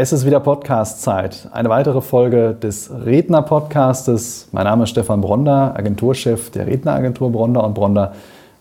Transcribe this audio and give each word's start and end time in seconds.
Es 0.00 0.12
ist 0.12 0.24
wieder 0.24 0.38
Podcast-Zeit. 0.38 1.48
Eine 1.50 1.70
weitere 1.70 2.00
Folge 2.00 2.54
des 2.54 2.88
Redner-Podcastes. 3.04 4.46
Mein 4.52 4.62
Name 4.62 4.84
ist 4.84 4.90
Stefan 4.90 5.20
Bronder, 5.20 5.74
Agenturchef 5.76 6.50
der 6.50 6.68
Redneragentur 6.68 7.32
Bronder 7.32 7.64
und 7.64 7.74
Bronder. 7.74 8.12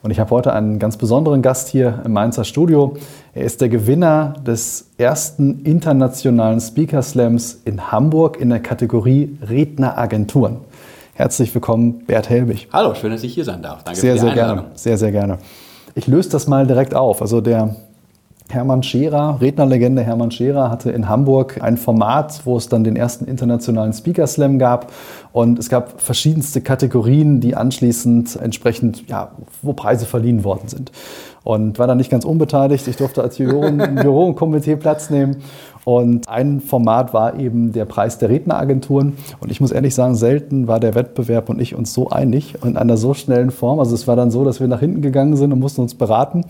Und 0.01 0.09
ich 0.09 0.19
habe 0.19 0.31
heute 0.31 0.51
einen 0.51 0.79
ganz 0.79 0.97
besonderen 0.97 1.43
Gast 1.43 1.67
hier 1.67 2.01
im 2.03 2.13
Mainzer 2.13 2.43
Studio. 2.43 2.97
Er 3.35 3.43
ist 3.43 3.61
der 3.61 3.69
Gewinner 3.69 4.33
des 4.47 4.89
ersten 4.97 5.61
internationalen 5.63 6.59
Speaker 6.59 7.03
Slams 7.03 7.61
in 7.65 7.91
Hamburg 7.91 8.41
in 8.41 8.49
der 8.49 8.59
Kategorie 8.59 9.37
Redneragenturen. 9.47 10.57
Herzlich 11.13 11.53
willkommen, 11.53 11.99
Bert 12.07 12.29
Helbig. 12.29 12.67
Hallo, 12.73 12.95
schön, 12.95 13.11
dass 13.11 13.21
ich 13.21 13.35
hier 13.35 13.45
sein 13.45 13.61
darf. 13.61 13.83
Danke 13.83 13.99
sehr, 13.99 14.13
für 14.13 14.21
die 14.21 14.25
sehr 14.25 14.33
gerne. 14.33 14.63
Sehr, 14.73 14.97
sehr 14.97 15.11
gerne. 15.11 15.37
Ich 15.93 16.07
löse 16.07 16.31
das 16.31 16.47
mal 16.47 16.65
direkt 16.65 16.95
auf. 16.95 17.21
Also 17.21 17.41
der 17.41 17.75
Hermann 18.49 18.81
Scherer, 18.81 19.39
Rednerlegende 19.41 20.03
Hermann 20.03 20.31
Scherer, 20.31 20.69
hatte 20.69 20.91
in 20.91 21.09
Hamburg 21.09 21.61
ein 21.61 21.75
Format, 21.75 22.45
wo 22.45 22.55
es 22.55 22.69
dann 22.69 22.83
den 22.83 22.95
ersten 22.95 23.25
internationalen 23.25 23.91
Speaker 23.93 24.25
Slam 24.25 24.57
gab. 24.57 24.91
Und 25.33 25.59
es 25.59 25.69
gab 25.69 26.01
verschiedenste 26.01 26.61
Kategorien, 26.61 27.41
die 27.41 27.55
anschließend 27.55 28.37
entsprechend, 28.41 29.07
ja, 29.09 29.31
wo 29.61 29.73
Preise 29.73 30.05
verliehen 30.05 30.43
worden 30.43 30.69
sind. 30.69 30.91
Und 31.43 31.79
war 31.79 31.87
da 31.87 31.95
nicht 31.95 32.09
ganz 32.09 32.25
unbeteiligt. 32.25 32.87
Ich 32.87 32.97
durfte 32.97 33.21
als 33.21 33.37
Juroren 33.37 33.79
im 33.79 33.97
Jurorenkomitee 34.03 34.75
Platz 34.77 35.09
nehmen. 35.09 35.37
Und 35.85 36.27
ein 36.27 36.59
Format 36.59 37.13
war 37.13 37.39
eben 37.39 37.71
der 37.71 37.85
Preis 37.85 38.17
der 38.17 38.27
Redneragenturen. 38.27 39.17
Und 39.39 39.51
ich 39.51 39.61
muss 39.61 39.71
ehrlich 39.71 39.95
sagen, 39.95 40.15
selten 40.15 40.67
war 40.67 40.81
der 40.81 40.95
Wettbewerb 40.95 41.47
und 41.47 41.61
ich 41.61 41.75
uns 41.75 41.93
so 41.93 42.09
einig 42.09 42.55
in 42.65 42.75
einer 42.75 42.97
so 42.97 43.13
schnellen 43.13 43.51
Form. 43.51 43.79
Also 43.79 43.95
es 43.95 44.07
war 44.07 44.17
dann 44.17 44.29
so, 44.29 44.43
dass 44.43 44.59
wir 44.59 44.67
nach 44.67 44.81
hinten 44.81 45.01
gegangen 45.01 45.37
sind 45.37 45.53
und 45.53 45.59
mussten 45.59 45.79
uns 45.79 45.95
beraten. 45.95 46.43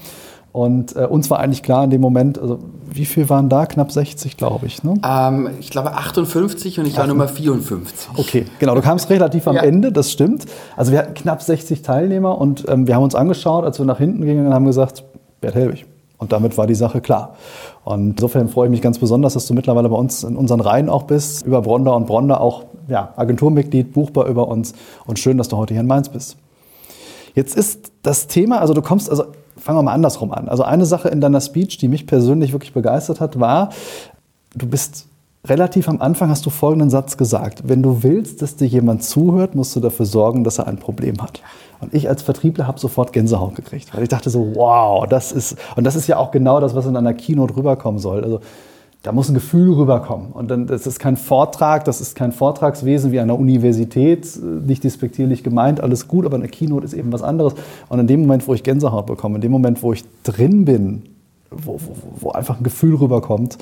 Und 0.51 0.95
äh, 0.95 1.05
uns 1.05 1.29
war 1.29 1.39
eigentlich 1.39 1.61
klar 1.61 1.83
in 1.83 1.89
dem 1.89 2.01
Moment, 2.01 2.39
also 2.39 2.59
wie 2.89 3.05
viel 3.05 3.29
waren 3.29 3.49
da? 3.49 3.65
Knapp 3.65 3.91
60, 3.91 4.37
glaube 4.37 4.65
ich. 4.65 4.83
Ne? 4.83 4.95
Ähm, 5.05 5.49
ich 5.59 5.69
glaube 5.69 5.93
58 5.93 6.79
und 6.79 6.87
ich 6.87 6.97
war 6.97 7.05
Nummer 7.05 7.27
54. 7.27 8.09
Okay, 8.15 8.45
genau. 8.59 8.73
Du 8.73 8.81
kamst 8.81 9.09
relativ 9.09 9.47
am 9.47 9.55
ja. 9.55 9.63
Ende, 9.63 9.91
das 9.91 10.11
stimmt. 10.11 10.45
Also 10.75 10.91
wir 10.91 10.99
hatten 10.99 11.13
knapp 11.13 11.41
60 11.41 11.81
Teilnehmer 11.81 12.39
und 12.39 12.65
ähm, 12.67 12.87
wir 12.87 12.95
haben 12.95 13.03
uns 13.03 13.13
angeschaut, 13.13 13.65
als 13.65 13.77
wir 13.77 13.85
nach 13.85 13.99
hinten 13.99 14.25
gingen 14.25 14.47
und 14.47 14.53
haben 14.53 14.65
gesagt, 14.65 15.03
Bert 15.41 15.55
Helwig. 15.55 15.85
Und 16.17 16.31
damit 16.31 16.57
war 16.57 16.65
die 16.65 16.75
Sache 16.75 17.01
klar. 17.01 17.35
Und 17.83 18.11
insofern 18.11 18.49
freue 18.49 18.67
ich 18.67 18.71
mich 18.71 18.81
ganz 18.81 18.97
besonders, 18.97 19.33
dass 19.35 19.45
du 19.45 19.53
mittlerweile 19.53 19.89
bei 19.89 19.95
uns 19.95 20.23
in 20.23 20.35
unseren 20.35 20.61
Reihen 20.61 20.89
auch 20.89 21.03
bist, 21.03 21.45
über 21.45 21.61
Bronder 21.61 21.95
und 21.95 22.07
Bronder 22.07 22.41
auch 22.41 22.65
ja, 22.87 23.13
Agenturmitglied, 23.15 23.93
buchbar 23.93 24.25
über 24.27 24.47
uns. 24.47 24.73
Und 25.05 25.19
schön, 25.19 25.37
dass 25.37 25.49
du 25.49 25.57
heute 25.57 25.73
hier 25.73 25.81
in 25.81 25.87
Mainz 25.87 26.09
bist. 26.09 26.37
Jetzt 27.35 27.55
ist 27.55 27.91
das 28.01 28.25
Thema, 28.25 28.59
also 28.59 28.73
du 28.73 28.81
kommst, 28.81 29.11
also 29.11 29.25
fangen 29.67 29.79
wir 29.79 29.83
mal 29.83 29.93
andersrum 29.93 30.31
an. 30.31 30.47
Also 30.47 30.63
eine 30.63 30.85
Sache 30.85 31.09
in 31.09 31.19
deiner 31.19 31.41
Speech, 31.41 31.77
die 31.77 31.89
mich 31.89 32.07
persönlich 32.07 32.53
wirklich 32.53 32.71
begeistert 32.71 33.19
hat, 33.19 33.37
war, 33.37 33.67
du 34.55 34.65
bist 34.65 35.07
relativ 35.45 35.89
am 35.89 36.01
Anfang 36.01 36.29
hast 36.29 36.45
du 36.45 36.49
folgenden 36.49 36.89
Satz 36.89 37.17
gesagt. 37.17 37.63
Wenn 37.65 37.83
du 37.83 38.01
willst, 38.01 38.41
dass 38.41 38.55
dir 38.55 38.65
jemand 38.65 39.03
zuhört, 39.03 39.55
musst 39.55 39.75
du 39.75 39.81
dafür 39.81 40.05
sorgen, 40.05 40.45
dass 40.45 40.57
er 40.57 40.67
ein 40.67 40.77
Problem 40.77 41.21
hat. 41.21 41.41
Und 41.81 41.93
ich 41.93 42.07
als 42.07 42.21
Vertriebler 42.21 42.65
habe 42.65 42.79
sofort 42.79 43.11
Gänsehaut 43.11 43.55
gekriegt, 43.55 43.93
weil 43.93 44.03
ich 44.03 44.09
dachte 44.09 44.29
so, 44.29 44.55
wow, 44.55 45.05
das 45.05 45.33
ist, 45.33 45.57
und 45.75 45.83
das 45.83 45.97
ist 45.97 46.07
ja 46.07 46.15
auch 46.15 46.31
genau 46.31 46.61
das, 46.61 46.73
was 46.73 46.85
in 46.85 46.95
einer 46.95 47.13
Keynote 47.13 47.57
rüberkommen 47.57 47.99
soll. 47.99 48.23
Also 48.23 48.39
da 49.07 49.13
muss 49.13 49.29
ein 49.29 49.35
Gefühl 49.35 49.71
rüberkommen. 49.71 50.33
Und 50.33 50.51
dann, 50.51 50.67
das 50.67 50.85
ist 50.85 50.99
kein 50.99 51.15
Vortrag, 51.15 51.85
das 51.85 52.01
ist 52.01 52.13
kein 52.13 52.33
Vortragswesen 52.33 53.13
wie 53.13 53.21
an 53.21 53.29
der 53.29 53.39
Universität, 53.39 54.27
nicht 54.43 54.83
despektierlich 54.83 55.45
gemeint, 55.45 55.79
alles 55.79 56.09
gut, 56.09 56.25
aber 56.25 56.35
eine 56.35 56.49
Keynote 56.49 56.85
ist 56.85 56.93
eben 56.93 57.13
was 57.13 57.23
anderes. 57.23 57.53
Und 57.87 58.01
in 58.01 58.07
dem 58.07 58.19
Moment, 58.19 58.45
wo 58.49 58.53
ich 58.53 58.63
Gänsehaut 58.63 59.05
bekomme, 59.05 59.35
in 59.35 59.41
dem 59.41 59.51
Moment, 59.53 59.81
wo 59.81 59.93
ich 59.93 60.03
drin 60.23 60.65
bin, 60.65 61.03
wo, 61.49 61.79
wo, 61.79 61.95
wo 62.19 62.31
einfach 62.31 62.57
ein 62.57 62.63
Gefühl 62.63 62.95
rüberkommt, 62.95 63.57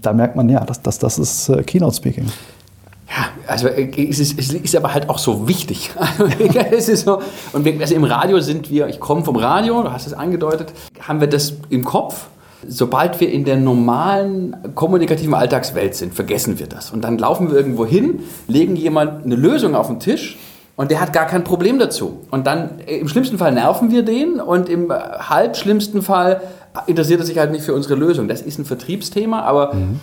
da 0.00 0.14
merkt 0.14 0.36
man, 0.36 0.48
ja, 0.48 0.64
das, 0.64 0.80
das, 0.80 0.98
das 0.98 1.18
ist 1.18 1.50
äh, 1.50 1.62
Keynote-Speaking. 1.64 2.24
Ja, 2.24 3.28
also 3.46 3.68
äh, 3.68 3.90
es 4.08 4.18
ist, 4.20 4.38
es 4.38 4.54
ist 4.54 4.74
aber 4.74 4.94
halt 4.94 5.10
auch 5.10 5.18
so 5.18 5.46
wichtig. 5.46 5.90
es 6.70 6.88
ist 6.88 7.04
so, 7.04 7.20
und 7.52 7.62
wir, 7.62 7.78
also 7.78 7.94
im 7.94 8.04
Radio 8.04 8.40
sind 8.40 8.70
wir, 8.70 8.88
ich 8.88 9.00
komme 9.00 9.22
vom 9.22 9.36
Radio, 9.36 9.82
du 9.82 9.92
hast 9.92 10.06
es 10.06 10.14
angedeutet, 10.14 10.72
haben 10.98 11.20
wir 11.20 11.28
das 11.28 11.52
im 11.68 11.84
Kopf 11.84 12.28
Sobald 12.66 13.20
wir 13.20 13.30
in 13.30 13.44
der 13.44 13.56
normalen 13.56 14.56
kommunikativen 14.74 15.34
Alltagswelt 15.34 15.94
sind, 15.94 16.14
vergessen 16.14 16.58
wir 16.58 16.66
das. 16.66 16.90
Und 16.90 17.02
dann 17.02 17.18
laufen 17.18 17.50
wir 17.50 17.56
irgendwo 17.56 17.86
hin, 17.86 18.20
legen 18.48 18.74
jemand 18.74 19.24
eine 19.24 19.36
Lösung 19.36 19.74
auf 19.74 19.86
den 19.86 20.00
Tisch 20.00 20.38
und 20.76 20.90
der 20.90 21.00
hat 21.00 21.12
gar 21.12 21.26
kein 21.26 21.44
Problem 21.44 21.78
dazu. 21.78 22.20
Und 22.30 22.46
dann 22.46 22.80
äh, 22.86 22.98
im 22.98 23.08
schlimmsten 23.08 23.38
Fall 23.38 23.52
nerven 23.52 23.90
wir 23.90 24.02
den 24.02 24.40
und 24.40 24.68
im 24.68 24.92
halb 24.92 25.56
schlimmsten 25.56 26.02
Fall 26.02 26.40
interessiert 26.86 27.20
er 27.20 27.26
sich 27.26 27.38
halt 27.38 27.50
nicht 27.52 27.64
für 27.64 27.74
unsere 27.74 27.94
Lösung. 27.94 28.28
Das 28.28 28.42
ist 28.42 28.58
ein 28.58 28.64
Vertriebsthema, 28.64 29.42
aber 29.42 29.74
mhm 29.74 30.00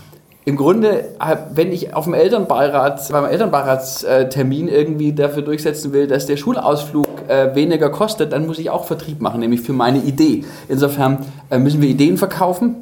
im 0.48 0.58
Grunde, 0.58 1.06
wenn 1.56 1.72
ich 1.72 1.96
auf 1.96 2.04
dem 2.04 2.14
Elternbeirat, 2.14 3.10
beim 3.12 3.26
Elternbeiratstermin 3.26 4.68
irgendwie 4.68 5.12
dafür 5.12 5.42
durchsetzen 5.42 5.92
will, 5.92 6.06
dass 6.06 6.28
der 6.28 6.38
Schulausflug 6.38 7.08
äh, 7.28 7.56
weniger 7.56 7.90
kostet, 7.90 8.32
dann 8.32 8.46
muss 8.46 8.60
ich 8.60 8.70
auch 8.70 8.86
Vertrieb 8.86 9.22
machen, 9.22 9.40
nämlich 9.40 9.62
für 9.62 9.74
meine 9.74 9.98
Idee. 9.98 10.46
Insofern 10.70 11.26
äh, 11.50 11.58
müssen 11.58 11.82
wir 11.82 11.90
Ideen 11.90 12.18
verkaufen. 12.18 12.76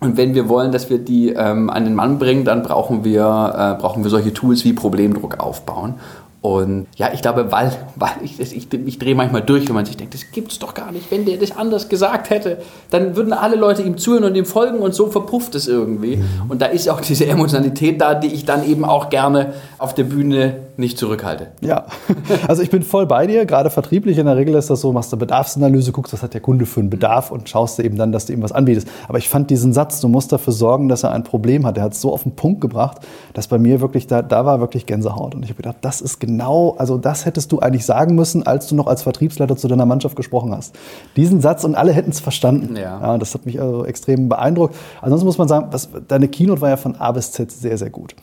Und 0.00 0.16
wenn 0.16 0.34
wir 0.34 0.48
wollen, 0.48 0.72
dass 0.72 0.90
wir 0.90 0.98
die 0.98 1.30
ähm, 1.30 1.70
an 1.70 1.84
den 1.84 1.94
Mann 1.94 2.18
bringen, 2.18 2.44
dann 2.44 2.64
brauchen 2.64 3.04
wir, 3.04 3.22
äh, 3.22 3.80
brauchen 3.80 4.02
wir 4.02 4.10
solche 4.10 4.34
Tools 4.34 4.64
wie 4.64 4.72
Problemdruck 4.72 5.38
aufbauen. 5.38 5.94
Und 6.42 6.86
ja, 6.96 7.12
ich 7.12 7.22
glaube, 7.22 7.50
weil, 7.50 7.72
weil 7.96 8.12
ich, 8.22 8.38
ich, 8.38 8.72
ich 8.72 8.98
drehe 8.98 9.14
manchmal 9.14 9.42
durch, 9.42 9.66
wenn 9.66 9.74
man 9.74 9.84
sich 9.84 9.96
denkt, 9.96 10.14
das 10.14 10.30
gibt 10.30 10.52
es 10.52 10.58
doch 10.58 10.74
gar 10.74 10.92
nicht. 10.92 11.10
Wenn 11.10 11.24
der 11.24 11.38
das 11.38 11.56
anders 11.56 11.88
gesagt 11.88 12.30
hätte, 12.30 12.58
dann 12.90 13.16
würden 13.16 13.32
alle 13.32 13.56
Leute 13.56 13.82
ihm 13.82 13.98
zuhören 13.98 14.24
und 14.24 14.36
ihm 14.36 14.44
folgen 14.44 14.78
und 14.78 14.94
so 14.94 15.08
verpufft 15.08 15.54
es 15.54 15.66
irgendwie. 15.66 16.18
Mhm. 16.18 16.26
Und 16.48 16.62
da 16.62 16.66
ist 16.66 16.88
auch 16.88 17.00
diese 17.00 17.26
Emotionalität 17.26 18.00
da, 18.00 18.14
die 18.14 18.28
ich 18.28 18.44
dann 18.44 18.64
eben 18.68 18.84
auch 18.84 19.10
gerne 19.10 19.54
auf 19.78 19.94
der 19.94 20.04
Bühne 20.04 20.65
nicht 20.78 20.98
zurückhalte. 20.98 21.48
Ja, 21.60 21.86
also 22.48 22.62
ich 22.62 22.70
bin 22.70 22.82
voll 22.82 23.06
bei 23.06 23.26
dir. 23.26 23.46
Gerade 23.46 23.70
vertrieblich 23.70 24.18
in 24.18 24.26
der 24.26 24.36
Regel 24.36 24.54
ist 24.54 24.70
das 24.70 24.80
so, 24.80 24.92
machst 24.92 25.12
du 25.12 25.16
Bedarfsanalyse, 25.16 25.92
guckst, 25.92 26.12
was 26.12 26.22
hat 26.22 26.34
der 26.34 26.40
Kunde 26.40 26.66
für 26.66 26.80
einen 26.80 26.90
Bedarf 26.90 27.30
und 27.30 27.48
schaust 27.48 27.78
du 27.78 27.82
eben 27.82 27.96
dann, 27.96 28.12
dass 28.12 28.26
du 28.26 28.32
ihm 28.32 28.42
was 28.42 28.52
anbietest. 28.52 28.88
Aber 29.08 29.18
ich 29.18 29.28
fand 29.28 29.50
diesen 29.50 29.72
Satz, 29.72 30.00
du 30.00 30.08
musst 30.08 30.32
dafür 30.32 30.52
sorgen, 30.52 30.88
dass 30.88 31.02
er 31.02 31.12
ein 31.12 31.24
Problem 31.24 31.66
hat, 31.66 31.76
der 31.76 31.84
hat 31.84 31.92
es 31.92 32.00
so 32.00 32.12
auf 32.12 32.22
den 32.22 32.32
Punkt 32.32 32.60
gebracht, 32.60 32.98
dass 33.32 33.48
bei 33.48 33.58
mir 33.58 33.80
wirklich, 33.80 34.06
da, 34.06 34.22
da 34.22 34.44
war 34.44 34.60
wirklich 34.60 34.86
Gänsehaut. 34.86 35.34
Und 35.34 35.42
ich 35.42 35.50
habe 35.50 35.56
gedacht, 35.56 35.76
das 35.80 36.00
ist 36.00 36.20
genau, 36.20 36.74
also 36.78 36.98
das 36.98 37.26
hättest 37.26 37.52
du 37.52 37.60
eigentlich 37.60 37.86
sagen 37.86 38.14
müssen, 38.14 38.46
als 38.46 38.66
du 38.66 38.74
noch 38.74 38.86
als 38.86 39.02
Vertriebsleiter 39.02 39.56
zu 39.56 39.68
deiner 39.68 39.86
Mannschaft 39.86 40.16
gesprochen 40.16 40.54
hast. 40.54 40.74
Diesen 41.16 41.40
Satz 41.40 41.64
und 41.64 41.74
alle 41.74 41.92
hätten 41.92 42.10
es 42.10 42.20
verstanden. 42.20 42.76
Ja. 42.76 43.00
ja. 43.00 43.18
Das 43.18 43.34
hat 43.34 43.46
mich 43.46 43.60
also 43.60 43.84
extrem 43.84 44.28
beeindruckt. 44.28 44.74
Ansonsten 45.00 45.26
muss 45.26 45.38
man 45.38 45.48
sagen, 45.48 45.68
was, 45.70 45.88
deine 46.08 46.28
Keynote 46.28 46.60
war 46.60 46.70
ja 46.70 46.76
von 46.76 46.96
A 46.96 47.12
bis 47.12 47.32
Z 47.32 47.50
sehr, 47.50 47.78
sehr 47.78 47.90
gut. 47.90 48.14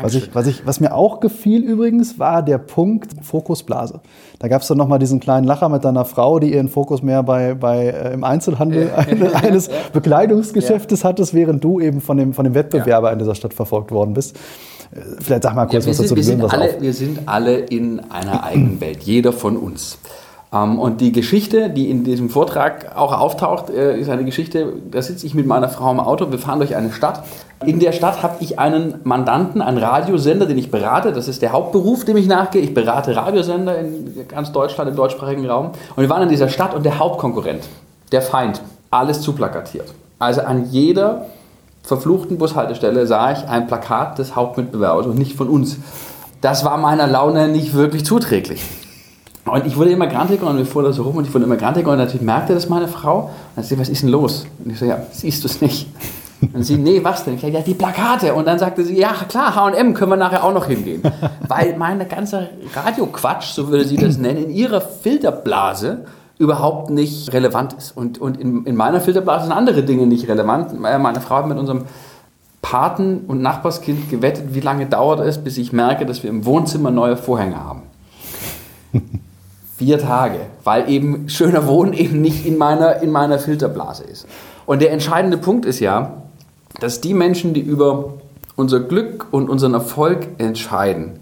Was, 0.00 0.14
ich, 0.14 0.34
was, 0.34 0.46
ich, 0.46 0.66
was 0.66 0.80
mir 0.80 0.94
auch 0.94 1.20
gefiel 1.20 1.62
übrigens, 1.62 2.01
war 2.18 2.42
der 2.42 2.58
Punkt 2.58 3.12
Fokusblase. 3.22 4.00
Da 4.38 4.48
gab 4.48 4.62
es 4.62 4.68
dann 4.68 4.78
nochmal 4.78 4.98
diesen 4.98 5.20
kleinen 5.20 5.46
Lacher 5.46 5.68
mit 5.68 5.84
deiner 5.84 6.04
Frau, 6.04 6.38
die 6.38 6.52
ihren 6.52 6.68
Fokus 6.68 7.02
mehr 7.02 7.22
bei, 7.22 7.54
bei, 7.54 7.86
äh, 7.86 8.12
im 8.12 8.24
Einzelhandel 8.24 8.88
ja. 8.88 9.28
eines 9.42 9.68
ja. 9.68 9.74
Bekleidungsgeschäftes 9.92 11.02
ja. 11.02 11.08
hattest, 11.08 11.34
während 11.34 11.62
du 11.62 11.80
eben 11.80 12.00
von 12.00 12.16
dem, 12.16 12.32
von 12.34 12.44
dem 12.44 12.54
Wettbewerber 12.54 13.12
in 13.12 13.18
dieser 13.18 13.34
Stadt 13.34 13.54
verfolgt 13.54 13.90
worden 13.90 14.14
bist. 14.14 14.36
Äh, 14.94 15.00
vielleicht 15.20 15.44
sag 15.44 15.54
mal 15.54 15.66
kurz 15.66 15.86
was 15.86 15.96
dazu. 15.96 16.16
Wir 16.16 16.24
sind, 16.24 16.42
alle, 16.42 16.80
wir 16.80 16.92
sind 16.92 17.20
alle 17.26 17.58
in 17.58 18.00
einer 18.10 18.44
eigenen 18.44 18.80
Welt, 18.80 19.02
jeder 19.02 19.32
von 19.32 19.56
uns. 19.56 19.98
Ähm, 20.52 20.78
und 20.78 21.00
die 21.00 21.12
Geschichte, 21.12 21.70
die 21.70 21.90
in 21.90 22.04
diesem 22.04 22.28
Vortrag 22.28 22.96
auch 22.96 23.18
auftaucht, 23.18 23.70
äh, 23.70 23.98
ist 23.98 24.10
eine 24.10 24.24
Geschichte, 24.24 24.72
da 24.90 25.00
sitze 25.00 25.26
ich 25.26 25.34
mit 25.34 25.46
meiner 25.46 25.68
Frau 25.68 25.90
im 25.90 26.00
Auto, 26.00 26.30
wir 26.30 26.38
fahren 26.38 26.58
durch 26.58 26.76
eine 26.76 26.92
Stadt. 26.92 27.24
In 27.64 27.78
der 27.78 27.92
Stadt 27.92 28.22
habe 28.22 28.36
ich 28.40 28.58
einen 28.58 28.96
Mandanten, 29.04 29.62
einen 29.62 29.78
Radiosender, 29.78 30.46
den 30.46 30.58
ich 30.58 30.70
berate. 30.70 31.12
Das 31.12 31.28
ist 31.28 31.42
der 31.42 31.52
Hauptberuf, 31.52 32.04
dem 32.04 32.16
ich 32.16 32.26
nachgehe. 32.26 32.60
Ich 32.60 32.74
berate 32.74 33.14
Radiosender 33.14 33.78
in 33.78 34.26
ganz 34.28 34.52
Deutschland, 34.52 34.90
im 34.90 34.96
deutschsprachigen 34.96 35.48
Raum. 35.48 35.70
Und 35.94 36.02
wir 36.02 36.10
waren 36.10 36.22
in 36.22 36.28
dieser 36.28 36.48
Stadt 36.48 36.74
und 36.74 36.84
der 36.84 36.98
Hauptkonkurrent, 36.98 37.68
der 38.10 38.20
Feind, 38.20 38.60
alles 38.90 39.20
zuplakatiert. 39.20 39.86
Also 40.18 40.42
an 40.42 40.66
jeder 40.70 41.26
verfluchten 41.82 42.38
Bushaltestelle 42.38 43.06
sah 43.06 43.32
ich 43.32 43.48
ein 43.48 43.66
Plakat 43.66 44.18
des 44.18 44.36
Hauptmitbewerbers 44.36 45.06
und 45.06 45.18
nicht 45.18 45.36
von 45.36 45.48
uns. 45.48 45.78
Das 46.40 46.64
war 46.64 46.76
meiner 46.78 47.06
Laune 47.06 47.48
nicht 47.48 47.74
wirklich 47.74 48.04
zuträglich. 48.04 48.60
Und 49.44 49.66
ich 49.66 49.76
wurde 49.76 49.90
immer 49.90 50.06
grantiger 50.06 50.46
und 50.48 50.56
wir 50.56 50.66
fuhren 50.66 50.86
da 50.86 50.92
so 50.92 51.02
rum 51.02 51.16
und 51.16 51.26
ich 51.26 51.34
wurde 51.34 51.44
immer 51.44 51.56
grantiger 51.56 51.90
und 51.90 51.98
natürlich 51.98 52.22
merkte 52.22 52.54
das 52.54 52.68
meine 52.68 52.86
Frau. 52.86 53.22
Und 53.22 53.30
dann 53.56 53.64
sagte 53.64 53.80
was 53.80 53.88
ist 53.88 54.02
denn 54.02 54.10
los? 54.10 54.46
Und 54.64 54.70
ich 54.70 54.78
so, 54.78 54.84
ja, 54.84 54.98
siehst 55.10 55.42
du 55.42 55.48
es 55.48 55.60
nicht? 55.60 55.88
Und 56.52 56.64
sie, 56.64 56.76
nee, 56.76 57.02
was 57.02 57.24
denn? 57.24 57.34
Ich 57.34 57.40
sag, 57.40 57.52
ja, 57.52 57.60
die 57.60 57.74
Plakate. 57.74 58.34
Und 58.34 58.46
dann 58.46 58.58
sagte 58.58 58.84
sie, 58.84 58.98
ja, 58.98 59.12
klar, 59.28 59.54
H&M 59.54 59.94
können 59.94 60.10
wir 60.10 60.16
nachher 60.16 60.42
auch 60.42 60.52
noch 60.52 60.66
hingehen. 60.66 61.02
Weil 61.48 61.76
meine 61.76 62.06
ganze 62.06 62.50
Radioquatsch, 62.74 63.52
so 63.52 63.68
würde 63.68 63.84
sie 63.84 63.96
das 63.96 64.16
nennen, 64.16 64.44
in 64.44 64.50
ihrer 64.50 64.80
Filterblase 64.80 66.04
überhaupt 66.38 66.90
nicht 66.90 67.32
relevant 67.32 67.74
ist. 67.74 67.96
Und, 67.96 68.20
und 68.20 68.40
in, 68.40 68.64
in 68.64 68.74
meiner 68.74 69.00
Filterblase 69.00 69.44
sind 69.44 69.52
andere 69.52 69.84
Dinge 69.84 70.06
nicht 70.06 70.28
relevant. 70.28 70.78
Meine 70.78 71.20
Frau 71.20 71.36
hat 71.36 71.46
mit 71.46 71.58
unserem 71.58 71.84
Paten- 72.60 73.24
und 73.26 73.40
Nachbarskind 73.42 74.10
gewettet, 74.10 74.54
wie 74.54 74.60
lange 74.60 74.86
dauert 74.86 75.20
es, 75.20 75.38
bis 75.38 75.58
ich 75.58 75.72
merke, 75.72 76.06
dass 76.06 76.22
wir 76.22 76.30
im 76.30 76.44
Wohnzimmer 76.44 76.90
neue 76.90 77.16
Vorhänge 77.16 77.56
haben. 77.56 77.82
Vier 79.82 79.98
Tage, 79.98 80.38
weil 80.62 80.88
eben 80.88 81.28
schöner 81.28 81.66
Wohnen 81.66 81.92
eben 81.92 82.20
nicht 82.20 82.46
in 82.46 82.56
meiner, 82.56 83.02
in 83.02 83.10
meiner 83.10 83.40
Filterblase 83.40 84.04
ist. 84.04 84.28
Und 84.64 84.80
der 84.80 84.92
entscheidende 84.92 85.38
Punkt 85.38 85.66
ist 85.66 85.80
ja, 85.80 86.12
dass 86.80 87.00
die 87.00 87.14
Menschen, 87.14 87.52
die 87.52 87.62
über 87.62 88.14
unser 88.54 88.78
Glück 88.78 89.26
und 89.32 89.50
unseren 89.50 89.74
Erfolg 89.74 90.28
entscheiden, 90.38 91.18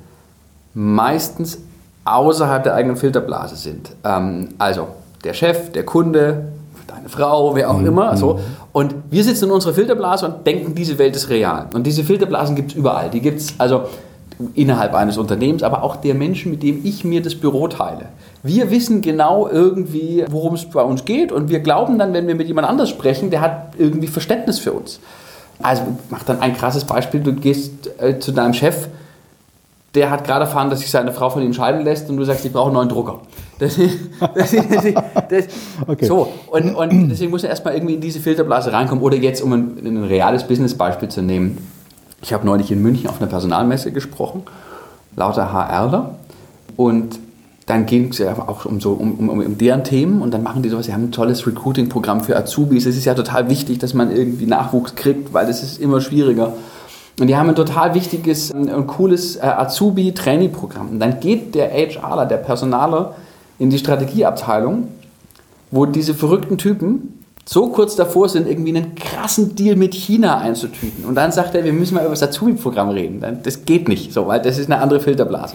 meistens 0.75 1.59
außerhalb 2.05 2.63
der 2.63 2.75
eigenen 2.75 2.99
Filterblase 2.99 3.57
sind. 3.57 3.93
Ähm, 4.05 4.51
also 4.59 4.89
der 5.25 5.33
Chef, 5.33 5.73
der 5.73 5.87
Kunde, 5.87 6.53
deine 6.87 7.09
Frau, 7.09 7.55
wer 7.55 7.71
auch 7.71 7.79
mhm. 7.79 7.87
immer. 7.87 8.15
So. 8.19 8.35
Mhm. 8.35 8.39
Und 8.73 8.95
wir 9.11 9.25
sitzen 9.25 9.47
in 9.47 9.53
unserer 9.53 9.73
Filterblase 9.73 10.27
und 10.27 10.47
denken, 10.47 10.75
diese 10.75 10.99
Welt 10.99 11.17
ist 11.17 11.31
real. 11.31 11.71
Und 11.73 11.87
diese 11.87 12.05
Filterblasen 12.05 12.57
gibt 12.57 12.73
es 12.73 12.77
überall. 12.77 13.09
Die 13.09 13.23
gibt 13.23 13.41
es 13.41 13.55
also 13.57 13.85
innerhalb 14.55 14.95
eines 14.95 15.19
Unternehmens, 15.19 15.63
aber 15.63 15.83
auch 15.83 15.97
der 15.97 16.15
Menschen, 16.15 16.53
mit 16.53 16.63
dem 16.63 16.81
ich 16.85 17.05
mir 17.05 17.23
das 17.23 17.35
Büro 17.35 17.69
teile. 17.69 18.07
Wir 18.43 18.71
wissen 18.71 19.03
genau 19.03 19.49
irgendwie, 19.49 20.25
worum 20.31 20.55
es 20.55 20.65
bei 20.65 20.83
uns 20.83 21.05
geht 21.05 21.31
und 21.31 21.51
wir 21.51 21.61
glauben 21.61 21.99
dann, 21.99 22.15
wenn 22.15 22.27
wir 22.27 22.35
mit 22.35 22.49
jemand 22.49 22.67
anders 22.67 22.89
sprechen, 22.89 23.31
der 23.31 23.43
hat 23.43 23.75
irgendwie 23.77 24.07
Verständnis 24.07 24.59
für 24.59 24.73
uns. 24.73 25.01
Also 25.63 25.83
mach 26.09 26.23
dann 26.23 26.41
ein 26.41 26.57
krasses 26.57 26.85
Beispiel, 26.85 27.21
du 27.21 27.35
gehst 27.35 27.91
äh, 27.99 28.19
zu 28.19 28.33
deinem 28.33 28.55
Chef, 28.55 28.89
der 29.95 30.11
hat 30.11 30.25
gerade 30.25 30.45
erfahren, 30.45 30.71
dass 30.71 30.81
sich 30.81 30.91
seine 30.91 31.13
Frau 31.13 31.31
von 31.31 31.43
ihm 31.43 31.53
scheiden 31.53 31.85
lässt 31.85 32.09
und 32.09 32.17
du 32.17 32.25
sagst, 32.25 32.45
ich 32.45 32.53
brauche 32.53 32.67
einen 32.67 32.75
neuen 32.75 32.89
Drucker. 32.89 33.21
Das, 33.61 33.77
das, 33.77 34.55
das, 35.29 35.45
okay. 35.87 36.07
So, 36.07 36.33
und, 36.51 36.75
und 36.75 37.11
deswegen 37.11 37.31
muss 37.31 37.45
er 37.45 37.51
erstmal 37.51 37.75
irgendwie 37.75 37.97
in 37.97 38.01
diese 38.01 38.19
Filterblase 38.19 38.73
reinkommen. 38.73 39.05
Oder 39.05 39.19
jetzt, 39.19 39.43
um 39.43 39.53
ein, 39.53 39.79
ein 39.85 40.05
reales 40.05 40.45
Business-Beispiel 40.45 41.11
zu 41.11 41.21
nehmen. 41.21 41.59
Ich 42.23 42.33
habe 42.33 42.47
neulich 42.47 42.73
in 42.73 42.81
München 42.81 43.11
auf 43.11 43.21
einer 43.21 43.29
Personalmesse 43.29 43.93
gesprochen, 43.93 44.45
lauter 45.15 45.53
HRler. 45.53 46.15
Und 46.77 47.19
dann 47.71 47.87
ging 47.87 48.09
es 48.09 48.19
ja 48.19 48.33
auch 48.33 48.65
um, 48.65 48.81
so, 48.81 48.93
um, 48.93 49.29
um, 49.29 49.29
um 49.29 49.57
deren 49.57 49.85
Themen 49.85 50.23
und 50.23 50.35
dann 50.35 50.43
machen 50.43 50.61
die 50.61 50.69
sowas, 50.69 50.87
sie 50.87 50.93
haben 50.93 51.05
ein 51.05 51.13
tolles 51.13 51.47
Recruiting-Programm 51.47 52.21
für 52.21 52.37
Azubis. 52.37 52.85
Es 52.85 52.97
ist 52.97 53.05
ja 53.05 53.15
total 53.15 53.49
wichtig, 53.49 53.79
dass 53.79 53.95
man 53.95 54.11
irgendwie 54.11 54.47
Nachwuchs 54.47 54.97
kriegt, 54.97 55.33
weil 55.33 55.47
das 55.47 55.63
ist 55.63 55.81
immer 55.81 56.01
schwieriger. 56.01 56.53
Und 57.21 57.29
die 57.29 57.37
haben 57.37 57.49
ein 57.49 57.55
total 57.55 57.95
wichtiges 57.95 58.51
und 58.51 58.87
cooles 58.89 59.37
äh, 59.37 59.43
Azubi-Trainee-Programm. 59.43 60.89
Und 60.91 60.99
dann 60.99 61.21
geht 61.21 61.55
der 61.55 61.71
HRler, 61.71 62.27
der 62.27 62.39
Personaler, 62.39 63.15
in 63.61 63.71
die 63.71 63.79
Strategieabteilung, 63.79 64.89
wo 65.71 65.87
diese 65.87 66.15
verrückten 66.15 66.59
Typen 66.59 67.23
so 67.45 67.69
kurz 67.69 67.95
davor 67.95 68.29
sind, 68.29 68.49
irgendwie 68.49 68.77
einen 68.77 68.97
krassen 68.97 69.55
Deal 69.55 69.77
mit 69.77 69.95
China 69.95 70.39
einzutüten. 70.39 71.05
Und 71.05 71.15
dann 71.15 71.31
sagt 71.31 71.55
er, 71.55 71.63
wir 71.63 71.73
müssen 71.73 71.95
mal 71.95 72.01
über 72.01 72.11
das 72.11 72.23
Azubi-Programm 72.25 72.89
reden. 72.89 73.25
Das 73.45 73.65
geht 73.65 73.87
nicht, 73.87 74.13
so, 74.13 74.27
weil 74.27 74.43
das 74.43 74.59
ist 74.59 74.71
eine 74.71 74.83
andere 74.83 74.99
Filterblase. 74.99 75.55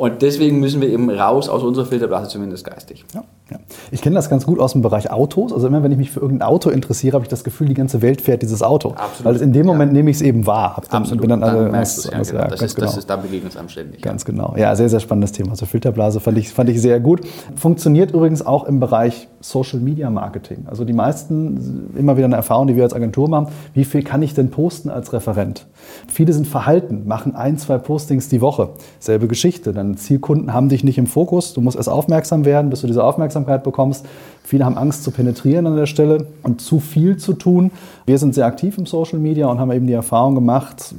Und 0.00 0.22
deswegen 0.22 0.60
müssen 0.60 0.80
wir 0.80 0.88
eben 0.88 1.10
raus 1.10 1.50
aus 1.50 1.62
unserer 1.62 1.84
Filterblase, 1.84 2.30
zumindest 2.30 2.64
geistig. 2.64 3.04
Ja, 3.14 3.22
ja. 3.50 3.58
Ich 3.90 4.00
kenne 4.00 4.14
das 4.14 4.30
ganz 4.30 4.46
gut 4.46 4.58
aus 4.58 4.72
dem 4.72 4.80
Bereich 4.80 5.10
Autos. 5.10 5.52
Also 5.52 5.66
immer 5.66 5.82
wenn 5.82 5.92
ich 5.92 5.98
mich 5.98 6.10
für 6.10 6.20
irgendein 6.20 6.48
Auto 6.48 6.70
interessiere, 6.70 7.16
habe 7.16 7.26
ich 7.26 7.28
das 7.28 7.44
Gefühl, 7.44 7.68
die 7.68 7.74
ganze 7.74 8.00
Welt 8.00 8.22
fährt 8.22 8.40
dieses 8.40 8.62
Auto. 8.62 8.92
Absolut. 8.92 9.24
Weil 9.24 9.42
in 9.42 9.52
dem 9.52 9.66
Moment 9.66 9.92
ja. 9.92 9.98
nehme 9.98 10.08
ich 10.08 10.16
es 10.16 10.22
eben 10.22 10.46
wahr. 10.46 10.80
Dann, 10.88 11.02
Absolut. 11.02 11.20
Bin 11.20 11.28
dann, 11.28 11.42
dann 11.42 11.70
merkst 11.70 12.06
du 12.06 12.12
es, 12.12 12.30
ja, 12.30 12.38
genau. 12.38 12.48
das, 12.48 12.62
ist, 12.62 12.76
genau. 12.76 12.86
das 12.86 12.96
ist, 12.96 13.10
da 13.10 13.16
begegnet 13.16 13.52
es 13.52 13.58
einem 13.58 13.68
ständig. 13.68 14.00
Ganz 14.00 14.24
genau. 14.24 14.54
Ja, 14.56 14.74
sehr, 14.74 14.88
sehr 14.88 15.00
spannendes 15.00 15.32
Thema. 15.32 15.50
Also 15.50 15.66
Filterblase 15.66 16.20
fand 16.20 16.38
ich, 16.38 16.48
fand 16.48 16.70
ich 16.70 16.80
sehr 16.80 16.98
gut. 16.98 17.20
Funktioniert 17.54 18.12
übrigens 18.12 18.40
auch 18.40 18.64
im 18.64 18.80
Bereich 18.80 19.28
Social 19.40 19.80
Media 19.80 20.08
Marketing. 20.08 20.64
Also 20.64 20.86
die 20.86 20.94
meisten, 20.94 21.90
immer 21.94 22.16
wieder 22.16 22.24
eine 22.24 22.36
Erfahrung, 22.36 22.68
die 22.68 22.76
wir 22.76 22.84
als 22.84 22.94
Agentur 22.94 23.28
machen, 23.28 23.48
wie 23.74 23.84
viel 23.84 24.02
kann 24.02 24.22
ich 24.22 24.32
denn 24.32 24.50
posten 24.50 24.88
als 24.88 25.12
Referent? 25.12 25.66
Viele 26.08 26.32
sind 26.32 26.46
verhalten, 26.46 27.06
machen 27.06 27.34
ein, 27.34 27.58
zwei 27.58 27.76
Postings 27.76 28.30
die 28.30 28.40
Woche. 28.40 28.70
Selbe 28.98 29.28
Geschichte. 29.28 29.74
Dann 29.74 29.89
Zielkunden 29.96 30.52
haben 30.52 30.68
dich 30.68 30.84
nicht 30.84 30.98
im 30.98 31.06
Fokus. 31.06 31.54
Du 31.54 31.60
musst 31.60 31.76
erst 31.76 31.88
aufmerksam 31.88 32.44
werden, 32.44 32.70
bis 32.70 32.80
du 32.80 32.86
diese 32.86 33.04
Aufmerksamkeit 33.04 33.62
bekommst. 33.64 34.06
Viele 34.42 34.64
haben 34.64 34.76
Angst 34.76 35.04
zu 35.04 35.10
penetrieren 35.10 35.66
an 35.66 35.76
der 35.76 35.86
Stelle 35.86 36.26
und 36.42 36.60
zu 36.60 36.80
viel 36.80 37.16
zu 37.18 37.34
tun. 37.34 37.70
Wir 38.06 38.18
sind 38.18 38.34
sehr 38.34 38.46
aktiv 38.46 38.78
im 38.78 38.86
Social 38.86 39.18
Media 39.18 39.46
und 39.46 39.60
haben 39.60 39.70
eben 39.70 39.86
die 39.86 39.92
Erfahrung 39.92 40.34
gemacht, 40.34 40.94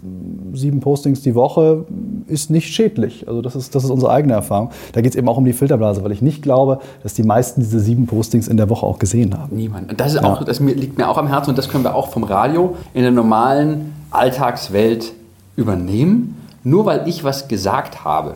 sieben 0.54 0.80
Postings 0.80 1.22
die 1.22 1.36
Woche 1.36 1.86
ist 2.28 2.50
nicht 2.50 2.74
schädlich. 2.74 3.28
Also 3.28 3.42
das 3.42 3.56
ist, 3.56 3.76
das 3.76 3.84
ist 3.84 3.90
unsere 3.90 4.12
eigene 4.12 4.34
Erfahrung. 4.34 4.70
Da 4.94 5.02
geht 5.02 5.12
es 5.12 5.18
eben 5.18 5.28
auch 5.28 5.38
um 5.38 5.46
die 5.46 5.54
Filterblase, 5.54 6.04
weil 6.04 6.14
ich 6.14 6.22
nicht 6.22 6.42
glaube, 6.42 6.80
dass 7.04 7.14
die 7.14 7.24
meisten 7.24 7.62
diese 7.62 7.80
sieben 7.80 8.06
Postings 8.06 8.48
in 8.48 8.58
der 8.58 8.70
Woche 8.70 8.86
auch 8.86 9.00
gesehen 9.00 9.38
haben. 9.38 9.56
Niemand. 9.56 9.92
Und 9.92 10.00
das, 10.00 10.14
ist 10.14 10.24
auch, 10.24 10.44
das 10.44 10.60
liegt 10.62 10.98
mir 10.98 11.10
auch 11.10 11.18
am 11.18 11.28
Herzen 11.28 11.50
und 11.50 11.58
das 11.58 11.68
können 11.68 11.84
wir 11.84 11.96
auch 11.96 12.10
vom 12.10 12.24
Radio 12.24 12.76
in 12.94 13.02
der 13.02 13.12
normalen 13.12 13.94
Alltagswelt 14.12 15.12
übernehmen. 15.56 16.38
Nur 16.64 16.86
weil 16.86 17.08
ich 17.08 17.24
was 17.24 17.48
gesagt 17.48 18.06
habe, 18.06 18.36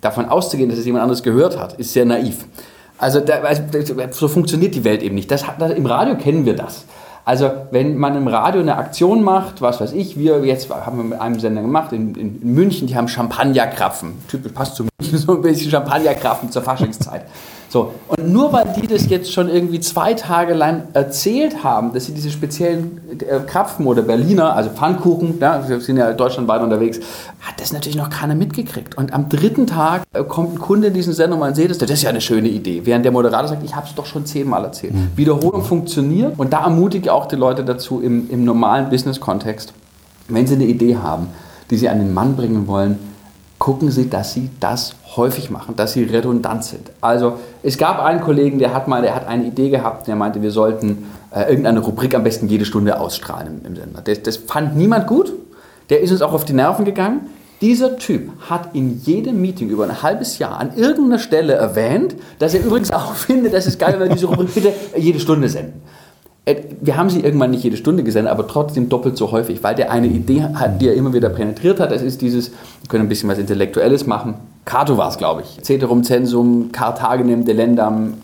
davon 0.00 0.26
auszugehen, 0.26 0.68
dass 0.68 0.78
es 0.78 0.86
jemand 0.86 1.02
anderes 1.02 1.22
gehört 1.22 1.58
hat, 1.58 1.74
ist 1.74 1.92
sehr 1.92 2.04
naiv. 2.04 2.46
Also, 2.98 3.20
da, 3.20 3.42
also 3.42 3.62
so 4.10 4.28
funktioniert 4.28 4.74
die 4.74 4.84
Welt 4.84 5.02
eben 5.02 5.14
nicht. 5.14 5.30
Das, 5.30 5.44
das, 5.58 5.72
Im 5.72 5.86
Radio 5.86 6.16
kennen 6.16 6.44
wir 6.44 6.56
das. 6.56 6.84
Also 7.24 7.50
wenn 7.72 7.98
man 7.98 8.16
im 8.16 8.26
Radio 8.26 8.62
eine 8.62 8.76
Aktion 8.76 9.22
macht, 9.22 9.60
was 9.60 9.82
weiß 9.82 9.92
ich, 9.92 10.18
wir 10.18 10.46
jetzt 10.46 10.70
haben 10.70 10.96
wir 10.96 11.04
mit 11.04 11.20
einem 11.20 11.38
Sender 11.38 11.60
gemacht 11.60 11.92
in, 11.92 12.14
in, 12.14 12.40
in 12.40 12.54
München, 12.54 12.88
die 12.88 12.96
haben 12.96 13.06
Champagnerkrapfen. 13.06 14.14
Typisch 14.28 14.52
passt 14.52 14.76
zu 14.76 14.84
München 14.98 15.18
so 15.26 15.32
ein 15.32 15.42
bisschen 15.42 15.70
Champagnerkrapfen 15.70 16.50
zur 16.50 16.62
Faschingszeit. 16.62 17.26
So, 17.70 17.92
und 18.08 18.32
nur 18.32 18.50
weil 18.54 18.72
die 18.80 18.86
das 18.86 19.10
jetzt 19.10 19.30
schon 19.30 19.50
irgendwie 19.50 19.78
zwei 19.80 20.14
Tage 20.14 20.54
lang 20.54 20.84
erzählt 20.94 21.62
haben, 21.62 21.92
dass 21.92 22.06
sie 22.06 22.12
diese 22.14 22.30
speziellen 22.30 22.98
äh, 23.20 23.40
Krapfen 23.40 23.86
oder 23.86 24.00
Berliner, 24.00 24.56
also 24.56 24.70
Pfannkuchen, 24.70 25.38
ja, 25.38 25.68
wir 25.68 25.78
sind 25.80 25.98
ja 25.98 26.14
deutschlandweit 26.14 26.62
unterwegs, 26.62 26.98
hat 27.40 27.60
das 27.60 27.70
natürlich 27.70 27.98
noch 27.98 28.08
keiner 28.08 28.34
mitgekriegt. 28.34 28.96
Und 28.96 29.12
am 29.12 29.28
dritten 29.28 29.66
Tag 29.66 30.04
äh, 30.14 30.24
kommt 30.24 30.54
ein 30.54 30.58
Kunde 30.58 30.88
in 30.88 30.94
diesen 30.94 31.12
Sender 31.12 31.34
und 31.34 31.40
man 31.40 31.54
sieht 31.54 31.68
das, 31.68 31.76
das 31.76 31.90
ist 31.90 32.02
ja 32.02 32.08
eine 32.08 32.22
schöne 32.22 32.48
Idee. 32.48 32.82
Während 32.84 33.04
der 33.04 33.12
Moderator 33.12 33.48
sagt, 33.48 33.62
ich 33.62 33.76
habe 33.76 33.86
es 33.86 33.94
doch 33.94 34.06
schon 34.06 34.24
zehnmal 34.24 34.64
erzählt. 34.64 34.94
Mhm. 34.94 35.10
Wiederholung 35.16 35.62
funktioniert 35.62 36.38
und 36.38 36.54
da 36.54 36.64
ermutige 36.64 37.04
ich 37.04 37.10
auch 37.10 37.26
die 37.26 37.36
Leute 37.36 37.64
dazu 37.64 38.00
im, 38.00 38.30
im 38.30 38.44
normalen 38.44 38.88
Business-Kontext, 38.88 39.74
wenn 40.28 40.46
sie 40.46 40.54
eine 40.54 40.64
Idee 40.64 40.96
haben, 40.96 41.28
die 41.70 41.76
sie 41.76 41.90
an 41.90 41.98
den 41.98 42.14
Mann 42.14 42.34
bringen 42.34 42.66
wollen, 42.66 42.98
gucken 43.58 43.90
Sie, 43.90 44.08
dass 44.08 44.34
Sie 44.34 44.50
das 44.60 44.94
häufig 45.16 45.50
machen, 45.50 45.76
dass 45.76 45.92
Sie 45.92 46.04
redundant 46.04 46.64
sind. 46.64 46.90
Also 47.00 47.38
es 47.62 47.78
gab 47.78 48.00
einen 48.00 48.20
Kollegen, 48.20 48.58
der 48.58 48.74
hat 48.74 48.88
mal, 48.88 49.02
der 49.02 49.14
hat 49.14 49.26
eine 49.26 49.44
Idee 49.44 49.70
gehabt, 49.70 50.06
der 50.06 50.16
meinte, 50.16 50.42
wir 50.42 50.50
sollten 50.50 51.06
äh, 51.34 51.48
irgendeine 51.48 51.80
Rubrik 51.80 52.14
am 52.14 52.24
besten 52.24 52.48
jede 52.48 52.64
Stunde 52.64 53.00
ausstrahlen 53.00 53.60
im, 53.60 53.66
im 53.66 53.76
Sender. 53.76 54.02
Das, 54.02 54.22
das 54.22 54.36
fand 54.36 54.76
niemand 54.76 55.06
gut. 55.06 55.32
Der 55.90 56.00
ist 56.00 56.10
uns 56.10 56.22
auch 56.22 56.32
auf 56.32 56.44
die 56.44 56.52
Nerven 56.52 56.84
gegangen. 56.84 57.28
Dieser 57.60 57.96
Typ 57.96 58.30
hat 58.48 58.74
in 58.74 59.00
jedem 59.00 59.40
Meeting 59.40 59.68
über 59.68 59.84
ein 59.84 60.02
halbes 60.02 60.38
Jahr 60.38 60.60
an 60.60 60.76
irgendeiner 60.76 61.18
Stelle 61.18 61.54
erwähnt, 61.54 62.14
dass 62.38 62.54
er 62.54 62.64
übrigens 62.64 62.92
auch 62.92 63.14
findet, 63.14 63.52
dass 63.52 63.66
es 63.66 63.78
geil 63.78 63.98
wäre, 63.98 64.08
diese 64.08 64.26
Rubrik 64.26 64.54
bitte 64.54 64.72
jede 64.96 65.18
Stunde 65.18 65.48
senden. 65.48 65.82
Äh, 66.44 66.56
wir 66.80 66.96
haben 66.96 67.10
sie 67.10 67.20
irgendwann 67.20 67.50
nicht 67.50 67.64
jede 67.64 67.76
Stunde 67.76 68.04
gesendet, 68.04 68.30
aber 68.30 68.46
trotzdem 68.46 68.88
doppelt 68.88 69.16
so 69.16 69.32
häufig, 69.32 69.62
weil 69.62 69.74
der 69.74 69.90
eine 69.90 70.06
Idee 70.06 70.42
hat, 70.54 70.80
die 70.80 70.88
er 70.88 70.94
immer 70.94 71.12
wieder 71.12 71.28
penetriert 71.30 71.80
hat. 71.80 71.90
Das 71.90 72.02
ist 72.02 72.22
dieses, 72.22 72.50
wir 72.50 72.88
können 72.88 73.06
ein 73.06 73.08
bisschen 73.08 73.28
was 73.28 73.38
Intellektuelles 73.38 74.06
machen. 74.06 74.34
Cato 74.68 74.98
war 74.98 75.08
es, 75.08 75.16
glaube 75.16 75.42
ich. 75.42 75.64
Ceterum 75.64 76.04
censum 76.04 76.70
Carthaginem 76.72 77.46
delendam 77.46 78.18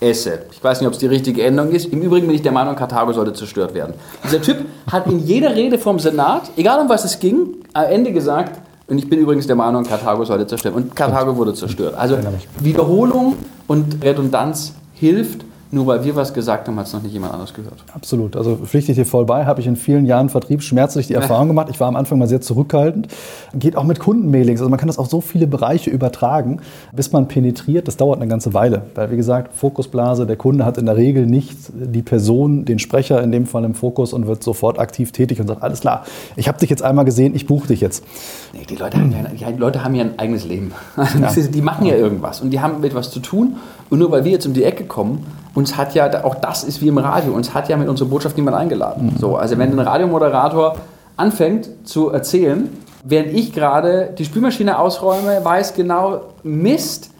esse. 0.00 0.46
Ich 0.50 0.64
weiß 0.64 0.80
nicht, 0.80 0.88
ob 0.88 0.94
es 0.94 0.98
die 0.98 1.06
richtige 1.06 1.42
Endung 1.42 1.68
ist. 1.72 1.92
Im 1.92 2.00
Übrigen 2.00 2.26
bin 2.26 2.34
ich 2.34 2.40
der 2.40 2.52
Meinung, 2.52 2.74
Karthago 2.74 3.12
sollte 3.12 3.34
zerstört 3.34 3.74
werden. 3.74 3.92
Dieser 4.24 4.40
Typ 4.40 4.64
hat 4.90 5.06
in 5.08 5.18
jeder 5.18 5.54
Rede 5.54 5.78
vom 5.78 5.98
Senat, 5.98 6.52
egal 6.56 6.80
um 6.80 6.88
was 6.88 7.04
es 7.04 7.18
ging, 7.18 7.48
am 7.74 7.84
Ende 7.84 8.12
gesagt, 8.12 8.58
und 8.88 8.96
ich 8.96 9.10
bin 9.10 9.18
übrigens 9.18 9.46
der 9.46 9.56
Meinung, 9.56 9.84
Karthago 9.84 10.24
sollte 10.24 10.46
zerstört 10.46 10.74
werden. 10.74 10.86
Und 10.86 10.96
Karthago 10.96 11.36
wurde 11.36 11.52
zerstört. 11.52 11.94
Also 11.94 12.16
Wiederholung 12.60 13.36
und 13.66 14.02
Redundanz 14.02 14.72
hilft 14.94 15.44
nur 15.72 15.86
weil 15.86 16.04
wir 16.04 16.16
was 16.16 16.34
gesagt 16.34 16.66
haben, 16.66 16.78
hat 16.78 16.86
es 16.86 16.92
noch 16.92 17.02
nicht 17.02 17.12
jemand 17.12 17.32
anders 17.32 17.54
gehört. 17.54 17.84
Absolut. 17.94 18.36
Also 18.36 18.56
pflichte 18.56 18.90
ich 18.90 18.98
dir 18.98 19.04
voll 19.04 19.24
bei. 19.24 19.46
Habe 19.46 19.60
ich 19.60 19.66
in 19.68 19.76
vielen 19.76 20.04
Jahren 20.04 20.28
Vertrieb 20.28 20.62
schmerzlich 20.62 21.06
die 21.06 21.14
Erfahrung 21.14 21.46
gemacht. 21.46 21.68
Ich 21.70 21.78
war 21.78 21.86
am 21.86 21.94
Anfang 21.94 22.18
mal 22.18 22.26
sehr 22.26 22.40
zurückhaltend. 22.40 23.06
Geht 23.54 23.76
auch 23.76 23.84
mit 23.84 24.00
Kundenmailings. 24.00 24.60
Also 24.60 24.68
man 24.68 24.80
kann 24.80 24.88
das 24.88 24.98
auf 24.98 25.08
so 25.08 25.20
viele 25.20 25.46
Bereiche 25.46 25.90
übertragen, 25.90 26.60
bis 26.92 27.12
man 27.12 27.28
penetriert. 27.28 27.86
Das 27.86 27.96
dauert 27.96 28.20
eine 28.20 28.28
ganze 28.28 28.52
Weile. 28.52 28.82
Weil, 28.96 29.12
wie 29.12 29.16
gesagt, 29.16 29.54
Fokusblase, 29.54 30.26
der 30.26 30.36
Kunde 30.36 30.64
hat 30.64 30.76
in 30.76 30.86
der 30.86 30.96
Regel 30.96 31.26
nicht 31.26 31.56
die 31.72 32.02
Person, 32.02 32.64
den 32.64 32.80
Sprecher 32.80 33.22
in 33.22 33.30
dem 33.30 33.46
Fall 33.46 33.64
im 33.64 33.74
Fokus 33.74 34.12
und 34.12 34.26
wird 34.26 34.42
sofort 34.42 34.80
aktiv 34.80 35.12
tätig 35.12 35.40
und 35.40 35.46
sagt, 35.46 35.62
alles 35.62 35.80
klar, 35.80 36.04
ich 36.34 36.48
habe 36.48 36.58
dich 36.58 36.70
jetzt 36.70 36.82
einmal 36.82 37.04
gesehen, 37.04 37.36
ich 37.36 37.46
buche 37.46 37.68
dich 37.68 37.80
jetzt. 37.80 38.04
Nee, 38.52 38.66
die, 38.68 38.76
Leute 38.76 38.98
haben 38.98 39.12
ja, 39.12 39.50
die 39.50 39.58
Leute 39.58 39.84
haben 39.84 39.94
ja 39.94 40.04
ein 40.04 40.18
eigenes 40.18 40.44
Leben. 40.44 40.72
Ja. 41.20 41.30
Die 41.30 41.60
machen 41.60 41.86
ja 41.86 41.96
irgendwas 41.96 42.40
und 42.40 42.50
die 42.50 42.60
haben 42.60 42.82
etwas 42.84 43.10
zu 43.10 43.20
tun. 43.20 43.56
Und 43.90 43.98
nur 43.98 44.10
weil 44.10 44.24
wir 44.24 44.32
jetzt 44.32 44.46
um 44.46 44.54
die 44.54 44.64
Ecke 44.64 44.84
kommen, 44.84 45.26
uns 45.54 45.76
hat 45.76 45.94
ja, 45.94 46.24
auch 46.24 46.36
das 46.36 46.64
ist 46.64 46.80
wie 46.80 46.88
im 46.88 46.98
Radio, 46.98 47.32
uns 47.32 47.52
hat 47.52 47.68
ja 47.68 47.76
mit 47.76 47.88
unserer 47.88 48.08
Botschaft 48.08 48.36
niemand 48.36 48.56
eingeladen. 48.56 49.12
Mhm. 49.14 49.18
So, 49.18 49.36
also 49.36 49.58
wenn 49.58 49.72
ein 49.72 49.78
Radiomoderator 49.78 50.76
anfängt 51.16 51.68
zu 51.84 52.10
erzählen, 52.10 52.70
während 53.02 53.32
ich 53.32 53.52
gerade 53.52 54.14
die 54.16 54.24
Spülmaschine 54.24 54.78
ausräume, 54.78 55.44
weiß 55.44 55.74
genau, 55.74 56.20
Mist, 56.42 57.10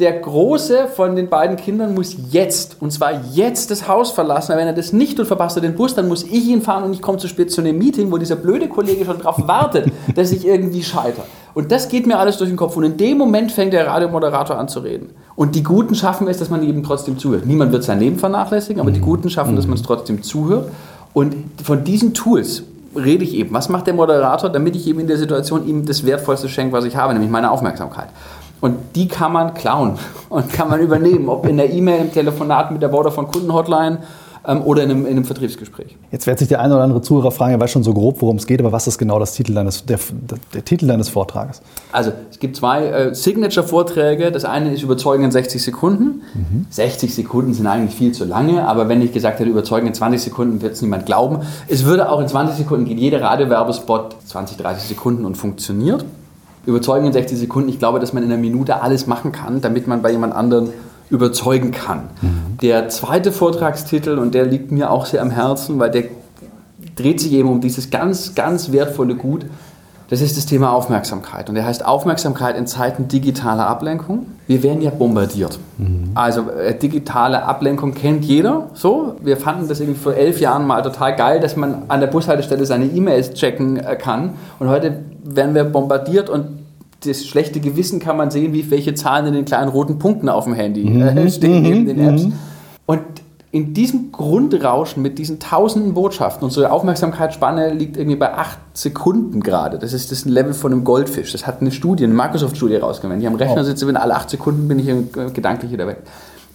der 0.00 0.18
Große 0.18 0.88
von 0.88 1.14
den 1.14 1.28
beiden 1.28 1.56
Kindern 1.56 1.94
muss 1.94 2.16
jetzt, 2.30 2.78
und 2.80 2.90
zwar 2.90 3.12
jetzt 3.32 3.70
das 3.70 3.86
Haus 3.86 4.10
verlassen, 4.10 4.50
weil 4.50 4.58
wenn 4.58 4.66
er 4.66 4.72
das 4.72 4.92
nicht 4.92 5.16
tut, 5.16 5.28
verpasst 5.28 5.56
er 5.56 5.60
den 5.60 5.76
Bus, 5.76 5.94
dann 5.94 6.08
muss 6.08 6.24
ich 6.24 6.46
ihn 6.46 6.62
fahren 6.62 6.82
und 6.82 6.94
ich 6.94 7.00
komme 7.00 7.18
zu 7.18 7.28
spät 7.28 7.52
zu 7.52 7.60
einem 7.60 7.78
Meeting, 7.78 8.10
wo 8.10 8.18
dieser 8.18 8.34
blöde 8.34 8.68
Kollege 8.68 9.04
schon 9.04 9.18
darauf 9.18 9.46
wartet, 9.46 9.92
dass 10.16 10.32
ich 10.32 10.44
irgendwie 10.44 10.82
scheitere. 10.82 11.26
Und 11.54 11.70
das 11.70 11.88
geht 11.88 12.06
mir 12.06 12.18
alles 12.18 12.36
durch 12.36 12.50
den 12.50 12.56
Kopf. 12.56 12.76
Und 12.76 12.84
in 12.84 12.96
dem 12.96 13.16
Moment 13.16 13.52
fängt 13.52 13.72
der 13.72 13.86
Radiomoderator 13.86 14.58
an 14.58 14.68
zu 14.68 14.80
reden. 14.80 15.10
Und 15.36 15.54
die 15.54 15.62
Guten 15.62 15.94
schaffen 15.94 16.26
es, 16.28 16.38
dass 16.38 16.50
man 16.50 16.62
eben 16.62 16.82
trotzdem 16.82 17.18
zuhört. 17.18 17.46
Niemand 17.46 17.72
wird 17.72 17.84
sein 17.84 18.00
Leben 18.00 18.18
vernachlässigen, 18.18 18.80
aber 18.80 18.90
die 18.90 19.00
mhm. 19.00 19.04
Guten 19.04 19.30
schaffen, 19.30 19.56
dass 19.56 19.66
man 19.66 19.74
es 19.74 19.82
mhm. 19.82 19.86
trotzdem 19.86 20.22
zuhört. 20.22 20.70
Und 21.12 21.36
von 21.62 21.84
diesen 21.84 22.12
Tools 22.12 22.64
rede 22.96 23.24
ich 23.24 23.34
eben. 23.34 23.54
Was 23.54 23.68
macht 23.68 23.86
der 23.86 23.94
Moderator, 23.94 24.50
damit 24.50 24.74
ich 24.76 24.86
eben 24.86 25.00
in 25.00 25.06
der 25.06 25.16
Situation 25.16 25.66
ihm 25.66 25.86
das 25.86 26.04
Wertvollste 26.04 26.48
schenke, 26.48 26.72
was 26.72 26.84
ich 26.84 26.96
habe, 26.96 27.12
nämlich 27.12 27.30
meine 27.30 27.50
Aufmerksamkeit. 27.50 28.08
Und 28.60 28.76
die 28.96 29.08
kann 29.08 29.32
man 29.32 29.54
klauen 29.54 29.98
und 30.28 30.52
kann 30.52 30.68
man 30.68 30.80
übernehmen, 30.80 31.28
ob 31.28 31.46
in 31.46 31.56
der 31.56 31.72
E-Mail, 31.72 32.00
im 32.00 32.12
Telefonat 32.12 32.72
mit 32.72 32.82
der 32.82 32.90
Vodafone 32.90 33.28
Kundenhotline 33.28 33.98
ähm, 34.46 34.62
oder 34.62 34.82
in 34.82 34.90
einem, 34.90 35.06
in 35.06 35.12
einem, 35.12 35.24
Vertriebsgespräch. 35.24 35.96
Jetzt 36.10 36.26
wird 36.26 36.38
sich 36.38 36.48
der 36.48 36.60
eine 36.60 36.74
oder 36.74 36.84
andere 36.84 37.02
Zuhörer 37.02 37.30
fragen, 37.30 37.52
er 37.52 37.60
weiß 37.60 37.70
schon 37.70 37.82
so 37.82 37.94
grob, 37.94 38.20
worum 38.20 38.36
es 38.36 38.46
geht, 38.46 38.60
aber 38.60 38.72
was 38.72 38.86
ist 38.86 38.98
genau 38.98 39.18
das 39.18 39.32
Titel 39.32 39.54
deines, 39.54 39.84
der, 39.84 39.98
der 40.52 40.64
Titel 40.64 40.86
deines 40.86 41.08
Vortrages? 41.08 41.62
Also 41.92 42.12
es 42.30 42.38
gibt 42.38 42.56
zwei 42.56 42.86
äh, 42.86 43.14
Signature-Vorträge. 43.14 44.30
Das 44.32 44.44
eine 44.44 44.72
ist 44.72 44.82
Überzeugen 44.82 45.24
in 45.24 45.30
60 45.30 45.62
Sekunden. 45.62 46.22
Mhm. 46.34 46.66
60 46.70 47.14
Sekunden 47.14 47.54
sind 47.54 47.66
eigentlich 47.66 47.94
viel 47.94 48.12
zu 48.12 48.24
lange, 48.24 48.66
aber 48.66 48.88
wenn 48.88 49.00
ich 49.02 49.12
gesagt 49.12 49.38
hätte, 49.40 49.50
Überzeugen 49.50 49.86
in 49.86 49.94
20 49.94 50.22
Sekunden, 50.22 50.62
wird 50.62 50.74
es 50.74 50.82
niemand 50.82 51.06
glauben. 51.06 51.40
Es 51.68 51.84
würde 51.84 52.10
auch 52.10 52.20
in 52.20 52.28
20 52.28 52.56
Sekunden 52.56 52.84
gehen, 52.84 52.98
jeder 52.98 53.22
Radiowerbespot 53.22 54.16
20, 54.26 54.56
30 54.58 54.88
Sekunden 54.88 55.24
und 55.24 55.36
funktioniert 55.36 56.04
überzeugen 56.66 57.06
in 57.06 57.12
60 57.12 57.38
Sekunden. 57.38 57.68
Ich 57.68 57.78
glaube, 57.78 58.00
dass 58.00 58.12
man 58.12 58.22
in 58.22 58.32
einer 58.32 58.40
Minute 58.40 58.80
alles 58.80 59.06
machen 59.06 59.32
kann, 59.32 59.60
damit 59.60 59.86
man 59.86 60.02
bei 60.02 60.10
jemand 60.10 60.34
anderen 60.34 60.70
überzeugen 61.10 61.70
kann. 61.70 62.04
Mhm. 62.20 62.58
Der 62.62 62.88
zweite 62.88 63.32
Vortragstitel, 63.32 64.18
und 64.18 64.34
der 64.34 64.46
liegt 64.46 64.72
mir 64.72 64.90
auch 64.90 65.06
sehr 65.06 65.22
am 65.22 65.30
Herzen, 65.30 65.78
weil 65.78 65.90
der 65.90 66.04
dreht 66.96 67.20
sich 67.20 67.32
eben 67.32 67.48
um 67.48 67.60
dieses 67.60 67.90
ganz, 67.90 68.34
ganz 68.34 68.72
wertvolle 68.72 69.14
Gut, 69.14 69.46
das 70.10 70.20
ist 70.20 70.36
das 70.36 70.44
Thema 70.44 70.72
Aufmerksamkeit. 70.72 71.48
Und 71.48 71.54
der 71.54 71.64
heißt 71.64 71.84
Aufmerksamkeit 71.84 72.56
in 72.58 72.66
Zeiten 72.66 73.08
digitaler 73.08 73.66
Ablenkung. 73.66 74.26
Wir 74.46 74.62
werden 74.62 74.82
ja 74.82 74.90
bombardiert. 74.90 75.58
Mhm. 75.78 76.10
Also 76.14 76.50
äh, 76.50 76.78
digitale 76.78 77.42
Ablenkung 77.44 77.94
kennt 77.94 78.24
jeder. 78.24 78.68
So, 78.74 79.16
wir 79.22 79.38
fanden 79.38 79.66
das 79.66 79.80
irgendwie 79.80 79.98
vor 79.98 80.14
elf 80.14 80.40
Jahren 80.40 80.66
mal 80.66 80.82
total 80.82 81.16
geil, 81.16 81.40
dass 81.40 81.56
man 81.56 81.84
an 81.88 82.00
der 82.00 82.08
Bushaltestelle 82.08 82.66
seine 82.66 82.84
E-Mails 82.84 83.32
checken 83.32 83.78
äh, 83.78 83.96
kann. 83.96 84.34
Und 84.58 84.68
heute 84.68 85.00
werden 85.24 85.54
wir 85.54 85.64
bombardiert 85.64 86.28
und 86.28 86.63
das 87.04 87.24
schlechte 87.24 87.60
Gewissen 87.60 88.00
kann 88.00 88.16
man 88.16 88.30
sehen, 88.30 88.52
wie 88.52 88.70
welche 88.70 88.94
Zahlen 88.94 89.26
in 89.26 89.34
den 89.34 89.44
kleinen 89.44 89.68
roten 89.68 89.98
Punkten 89.98 90.28
auf 90.28 90.44
dem 90.44 90.54
Handy 90.54 90.82
äh, 90.82 91.14
mhm. 91.14 91.28
stehen 91.30 91.62
neben 91.62 91.86
den 91.86 92.00
Apps. 92.00 92.24
Mhm. 92.24 92.32
Und 92.86 93.00
in 93.54 93.72
diesem 93.72 94.10
Grundrauschen 94.10 95.00
mit 95.00 95.16
diesen 95.16 95.38
tausenden 95.38 95.94
Botschaften, 95.94 96.44
unsere 96.44 96.72
Aufmerksamkeitsspanne 96.72 97.72
liegt 97.72 97.96
irgendwie 97.96 98.16
bei 98.16 98.34
acht 98.34 98.58
Sekunden 98.72 99.44
gerade. 99.44 99.78
Das 99.78 99.92
ist 99.92 100.10
das 100.10 100.24
Level 100.24 100.54
von 100.54 100.72
einem 100.72 100.82
Goldfisch. 100.82 101.30
Das 101.30 101.46
hat 101.46 101.60
eine 101.60 101.70
Studie, 101.70 102.02
eine 102.02 102.14
Microsoft-Studie 102.14 102.74
rausgefunden. 102.74 103.20
Die 103.20 103.28
am 103.28 103.36
Rechner 103.36 103.60
oh. 103.60 103.64
sitze, 103.64 103.86
wenn 103.86 103.96
alle 103.96 104.16
acht 104.16 104.28
Sekunden 104.28 104.66
bin 104.66 104.80
ich 104.80 105.32
gedanklich 105.32 105.70
wieder 105.70 105.86
weg. 105.86 105.98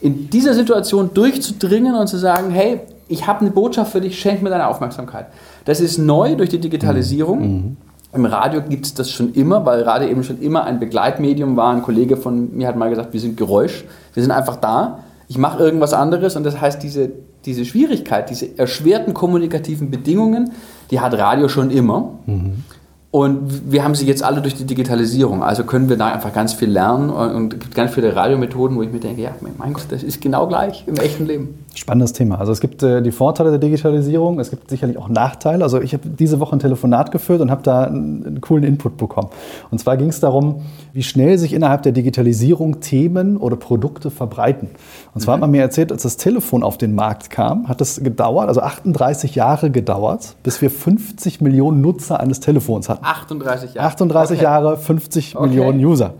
In 0.02 0.30
dieser 0.30 0.54
Situation 0.54 1.12
durchzudringen 1.14 1.96
und 1.96 2.08
zu 2.08 2.18
sagen, 2.18 2.52
hey, 2.52 2.82
ich 3.08 3.28
habe 3.28 3.42
eine 3.42 3.52
Botschaft 3.52 3.94
für 3.94 4.02
dich, 4.02 4.20
schenk 4.20 4.42
mir 4.42 4.50
deine 4.50 4.68
Aufmerksamkeit. 4.68 5.28
Das 5.64 5.80
ist 5.80 6.00
neu 6.00 6.36
durch 6.36 6.50
die 6.50 6.60
Digitalisierung. 6.60 7.40
Mhm. 7.40 7.78
Im 8.14 8.26
Radio 8.26 8.62
gibt 8.62 8.86
es 8.86 8.94
das 8.94 9.12
schon 9.12 9.34
immer, 9.34 9.66
weil 9.66 9.84
Radio 9.84 10.10
eben 10.10 10.24
schon 10.24 10.42
immer 10.42 10.64
ein 10.64 10.80
Begleitmedium 10.80 11.56
war. 11.56 11.74
Ein 11.74 11.84
Kollege 11.84 12.18
von 12.18 12.56
mir 12.56 12.68
hat 12.68 12.76
mal 12.76 12.90
gesagt, 12.90 13.14
wir 13.14 13.20
sind 13.20 13.38
Geräusch. 13.38 13.86
Wir 14.14 14.24
sind 14.24 14.32
einfach 14.32 14.56
da 14.56 15.00
ich 15.30 15.38
mache 15.38 15.64
irgendwas 15.64 15.94
anderes 15.94 16.36
und 16.36 16.44
das 16.44 16.60
heißt, 16.60 16.82
diese, 16.82 17.12
diese 17.46 17.64
Schwierigkeit, 17.64 18.30
diese 18.30 18.58
erschwerten 18.58 19.14
kommunikativen 19.14 19.92
Bedingungen, 19.92 20.52
die 20.92 21.00
hat 21.00 21.14
Radio 21.14 21.48
schon 21.48 21.70
immer. 21.70 22.16
Mhm. 22.26 22.64
Und 23.12 23.72
wir 23.72 23.84
haben 23.84 23.96
sie 23.96 24.06
jetzt 24.06 24.24
alle 24.24 24.42
durch 24.42 24.56
die 24.56 24.66
Digitalisierung. 24.66 25.44
Also 25.44 25.64
können 25.64 25.90
wir 25.90 25.98
da 25.98 26.08
einfach 26.12 26.34
ganz 26.34 26.54
viel 26.54 26.70
lernen 26.70 27.10
und 27.10 27.54
es 27.54 27.60
gibt 27.60 27.76
ganz 27.76 27.94
viele 27.94 28.16
Radiomethoden, 28.16 28.76
wo 28.76 28.84
ich 28.84 28.92
mir 28.92 29.00
denke, 29.00 29.22
ja, 29.22 29.32
mein 29.58 29.74
Gott, 29.74 29.86
das 29.90 30.04
ist 30.04 30.22
genau 30.22 30.48
gleich 30.48 30.84
im 30.88 30.96
echten 30.96 31.26
Leben. 31.26 31.66
Spannendes 31.76 32.14
Thema. 32.14 32.40
Also 32.40 32.52
es 32.52 32.62
gibt 32.62 32.82
äh, 32.82 33.02
die 33.02 33.12
Vorteile 33.12 33.52
der 33.52 33.60
Digitalisierung, 33.60 34.40
es 34.40 34.50
gibt 34.50 34.70
sicherlich 34.70 34.98
auch 34.98 35.08
Nachteile. 35.08 35.64
Also 35.64 35.80
ich 35.80 35.94
habe 35.94 36.10
diese 36.10 36.40
Woche 36.40 36.56
ein 36.56 36.60
Telefonat 36.60 37.12
geführt 37.12 37.42
und 37.42 37.52
habe 37.52 37.62
da 37.62 37.84
einen, 37.84 38.26
einen, 38.26 38.42
coolen 38.42 38.64
Input 38.64 38.98
bekommen. 38.98 39.30
Und 39.70 39.78
zwar 39.80 39.96
ging 39.96 40.10
es 40.10 40.20
darum, 40.20 40.64
wie 40.94 41.04
schnell 41.04 41.38
sich 41.38 41.54
innerhalb 41.54 41.84
der 41.84 41.92
Digitalisierung 41.92 42.80
Themen 42.80 43.38
oder 43.38 43.56
Produkte 43.56 44.10
verbreiten. 44.10 44.70
Und 45.14 45.22
zwar 45.22 45.38
mhm. 45.38 45.42
hat 45.42 45.42
man 45.42 45.52
mir 45.52 45.62
erzählt, 45.62 45.92
als 45.92 46.04
das 46.04 46.18
Telefon 46.18 46.64
auf 46.64 46.78
den 46.78 46.96
Markt 46.96 47.30
kam, 47.30 47.68
hat 47.68 47.82
es 47.82 48.04
gedauert, 48.04 48.48
also 48.48 48.62
38 48.62 49.36
Jahre 49.36 49.70
gedauert, 49.70 50.36
bis 50.42 50.62
wir 50.62 50.72
50 50.72 51.40
Millionen 51.42 51.82
Nutzer 51.82 52.20
eines 52.20 52.40
Telefons 52.40 52.90
hatten. 52.90 53.06
38 53.06 53.76
Jahre. 53.76 53.88
38 53.88 54.38
okay. 54.38 54.44
Jahre, 54.44 54.78
50 54.78 55.36
okay. 55.36 55.48
Millionen 55.48 55.86
User. 55.86 56.16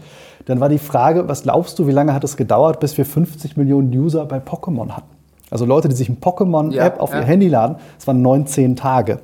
Dann 0.46 0.60
war 0.60 0.70
die 0.70 0.80
Frage, 0.80 1.28
was 1.28 1.44
glaubst 1.44 1.80
du, 1.80 1.88
wie 1.88 1.92
lange 1.92 2.14
hat 2.14 2.24
es 2.24 2.38
gedauert, 2.38 2.80
bis 2.80 2.98
wir 2.98 3.06
50 3.06 3.58
Millionen 3.58 3.96
User 3.96 4.26
bei 4.26 4.38
Pokémon 4.38 4.90
hatten? 4.92 5.19
Also 5.50 5.66
Leute, 5.66 5.88
die 5.90 5.96
sich 5.96 6.10
eine 6.10 6.18
Pokémon-App 6.18 6.96
ja, 6.96 7.00
auf 7.00 7.12
ja. 7.12 7.20
ihr 7.20 7.26
Handy 7.26 7.48
laden, 7.48 7.78
das 7.98 8.08
waren 8.08 8.22
19 8.22 8.76
Tage. 8.76 9.20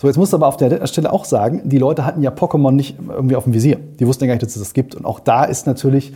So, 0.00 0.06
jetzt 0.06 0.16
musst 0.16 0.32
du 0.32 0.36
aber 0.36 0.48
auf 0.48 0.56
der 0.56 0.86
Stelle 0.86 1.12
auch 1.12 1.24
sagen, 1.24 1.62
die 1.64 1.78
Leute 1.78 2.04
hatten 2.04 2.22
ja 2.22 2.30
Pokémon 2.30 2.72
nicht 2.72 2.96
irgendwie 3.08 3.36
auf 3.36 3.44
dem 3.44 3.54
Visier. 3.54 3.78
Die 3.98 4.06
wussten 4.06 4.24
ja 4.24 4.28
gar 4.28 4.34
nicht, 4.34 4.42
dass 4.42 4.56
es 4.56 4.62
das 4.62 4.74
gibt. 4.74 4.94
Und 4.94 5.04
auch 5.04 5.20
da 5.20 5.44
ist 5.44 5.66
natürlich 5.66 6.12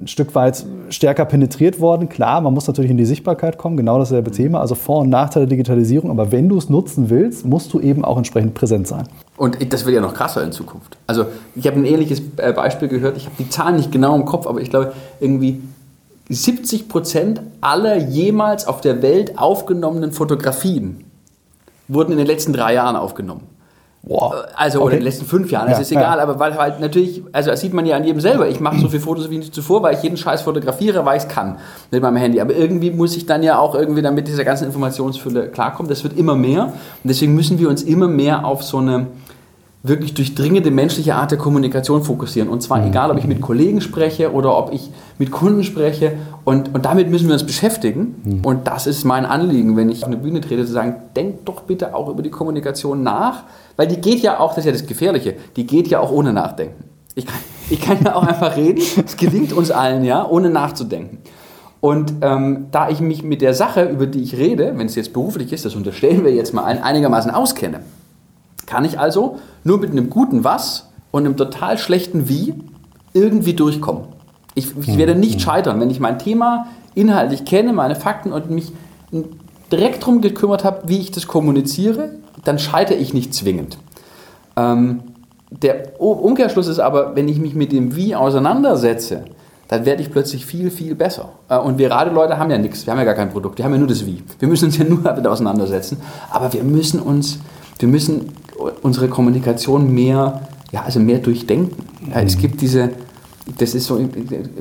ein 0.00 0.06
Stück 0.06 0.34
weit 0.34 0.64
stärker 0.88 1.24
penetriert 1.24 1.80
worden. 1.80 2.08
Klar, 2.08 2.40
man 2.40 2.54
muss 2.54 2.66
natürlich 2.66 2.90
in 2.90 2.96
die 2.96 3.04
Sichtbarkeit 3.04 3.58
kommen, 3.58 3.76
genau 3.76 3.98
dasselbe 3.98 4.30
mhm. 4.30 4.34
Thema. 4.34 4.60
Also 4.60 4.74
Vor- 4.74 5.00
und 5.00 5.10
Nachteile 5.10 5.46
der 5.46 5.56
Digitalisierung. 5.56 6.10
Aber 6.10 6.32
wenn 6.32 6.48
du 6.48 6.56
es 6.56 6.68
nutzen 6.68 7.10
willst, 7.10 7.44
musst 7.44 7.72
du 7.72 7.80
eben 7.80 8.04
auch 8.04 8.16
entsprechend 8.16 8.54
präsent 8.54 8.86
sein. 8.86 9.08
Und 9.36 9.72
das 9.72 9.84
wird 9.84 9.94
ja 9.94 10.00
noch 10.00 10.14
krasser 10.14 10.42
in 10.42 10.52
Zukunft. 10.52 10.96
Also 11.06 11.26
ich 11.54 11.66
habe 11.66 11.76
ein 11.76 11.84
ähnliches 11.84 12.22
äh, 12.36 12.52
Beispiel 12.52 12.88
gehört. 12.88 13.16
Ich 13.16 13.26
habe 13.26 13.34
die 13.38 13.48
Zahlen 13.48 13.76
nicht 13.76 13.92
genau 13.92 14.14
im 14.14 14.24
Kopf, 14.24 14.46
aber 14.46 14.60
ich 14.60 14.70
glaube 14.70 14.92
irgendwie 15.20 15.60
70 16.34 16.88
Prozent 16.88 17.40
aller 17.60 17.96
jemals 17.96 18.66
auf 18.66 18.80
der 18.80 19.02
Welt 19.02 19.38
aufgenommenen 19.38 20.12
Fotografien 20.12 21.04
wurden 21.88 22.12
in 22.12 22.18
den 22.18 22.26
letzten 22.26 22.52
drei 22.52 22.74
Jahren 22.74 22.96
aufgenommen. 22.96 23.46
Wow. 24.04 24.34
Also 24.56 24.78
okay. 24.78 24.86
oder 24.86 24.94
in 24.94 25.00
den 25.00 25.04
letzten 25.04 25.26
fünf 25.26 25.52
Jahren, 25.52 25.68
das 25.68 25.78
ja, 25.78 25.82
ist 25.82 25.92
egal, 25.92 26.16
ja. 26.16 26.22
aber 26.24 26.40
weil 26.40 26.56
halt 26.56 26.80
natürlich, 26.80 27.22
also 27.30 27.50
das 27.50 27.60
sieht 27.60 27.72
man 27.72 27.86
ja 27.86 27.94
an 27.94 28.02
jedem 28.02 28.20
selber. 28.20 28.48
Ich 28.48 28.58
mache 28.58 28.80
so 28.80 28.88
viele 28.88 29.00
Fotos 29.00 29.30
wie 29.30 29.38
nicht 29.38 29.54
zuvor, 29.54 29.82
weil 29.84 29.94
ich 29.94 30.02
jeden 30.02 30.16
Scheiß 30.16 30.42
fotografiere, 30.42 31.04
weil 31.04 31.18
ich 31.18 31.22
es 31.22 31.28
kann 31.28 31.58
mit 31.92 32.02
meinem 32.02 32.16
Handy. 32.16 32.40
Aber 32.40 32.52
irgendwie 32.52 32.90
muss 32.90 33.16
ich 33.16 33.26
dann 33.26 33.44
ja 33.44 33.58
auch 33.58 33.76
irgendwie 33.76 34.02
damit 34.02 34.26
dieser 34.26 34.42
ganzen 34.44 34.64
Informationsfülle 34.64 35.48
klarkommen. 35.48 35.88
Das 35.88 36.02
wird 36.02 36.18
immer 36.18 36.34
mehr 36.34 36.64
und 36.64 36.74
deswegen 37.04 37.34
müssen 37.34 37.60
wir 37.60 37.68
uns 37.68 37.84
immer 37.84 38.08
mehr 38.08 38.44
auf 38.44 38.64
so 38.64 38.78
eine 38.78 39.06
wirklich 39.84 40.14
durchdringende 40.14 40.70
menschliche 40.70 41.16
Art 41.16 41.32
der 41.32 41.38
Kommunikation 41.38 42.04
fokussieren. 42.04 42.48
Und 42.48 42.62
zwar 42.62 42.78
mhm. 42.78 42.88
egal, 42.88 43.10
ob 43.10 43.18
ich 43.18 43.26
mit 43.26 43.40
Kollegen 43.40 43.80
spreche 43.80 44.32
oder 44.32 44.56
ob 44.56 44.72
ich 44.72 44.90
mit 45.18 45.32
Kunden 45.32 45.64
spreche. 45.64 46.12
Und, 46.44 46.74
und 46.74 46.84
damit 46.84 47.10
müssen 47.10 47.26
wir 47.26 47.34
uns 47.34 47.44
beschäftigen. 47.44 48.14
Mhm. 48.22 48.44
Und 48.44 48.68
das 48.68 48.86
ist 48.86 49.04
mein 49.04 49.26
Anliegen, 49.26 49.76
wenn 49.76 49.88
ich 49.88 50.02
auf 50.02 50.08
eine 50.08 50.16
Bühne 50.16 50.40
trete, 50.40 50.64
zu 50.64 50.72
sagen, 50.72 50.96
denkt 51.16 51.48
doch 51.48 51.62
bitte 51.62 51.94
auch 51.94 52.08
über 52.08 52.22
die 52.22 52.30
Kommunikation 52.30 53.02
nach, 53.02 53.44
weil 53.76 53.88
die 53.88 54.00
geht 54.00 54.20
ja 54.20 54.38
auch, 54.38 54.50
das 54.50 54.58
ist 54.58 54.66
ja 54.66 54.72
das 54.72 54.86
Gefährliche, 54.86 55.34
die 55.56 55.66
geht 55.66 55.88
ja 55.88 55.98
auch 55.98 56.12
ohne 56.12 56.32
Nachdenken. 56.32 56.84
Ich 57.14 57.26
kann, 57.26 57.38
ich 57.68 57.80
kann 57.80 57.98
ja 58.04 58.14
auch 58.14 58.22
einfach 58.22 58.56
reden, 58.56 58.82
es 59.04 59.16
gelingt 59.16 59.52
uns 59.52 59.70
allen 59.70 60.04
ja, 60.04 60.26
ohne 60.26 60.48
nachzudenken. 60.48 61.18
Und 61.80 62.14
ähm, 62.20 62.66
da 62.70 62.88
ich 62.88 63.00
mich 63.00 63.24
mit 63.24 63.42
der 63.42 63.54
Sache, 63.54 63.82
über 63.82 64.06
die 64.06 64.22
ich 64.22 64.36
rede, 64.36 64.74
wenn 64.76 64.86
es 64.86 64.94
jetzt 64.94 65.12
beruflich 65.12 65.52
ist, 65.52 65.64
das 65.64 65.74
unterstellen 65.74 66.24
wir 66.24 66.32
jetzt 66.32 66.54
mal 66.54 66.62
ein, 66.62 66.80
einigermaßen 66.80 67.32
auskenne, 67.32 67.80
kann 68.66 68.84
ich 68.84 68.98
also 68.98 69.38
nur 69.64 69.78
mit 69.78 69.90
einem 69.90 70.10
guten 70.10 70.44
Was 70.44 70.88
und 71.10 71.24
einem 71.24 71.36
total 71.36 71.78
schlechten 71.78 72.28
Wie 72.28 72.54
irgendwie 73.12 73.54
durchkommen. 73.54 74.04
Ich, 74.54 74.76
ich 74.76 74.98
werde 74.98 75.14
nicht 75.14 75.36
mhm. 75.36 75.40
scheitern, 75.40 75.80
wenn 75.80 75.90
ich 75.90 76.00
mein 76.00 76.18
Thema 76.18 76.66
inhaltlich 76.94 77.44
kenne, 77.44 77.72
meine 77.72 77.94
Fakten 77.94 78.32
und 78.32 78.50
mich 78.50 78.72
direkt 79.70 80.02
darum 80.02 80.20
gekümmert 80.20 80.64
habe, 80.64 80.82
wie 80.88 80.98
ich 80.98 81.10
das 81.10 81.26
kommuniziere, 81.26 82.10
dann 82.44 82.58
scheitere 82.58 82.98
ich 82.98 83.14
nicht 83.14 83.34
zwingend. 83.34 83.78
Ähm, 84.56 85.02
der 85.50 86.00
Umkehrschluss 86.00 86.68
ist 86.68 86.78
aber, 86.78 87.14
wenn 87.16 87.28
ich 87.28 87.38
mich 87.38 87.54
mit 87.54 87.72
dem 87.72 87.94
Wie 87.94 88.14
auseinandersetze, 88.14 89.24
dann 89.68 89.86
werde 89.86 90.02
ich 90.02 90.10
plötzlich 90.10 90.44
viel, 90.44 90.70
viel 90.70 90.94
besser. 90.94 91.30
Äh, 91.48 91.58
und 91.58 91.78
wir 91.78 91.90
Radeleute 91.90 92.38
haben 92.38 92.50
ja 92.50 92.58
nichts, 92.58 92.86
wir 92.86 92.92
haben 92.92 92.98
ja 92.98 93.04
gar 93.04 93.14
kein 93.14 93.30
Produkt, 93.30 93.58
wir 93.58 93.64
haben 93.64 93.72
ja 93.72 93.78
nur 93.78 93.88
das 93.88 94.04
Wie. 94.04 94.22
Wir 94.38 94.48
müssen 94.48 94.66
uns 94.66 94.78
ja 94.78 94.84
nur 94.84 94.98
damit 95.02 95.26
auseinandersetzen, 95.26 95.98
aber 96.30 96.52
wir 96.52 96.62
müssen 96.62 97.00
uns, 97.00 97.38
wir 97.78 97.88
müssen 97.88 98.32
unsere 98.82 99.08
Kommunikation 99.08 99.92
mehr, 99.92 100.42
ja, 100.70 100.82
also 100.82 101.00
mehr 101.00 101.18
durchdenken. 101.18 101.84
Ja, 102.10 102.20
es 102.20 102.38
gibt 102.38 102.60
diese, 102.60 102.90
das 103.58 103.74
ist 103.74 103.86
so 103.86 103.96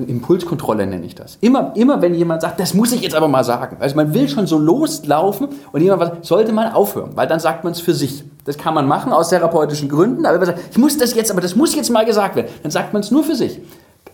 Impulskontrolle 0.08 0.88
nenne 0.88 1.06
ich 1.06 1.16
das. 1.16 1.38
Immer, 1.42 1.74
immer 1.76 2.02
wenn 2.02 2.16
jemand 2.16 2.42
sagt, 2.42 2.60
das 2.60 2.74
muss 2.74 2.92
ich 2.92 3.02
jetzt 3.02 3.16
aber 3.16 3.28
mal 3.28 3.44
sagen. 3.44 3.78
Also 3.80 3.96
man 3.96 4.14
will 4.14 4.28
schon 4.28 4.48
so 4.48 4.58
loslaufen 4.58 5.50
und 5.72 5.82
jemand 5.82 6.02
sagt, 6.02 6.26
sollte 6.26 6.52
man 6.52 6.72
aufhören, 6.72 7.12
weil 7.16 7.28
dann 7.28 7.40
sagt 7.40 7.64
man 7.64 7.74
es 7.74 7.80
für 7.80 7.94
sich. 7.94 8.24
Das 8.46 8.58
kann 8.58 8.74
man 8.74 8.88
machen 8.88 9.14
aus 9.14 9.30
therapeutischen 9.30 9.88
Gründen, 9.88 10.26
aber 10.26 10.42
wenn 10.42 10.48
man 10.48 10.56
sagt, 10.58 10.72
ich 10.72 10.78
muss 10.78 10.98
das 10.98 11.14
jetzt, 11.14 11.30
aber 11.30 11.42
das 11.42 11.56
muss 11.56 11.76
jetzt 11.76 11.92
mal 11.92 12.06
gesagt 12.06 12.36
werden, 12.36 12.48
dann 12.64 12.72
sagt 12.72 12.92
man 12.94 13.02
es 13.02 13.12
nur 13.12 13.24
für 13.24 13.36
sich. 13.36 13.60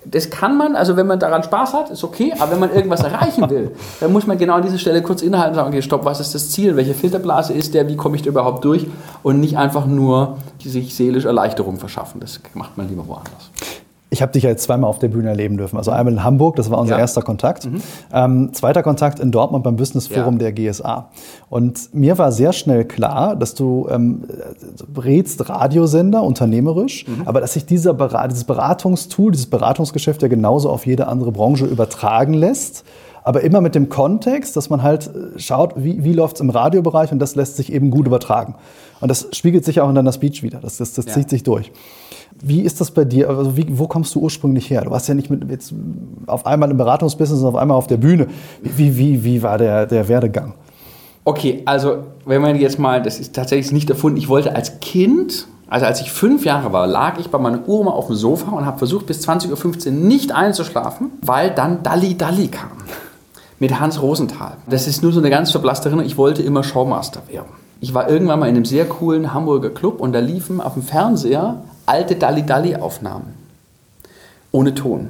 Das 0.10 0.30
kann 0.30 0.58
man, 0.58 0.76
also 0.76 0.96
wenn 0.96 1.08
man 1.08 1.20
daran 1.20 1.44
Spaß 1.44 1.74
hat, 1.74 1.90
ist 1.90 2.04
okay, 2.04 2.34
aber 2.40 2.52
wenn 2.52 2.60
man 2.60 2.74
irgendwas 2.74 3.02
erreichen 3.02 3.50
will, 3.50 3.72
dann 4.00 4.14
muss 4.14 4.26
man 4.26 4.38
genau 4.38 4.56
an 4.56 4.62
dieser 4.62 4.78
Stelle 4.78 5.02
kurz 5.02 5.22
innehalten 5.22 5.52
und 5.52 5.56
sagen, 5.56 5.70
okay, 5.70 5.82
stopp, 5.82 6.06
was 6.06 6.20
ist 6.20 6.34
das 6.34 6.50
Ziel, 6.50 6.76
welche 6.76 6.94
Filterblase 6.94 7.54
ist 7.54 7.74
der, 7.74 7.88
wie 7.90 7.98
komme 7.98 8.16
ich 8.16 8.22
da 8.22 8.30
überhaupt 8.30 8.64
durch 8.64 8.88
und 9.24 9.40
nicht 9.40 9.58
einfach 9.58 9.86
nur 9.86 10.38
sich 10.64 10.96
seelisch 10.96 11.26
Erleichterung 11.26 11.78
verschaffen. 11.78 12.20
Das 12.20 12.40
macht 12.54 12.78
man 12.78 12.90
lieber 12.90 13.08
woanders. 13.08 13.52
Ich 14.10 14.22
habe 14.22 14.32
dich 14.32 14.44
ja 14.44 14.50
jetzt 14.50 14.64
zweimal 14.64 14.90
auf 14.90 15.00
der 15.00 15.10
Bühne 15.10 15.30
erleben 15.30 15.58
dürfen. 15.58 15.78
Also 15.78 15.92
einmal 15.92 16.14
in 16.14 16.24
Hamburg, 16.24 16.56
das 16.56 16.72
war 16.72 16.80
unser 16.80 16.96
ja. 16.96 17.00
erster 17.00 17.22
Kontakt. 17.22 17.66
Mhm. 17.66 17.82
Ähm, 18.14 18.54
zweiter 18.54 18.84
Kontakt 18.84 19.20
in 19.20 19.32
Dortmund 19.32 19.64
beim 19.64 19.76
Business 19.76 20.08
Forum 20.08 20.40
ja. 20.40 20.50
der 20.50 20.54
GSA. 20.54 21.10
Und 21.50 21.94
mir 21.94 22.18
war 22.18 22.32
sehr 22.32 22.54
schnell 22.54 22.86
klar, 22.86 23.36
dass 23.36 23.54
du 23.54 23.88
ähm, 23.90 24.24
berätst 24.88 25.50
Radiosender 25.50 26.24
unternehmerisch, 26.24 27.06
mhm. 27.08 27.24
aber 27.26 27.42
dass 27.42 27.54
sich 27.54 27.66
dieser 27.66 27.94
Berat 27.94 28.32
dieses 28.32 28.46
Beratungstool, 28.46 29.32
dieses 29.32 29.48
Beratungsgeschäft 29.48 30.22
ja 30.22 30.28
genauso 30.28 30.70
auf 30.70 30.86
jede 30.86 31.08
andere 31.08 31.32
Branche 31.32 31.66
übertragen 31.66 32.34
lässt 32.34 32.86
aber 33.28 33.42
immer 33.42 33.60
mit 33.60 33.76
dem 33.76 33.90
Kontext, 33.90 34.56
dass 34.56 34.70
man 34.70 34.84
halt 34.84 35.08
äh, 35.08 35.38
schaut, 35.38 35.74
wie, 35.76 36.02
wie 36.06 36.14
läuft 36.14 36.38
es 36.38 36.42
im 36.42 36.50
Radiobereich 36.50 37.12
und 37.12 37.20
das 37.20 37.36
lässt 37.36 37.58
sich 37.58 37.74
eben 37.74 37.92
gut 37.92 38.08
übertragen. 38.08 38.56
Und 39.02 39.10
das 39.10 39.28
spiegelt 39.34 39.66
sich 39.66 39.82
auch 39.82 39.90
in 39.90 39.96
deiner 39.96 40.14
Speech 40.14 40.44
wieder, 40.44 40.60
das, 40.62 40.78
das, 40.78 40.94
das 40.94 41.08
ja. 41.08 41.12
zieht 41.12 41.30
sich 41.30 41.44
durch. 41.44 41.74
Wie 42.42 42.62
ist 42.62 42.80
das 42.82 42.92
bei 42.92 43.04
dir? 43.04 43.30
Also 43.30 43.58
wie, 43.58 43.66
wo 43.78 43.88
kommst 43.88 44.14
du 44.16 44.20
ursprünglich 44.20 44.70
her? 44.70 44.82
Du 44.82 44.92
warst 44.92 45.08
ja 45.08 45.14
nicht 45.14 45.30
mit, 45.30 45.50
jetzt 45.50 45.74
auf 46.28 46.46
einmal 46.46 46.70
im 46.70 46.78
Beratungsbusiness 46.78 47.42
und 47.42 47.48
auf 47.48 47.56
einmal 47.56 47.78
auf 47.78 47.88
der 47.88 47.98
Bühne. 47.98 48.28
Wie, 48.62 48.98
wie, 48.98 49.24
wie 49.24 49.42
war 49.42 49.58
der, 49.58 49.86
der 49.86 50.08
Werdegang? 50.08 50.54
Okay, 51.28 51.64
also 51.66 52.04
wenn 52.26 52.42
man 52.42 52.56
jetzt 52.56 52.80
mal, 52.80 53.02
das 53.02 53.20
ist 53.20 53.36
tatsächlich 53.36 53.74
nicht 53.74 53.90
erfunden, 53.90 54.18
ich 54.18 54.30
wollte 54.30 54.56
als 54.56 54.80
Kind, 54.80 55.48
also 55.68 55.86
als 55.86 56.00
ich 56.00 56.12
fünf 56.12 56.46
Jahre 56.46 56.72
war, 56.72 56.88
lag 56.88 57.20
ich 57.20 57.30
bei 57.30 57.38
meiner 57.38 57.68
Oma 57.68 57.92
auf 57.92 58.08
dem 58.08 58.16
Sofa 58.16 58.52
und 58.52 58.66
habe 58.66 58.78
versucht, 58.78 59.08
bis 59.08 59.28
20.15 59.28 59.88
Uhr 59.88 59.92
nicht 59.92 60.32
einzuschlafen, 60.32 61.10
weil 61.22 61.50
dann 61.50 61.84
Dalli 61.84 62.16
Dalli 62.16 62.48
kam. 62.48 62.70
Mit 63.60 63.80
Hans 63.80 64.02
Rosenthal. 64.02 64.58
Das 64.70 64.88
ist 64.88 65.02
nur 65.02 65.12
so 65.12 65.20
eine 65.20 65.32
ganz 65.32 65.52
verblasste 65.52 65.90
Erinnerung. 65.90 66.08
Ich 66.08 66.18
wollte 66.18 66.44
immer 66.44 66.64
Showmaster 66.64 67.24
werden. 67.28 67.50
Ich 67.82 67.94
war 67.94 68.10
irgendwann 68.10 68.40
mal 68.40 68.48
in 68.48 68.56
einem 68.56 68.66
sehr 68.66 68.86
coolen 68.86 69.34
Hamburger 69.34 69.72
Club 69.72 70.00
und 70.00 70.14
da 70.14 70.20
liefen 70.20 70.62
auf 70.62 70.76
dem 70.76 70.84
Fernseher 70.84 71.64
alte 71.88 72.16
Dalli-Dalli-Aufnahmen. 72.16 73.34
Ohne 74.52 74.76
Ton. 74.76 75.10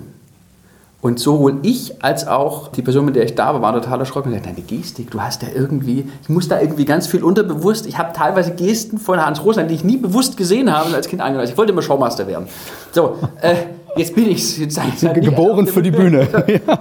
Und 0.99 1.19
sowohl 1.19 1.59
ich 1.61 2.03
als 2.03 2.27
auch 2.27 2.69
die 2.69 2.81
Person, 2.81 3.05
mit 3.05 3.15
der 3.15 3.23
ich 3.23 3.35
da 3.35 3.53
war, 3.53 3.61
war 3.61 3.73
total 3.73 3.99
erschrocken 3.99 4.29
und 4.29 4.39
gesagt, 4.39 4.57
deine 4.57 4.65
Gestik, 4.65 5.11
du 5.11 5.21
hast 5.21 5.43
ja 5.43 5.49
irgendwie, 5.53 6.09
ich 6.23 6.29
muss 6.29 6.47
da 6.47 6.59
irgendwie 6.59 6.85
ganz 6.85 7.05
viel 7.07 7.23
unterbewusst, 7.23 7.85
ich 7.85 7.97
habe 7.97 8.13
teilweise 8.13 8.55
Gesten 8.55 8.97
von 8.97 9.23
Hans 9.23 9.43
Rosenthal, 9.43 9.67
die 9.67 9.75
ich 9.75 9.83
nie 9.83 9.97
bewusst 9.97 10.37
gesehen 10.37 10.71
habe 10.73 10.93
als 10.95 11.07
Kind 11.07 11.21
angehört. 11.21 11.49
Ich 11.49 11.57
wollte 11.57 11.71
immer 11.71 11.83
Showmaster 11.83 12.27
werden. 12.27 12.47
So, 12.91 13.17
äh, 13.41 13.55
jetzt 13.95 14.15
bin 14.15 14.27
ich 14.29 14.57
geboren 14.57 15.67
für 15.67 15.83
die 15.83 15.91
Bühne. 15.91 16.27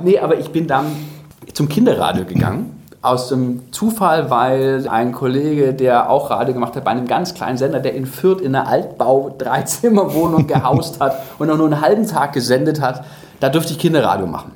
nee, 0.03 0.19
aber 0.19 0.39
ich 0.39 0.49
bin 0.51 0.67
dann 0.67 0.87
zum 1.53 1.69
Kinderradio 1.69 2.25
gegangen 2.25 2.76
aus 3.07 3.29
dem 3.29 3.73
Zufall, 3.73 4.31
weil 4.31 4.87
ein 4.89 5.13
Kollege, 5.13 5.73
der 5.73 6.11
auch 6.11 6.31
Radio 6.31 6.55
gemacht 6.55 6.77
hat, 6.77 6.85
bei 6.85 6.91
einem 6.91 7.07
ganz 7.07 7.35
kleinen 7.35 7.57
Sender, 7.57 7.81
der 7.81 7.95
in 7.95 8.07
Fürth 8.07 8.41
in 8.41 8.55
einer 8.55 8.69
Altbau-Dreizimmerwohnung 8.69 10.47
gehaust 10.49 11.01
hat 11.01 11.23
und 11.39 11.51
auch 11.51 11.57
nur 11.57 11.67
einen 11.67 11.81
halben 11.81 12.07
Tag 12.07 12.33
gesendet 12.33 12.81
hat, 12.81 13.05
da 13.41 13.49
durfte 13.49 13.73
ich 13.73 13.79
Kinderradio 13.79 14.27
machen. 14.27 14.53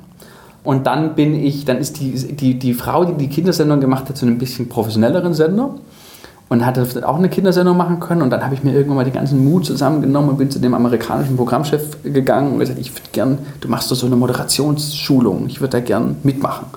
Und 0.63 0.85
dann 0.85 1.15
bin 1.15 1.33
ich, 1.33 1.65
dann 1.65 1.77
ist 1.77 1.99
die, 1.99 2.11
die, 2.35 2.59
die 2.59 2.73
Frau, 2.73 3.05
die 3.05 3.13
die 3.13 3.29
Kindersendung 3.29 3.79
gemacht 3.79 4.07
hat, 4.09 4.17
zu 4.17 4.25
einem 4.25 4.37
bisschen 4.37 4.69
professionelleren 4.69 5.33
Sender 5.33 5.75
und 6.49 6.65
hat 6.65 6.77
auch 7.03 7.17
eine 7.17 7.29
Kindersendung 7.29 7.77
machen 7.77 7.99
können. 7.99 8.21
Und 8.21 8.29
dann 8.29 8.43
habe 8.43 8.53
ich 8.53 8.63
mir 8.63 8.73
irgendwann 8.73 8.97
mal 8.97 9.03
den 9.05 9.13
ganzen 9.13 9.43
Mut 9.43 9.65
zusammengenommen 9.65 10.31
und 10.31 10.37
bin 10.37 10.51
zu 10.51 10.59
dem 10.59 10.73
amerikanischen 10.73 11.37
Programmchef 11.37 12.03
gegangen 12.03 12.53
und 12.53 12.59
gesagt, 12.59 12.77
ich 12.77 12.91
würde 12.91 13.09
gern, 13.11 13.37
du 13.61 13.69
machst 13.69 13.89
doch 13.89 13.95
so 13.95 14.05
eine 14.05 14.17
Moderationsschulung, 14.17 15.45
ich 15.47 15.61
würde 15.61 15.77
da 15.77 15.79
gern 15.79 16.17
mitmachen. 16.23 16.67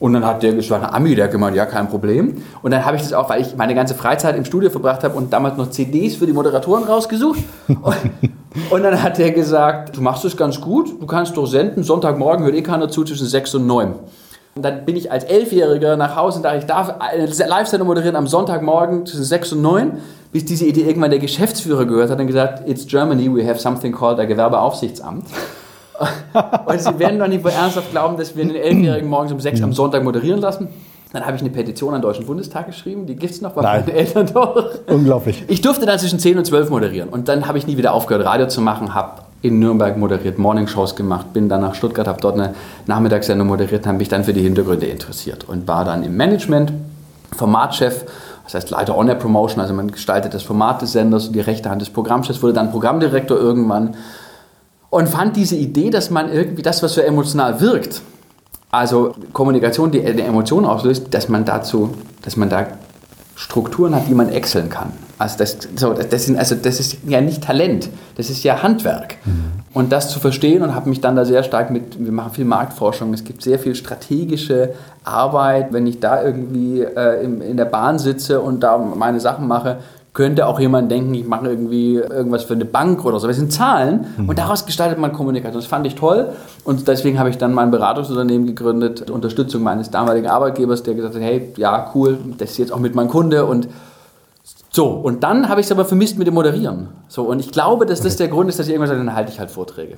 Und 0.00 0.14
dann 0.14 0.24
hat 0.24 0.42
der, 0.42 0.54
das 0.54 0.70
war 0.70 0.82
ein 0.82 0.94
Ami, 0.94 1.14
der 1.14 1.26
hat 1.26 1.32
gemeint, 1.32 1.54
ja, 1.54 1.66
kein 1.66 1.88
Problem. 1.88 2.42
Und 2.62 2.70
dann 2.70 2.86
habe 2.86 2.96
ich 2.96 3.02
das 3.02 3.12
auch, 3.12 3.28
weil 3.28 3.42
ich 3.42 3.54
meine 3.56 3.74
ganze 3.74 3.94
Freizeit 3.94 4.34
im 4.34 4.46
Studio 4.46 4.70
verbracht 4.70 5.04
habe 5.04 5.14
und 5.14 5.30
damals 5.30 5.58
noch 5.58 5.68
CDs 5.68 6.16
für 6.16 6.26
die 6.26 6.32
Moderatoren 6.32 6.84
rausgesucht. 6.84 7.38
und, 7.68 7.96
und, 8.70 8.82
dann 8.82 9.02
hat 9.02 9.18
der 9.18 9.30
gesagt, 9.32 9.98
du 9.98 10.00
machst 10.00 10.24
das 10.24 10.38
ganz 10.38 10.58
gut, 10.58 10.98
du 10.98 11.06
kannst 11.06 11.36
doch 11.36 11.44
senden, 11.44 11.84
Sonntagmorgen 11.84 12.46
hört 12.46 12.54
eh 12.54 12.62
keiner 12.62 12.88
zu 12.88 13.04
zwischen 13.04 13.26
6 13.26 13.56
und 13.56 13.66
9. 13.66 13.94
Und 14.56 14.62
dann 14.64 14.86
bin 14.86 14.96
ich 14.96 15.12
als 15.12 15.24
Elfjähriger 15.24 15.96
nach 15.98 16.16
Hause 16.16 16.38
und 16.38 16.44
dachte, 16.44 16.58
ich 16.58 16.66
darf 16.66 16.94
eine 16.98 17.26
Live-Sendung 17.26 17.86
moderieren 17.86 18.16
am 18.16 18.26
Sonntagmorgen 18.26 19.04
zwischen 19.04 19.24
6 19.24 19.52
und 19.52 19.62
9, 19.62 19.92
bis 20.32 20.46
diese 20.46 20.64
Idee 20.64 20.82
irgendwann 20.82 21.10
der 21.10 21.20
Geschäftsführer 21.20 21.84
gehört 21.84 22.10
hat 22.10 22.18
und 22.18 22.26
gesagt, 22.26 22.66
it's 22.66 22.86
Germany, 22.86 23.32
we 23.32 23.46
have 23.46 23.60
something 23.60 23.92
called 23.92 24.18
a 24.18 24.24
Gewerbeaufsichtsamt. 24.24 25.26
und 26.66 26.80
sie 26.80 26.98
werden 26.98 27.18
doch 27.18 27.28
nicht 27.28 27.44
wohl 27.44 27.50
ernsthaft 27.50 27.90
glauben, 27.90 28.16
dass 28.16 28.34
wir 28.36 28.42
einen 28.42 28.54
Elfjährigen 28.54 29.08
morgens 29.08 29.32
um 29.32 29.40
sechs 29.40 29.62
am 29.62 29.72
Sonntag 29.72 30.02
moderieren 30.02 30.40
lassen. 30.40 30.68
Dann 31.12 31.26
habe 31.26 31.34
ich 31.34 31.42
eine 31.42 31.50
Petition 31.50 31.92
an 31.92 32.00
den 32.00 32.02
Deutschen 32.02 32.24
Bundestag 32.24 32.66
geschrieben, 32.66 33.06
die 33.06 33.16
gibt 33.16 33.32
es 33.32 33.40
noch 33.40 33.52
bei 33.52 33.62
Nein. 33.62 33.84
meinen 33.84 33.96
Eltern 33.96 34.30
doch. 34.32 34.64
Unglaublich. 34.86 35.44
Ich 35.48 35.60
durfte 35.60 35.84
dann 35.84 35.98
zwischen 35.98 36.20
10 36.20 36.38
und 36.38 36.44
12 36.44 36.70
moderieren 36.70 37.08
und 37.08 37.28
dann 37.28 37.48
habe 37.48 37.58
ich 37.58 37.66
nie 37.66 37.76
wieder 37.76 37.92
aufgehört, 37.92 38.24
Radio 38.24 38.46
zu 38.46 38.60
machen, 38.60 38.94
habe 38.94 39.22
in 39.42 39.58
Nürnberg 39.58 39.96
moderiert, 39.96 40.38
Morningshows 40.38 40.94
gemacht, 40.96 41.32
bin 41.32 41.48
dann 41.48 41.62
nach 41.62 41.74
Stuttgart, 41.74 42.06
habe 42.06 42.20
dort 42.20 42.34
eine 42.34 42.54
Nachmittagssendung 42.86 43.48
moderiert, 43.48 43.86
habe 43.86 43.98
mich 43.98 44.08
dann 44.08 44.22
für 44.22 44.32
die 44.32 44.42
Hintergründe 44.42 44.86
interessiert 44.86 45.48
und 45.48 45.66
war 45.66 45.84
dann 45.84 46.04
im 46.04 46.16
Management, 46.16 46.72
Formatchef, 47.36 48.04
das 48.44 48.54
heißt 48.54 48.70
Leiter 48.70 48.96
On-Air 48.96 49.14
Promotion, 49.16 49.60
also 49.60 49.72
man 49.74 49.90
gestaltet 49.90 50.34
das 50.34 50.42
Format 50.42 50.82
des 50.82 50.92
Senders 50.92 51.28
und 51.28 51.34
die 51.34 51.40
rechte 51.40 51.70
Hand 51.70 51.80
des 51.80 51.90
Programmchefs, 51.90 52.42
wurde 52.42 52.52
dann 52.52 52.70
Programmdirektor 52.70 53.36
irgendwann 53.36 53.94
und 54.90 55.08
fand 55.08 55.36
diese 55.36 55.56
Idee, 55.56 55.90
dass 55.90 56.10
man 56.10 56.32
irgendwie 56.32 56.62
das, 56.62 56.82
was 56.82 56.94
so 56.94 57.00
emotional 57.00 57.60
wirkt, 57.60 58.02
also 58.70 59.14
Kommunikation, 59.32 59.90
die 59.90 60.04
eine 60.04 60.22
Emotion 60.22 60.64
auslöst, 60.64 61.06
dass 61.10 61.28
man 61.28 61.44
dazu, 61.44 61.94
dass 62.22 62.36
man 62.36 62.50
da 62.50 62.66
Strukturen 63.34 63.94
hat, 63.94 64.06
die 64.08 64.14
man 64.14 64.28
exceln 64.28 64.68
kann. 64.68 64.92
Also 65.18 65.38
das, 65.38 65.56
so, 65.76 65.92
das, 65.92 66.26
sind, 66.26 66.38
also 66.38 66.54
das 66.54 66.78
ist 66.78 66.98
ja 67.06 67.20
nicht 67.20 67.42
Talent, 67.42 67.88
das 68.16 68.30
ist 68.30 68.42
ja 68.42 68.62
Handwerk. 68.62 69.16
Mhm. 69.24 69.44
Und 69.72 69.92
das 69.92 70.10
zu 70.10 70.20
verstehen 70.20 70.62
und 70.62 70.74
habe 70.74 70.88
mich 70.88 71.00
dann 71.00 71.16
da 71.16 71.24
sehr 71.24 71.42
stark 71.42 71.70
mit, 71.70 72.02
wir 72.02 72.12
machen 72.12 72.32
viel 72.32 72.44
Marktforschung, 72.44 73.14
es 73.14 73.24
gibt 73.24 73.42
sehr 73.42 73.58
viel 73.58 73.74
strategische 73.74 74.74
Arbeit, 75.04 75.72
wenn 75.72 75.86
ich 75.86 76.00
da 76.00 76.22
irgendwie 76.22 76.82
äh, 76.82 77.24
in, 77.24 77.40
in 77.40 77.56
der 77.56 77.64
Bahn 77.64 77.98
sitze 77.98 78.40
und 78.40 78.60
da 78.60 78.78
meine 78.78 79.20
Sachen 79.20 79.46
mache, 79.46 79.78
könnte 80.12 80.46
auch 80.46 80.58
jemand 80.58 80.90
denken, 80.90 81.14
ich 81.14 81.26
mache 81.26 81.48
irgendwie 81.48 81.94
irgendwas 81.94 82.44
für 82.44 82.54
eine 82.54 82.64
Bank 82.64 83.04
oder 83.04 83.20
so. 83.20 83.26
Das 83.26 83.36
sind 83.36 83.52
Zahlen 83.52 84.06
mhm. 84.16 84.28
und 84.28 84.38
daraus 84.38 84.66
gestaltet 84.66 84.98
man 84.98 85.12
Kommunikation. 85.12 85.60
Das 85.60 85.68
fand 85.68 85.86
ich 85.86 85.94
toll 85.94 86.30
und 86.64 86.88
deswegen 86.88 87.18
habe 87.18 87.30
ich 87.30 87.38
dann 87.38 87.54
mein 87.54 87.70
Beratungsunternehmen 87.70 88.46
gegründet, 88.46 89.10
Unterstützung 89.10 89.62
meines 89.62 89.90
damaligen 89.90 90.26
Arbeitgebers, 90.26 90.82
der 90.82 90.94
gesagt 90.94 91.14
hat, 91.14 91.22
hey, 91.22 91.52
ja, 91.56 91.90
cool, 91.94 92.18
das 92.38 92.52
ist 92.52 92.58
jetzt 92.58 92.72
auch 92.72 92.80
mit 92.80 92.94
meinem 92.94 93.08
Kunde 93.08 93.46
und 93.46 93.68
so, 94.72 94.86
und 94.86 95.24
dann 95.24 95.48
habe 95.48 95.60
ich 95.60 95.66
es 95.66 95.72
aber 95.72 95.84
vermisst 95.84 96.16
mit 96.16 96.28
dem 96.28 96.34
Moderieren. 96.34 96.90
So, 97.08 97.24
und 97.24 97.40
ich 97.40 97.50
glaube, 97.50 97.86
dass 97.86 98.02
das 98.02 98.16
der 98.16 98.28
Grund 98.28 98.48
ist, 98.48 98.60
dass 98.60 98.66
ich 98.66 98.72
irgendwann 98.72 98.88
sage, 98.88 99.04
dann 99.04 99.16
halte 99.16 99.32
ich 99.32 99.40
halt 99.40 99.50
Vorträge. 99.50 99.96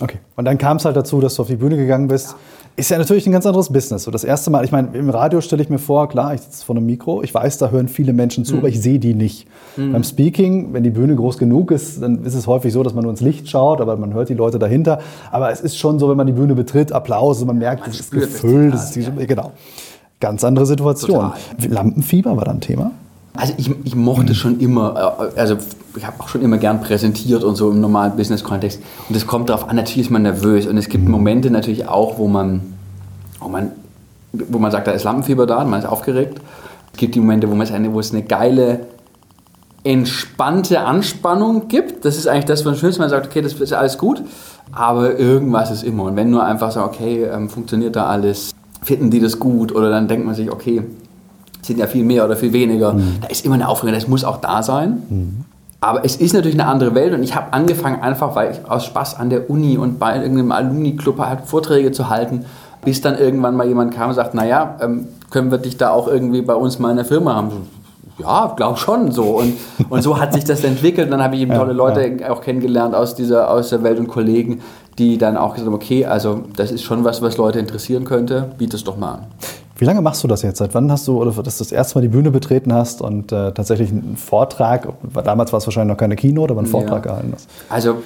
Okay. 0.00 0.18
Und 0.36 0.44
dann 0.44 0.58
kam 0.58 0.78
es 0.78 0.84
halt 0.84 0.96
dazu, 0.96 1.20
dass 1.20 1.36
du 1.36 1.42
auf 1.42 1.48
die 1.48 1.56
Bühne 1.56 1.76
gegangen 1.76 2.08
bist. 2.08 2.30
Ja. 2.30 2.36
Ist 2.74 2.90
ja 2.90 2.96
natürlich 2.96 3.26
ein 3.26 3.32
ganz 3.32 3.44
anderes 3.44 3.70
Business. 3.70 4.04
So 4.04 4.10
das 4.10 4.24
erste 4.24 4.50
Mal, 4.50 4.64
ich 4.64 4.72
meine, 4.72 4.96
im 4.96 5.10
Radio 5.10 5.42
stelle 5.42 5.62
ich 5.62 5.68
mir 5.68 5.78
vor, 5.78 6.08
klar, 6.08 6.32
ich 6.32 6.40
sitze 6.40 6.64
vor 6.64 6.74
einem 6.74 6.86
Mikro, 6.86 7.22
ich 7.22 7.34
weiß, 7.34 7.58
da 7.58 7.68
hören 7.68 7.86
viele 7.86 8.14
Menschen 8.14 8.46
zu, 8.46 8.54
mhm. 8.54 8.58
aber 8.60 8.68
ich 8.68 8.80
sehe 8.80 8.98
die 8.98 9.12
nicht. 9.12 9.46
Mhm. 9.76 9.92
Beim 9.92 10.04
Speaking, 10.04 10.72
wenn 10.72 10.82
die 10.82 10.90
Bühne 10.90 11.14
groß 11.14 11.36
genug 11.36 11.70
ist, 11.70 12.00
dann 12.02 12.24
ist 12.24 12.34
es 12.34 12.46
häufig 12.46 12.72
so, 12.72 12.82
dass 12.82 12.94
man 12.94 13.02
nur 13.02 13.10
ins 13.10 13.20
Licht 13.20 13.50
schaut, 13.50 13.82
aber 13.82 13.96
man 13.98 14.14
hört 14.14 14.30
die 14.30 14.34
Leute 14.34 14.58
dahinter. 14.58 15.00
Aber 15.30 15.50
es 15.50 15.60
ist 15.60 15.76
schon 15.76 15.98
so, 15.98 16.08
wenn 16.08 16.16
man 16.16 16.26
die 16.26 16.32
Bühne 16.32 16.54
betritt, 16.54 16.92
Applaus, 16.92 17.42
und 17.42 17.48
man 17.48 17.58
merkt, 17.58 17.86
es 17.88 18.00
ist 18.00 18.10
gefüllt. 18.10 18.72
Das 18.72 18.84
ist 18.84 18.96
die, 18.96 19.02
ja. 19.02 19.26
Genau. 19.26 19.52
Ganz 20.18 20.42
andere 20.42 20.64
Situation. 20.64 21.32
Total. 21.58 21.74
Lampenfieber 21.74 22.36
war 22.38 22.44
dann 22.46 22.60
Thema? 22.60 22.92
Also 23.34 23.54
ich, 23.56 23.70
ich 23.84 23.94
mochte 23.94 24.34
schon 24.34 24.60
immer, 24.60 25.18
äh, 25.34 25.40
also 25.40 25.56
ich 25.96 26.06
habe 26.06 26.20
auch 26.20 26.28
schon 26.28 26.42
immer 26.42 26.58
gern 26.58 26.80
präsentiert 26.80 27.44
und 27.44 27.56
so 27.56 27.70
im 27.70 27.80
normalen 27.80 28.16
Business-Kontext. 28.16 28.80
Und 29.08 29.16
es 29.16 29.26
kommt 29.26 29.48
darauf 29.48 29.68
an, 29.68 29.76
natürlich 29.76 30.06
ist 30.06 30.10
man 30.10 30.22
nervös. 30.22 30.66
Und 30.66 30.76
es 30.76 30.88
gibt 30.88 31.08
Momente 31.08 31.50
natürlich 31.50 31.88
auch, 31.88 32.18
wo 32.18 32.28
man, 32.28 32.60
wo 33.40 33.48
man, 33.48 33.72
wo 34.32 34.58
man 34.58 34.70
sagt, 34.70 34.86
da 34.86 34.92
ist 34.92 35.04
Lampenfieber 35.04 35.46
da, 35.46 35.64
man 35.64 35.80
ist 35.80 35.86
aufgeregt. 35.86 36.40
Es 36.92 36.98
gibt 36.98 37.14
die 37.14 37.20
Momente, 37.20 37.50
wo, 37.50 37.54
man 37.54 37.66
es 37.66 37.72
eine, 37.72 37.92
wo 37.92 38.00
es 38.00 38.12
eine 38.12 38.22
geile, 38.22 38.80
entspannte 39.82 40.80
Anspannung 40.80 41.68
gibt. 41.68 42.04
Das 42.04 42.16
ist 42.16 42.26
eigentlich 42.26 42.44
das, 42.44 42.64
was 42.64 42.78
schön 42.78 42.90
ist. 42.90 42.98
Man 42.98 43.08
sagt, 43.08 43.26
okay, 43.26 43.40
das 43.40 43.54
ist 43.54 43.72
alles 43.72 43.96
gut. 43.96 44.22
Aber 44.72 45.18
irgendwas 45.18 45.70
ist 45.70 45.84
immer. 45.84 46.04
Und 46.04 46.16
wenn 46.16 46.30
nur 46.30 46.44
einfach 46.44 46.70
so, 46.70 46.82
okay, 46.82 47.24
ähm, 47.24 47.48
funktioniert 47.48 47.96
da 47.96 48.06
alles, 48.06 48.52
finden 48.82 49.10
die 49.10 49.20
das 49.20 49.38
gut? 49.38 49.74
Oder 49.74 49.90
dann 49.90 50.06
denkt 50.06 50.26
man 50.26 50.34
sich, 50.34 50.50
okay, 50.50 50.82
sind 51.62 51.78
ja 51.78 51.86
viel 51.86 52.04
mehr 52.04 52.24
oder 52.24 52.36
viel 52.36 52.52
weniger. 52.52 52.92
Mhm. 52.92 53.18
Da 53.20 53.28
ist 53.28 53.44
immer 53.44 53.54
eine 53.54 53.68
Aufregung, 53.68 53.94
das 53.94 54.08
muss 54.08 54.24
auch 54.24 54.38
da 54.38 54.62
sein. 54.62 55.02
Mhm. 55.08 55.44
Aber 55.80 56.04
es 56.04 56.16
ist 56.16 56.32
natürlich 56.32 56.58
eine 56.58 56.68
andere 56.68 56.94
Welt 56.94 57.12
und 57.12 57.24
ich 57.24 57.34
habe 57.34 57.52
angefangen 57.52 58.00
einfach, 58.02 58.36
weil 58.36 58.52
ich 58.52 58.70
aus 58.70 58.84
Spaß 58.86 59.18
an 59.18 59.30
der 59.30 59.50
Uni 59.50 59.76
und 59.78 59.98
bei 59.98 60.14
irgendeinem 60.14 60.52
Alumni-Club 60.52 61.18
halt 61.18 61.40
Vorträge 61.46 61.90
zu 61.90 62.08
halten, 62.08 62.44
bis 62.84 63.00
dann 63.00 63.18
irgendwann 63.18 63.56
mal 63.56 63.66
jemand 63.66 63.92
kam 63.92 64.10
und 64.10 64.14
sagt, 64.14 64.34
naja, 64.34 64.76
ähm, 64.80 65.08
können 65.30 65.50
wir 65.50 65.58
dich 65.58 65.76
da 65.78 65.90
auch 65.90 66.06
irgendwie 66.06 66.42
bei 66.42 66.54
uns 66.54 66.78
mal 66.78 66.90
in 66.90 66.96
der 66.96 67.04
Firma 67.04 67.34
haben? 67.34 67.50
Ja, 68.18 68.52
glaube 68.56 68.78
schon 68.78 69.10
so. 69.10 69.38
Und, 69.38 69.54
und 69.88 70.02
so 70.02 70.20
hat 70.20 70.34
sich 70.34 70.44
das 70.44 70.62
entwickelt. 70.62 71.06
Und 71.06 71.12
dann 71.12 71.22
habe 71.22 71.34
ich 71.34 71.42
eben 71.42 71.54
tolle 71.54 71.72
Leute 71.72 72.06
ja. 72.06 72.30
auch 72.30 72.42
kennengelernt 72.42 72.94
aus, 72.94 73.14
dieser, 73.14 73.50
aus 73.50 73.70
der 73.70 73.82
Welt 73.82 73.98
und 73.98 74.06
Kollegen, 74.06 74.60
die 74.98 75.18
dann 75.18 75.36
auch 75.36 75.54
gesagt 75.54 75.66
haben, 75.66 75.74
okay, 75.74 76.04
also 76.04 76.42
das 76.56 76.70
ist 76.70 76.82
schon 76.82 77.04
was, 77.04 77.22
was 77.22 77.38
Leute 77.38 77.58
interessieren 77.58 78.04
könnte, 78.04 78.50
biet 78.58 78.74
es 78.74 78.84
doch 78.84 78.96
mal 78.96 79.14
an. 79.14 79.26
Wie 79.82 79.86
lange 79.86 80.00
machst 80.00 80.22
du 80.22 80.28
das 80.28 80.42
jetzt? 80.42 80.58
Seit 80.58 80.76
wann 80.76 80.92
hast 80.92 81.08
du, 81.08 81.20
oder 81.20 81.32
dass 81.42 81.58
du 81.58 81.64
das 81.64 81.72
erste 81.72 81.98
Mal 81.98 82.02
die 82.02 82.08
Bühne 82.08 82.30
betreten 82.30 82.72
hast 82.72 83.02
und 83.02 83.32
äh, 83.32 83.50
tatsächlich 83.50 83.90
einen 83.90 84.16
Vortrag, 84.16 84.86
damals 85.24 85.52
war 85.52 85.58
es 85.58 85.66
wahrscheinlich 85.66 85.92
noch 85.92 85.98
keine 85.98 86.14
Keynote, 86.14 86.52
aber 86.52 86.60
einen 86.60 86.70
Vortrag 86.70 87.04
ja. 87.04 87.10
gehalten 87.10 87.32
hast? 87.34 87.50
Also, 87.68 87.96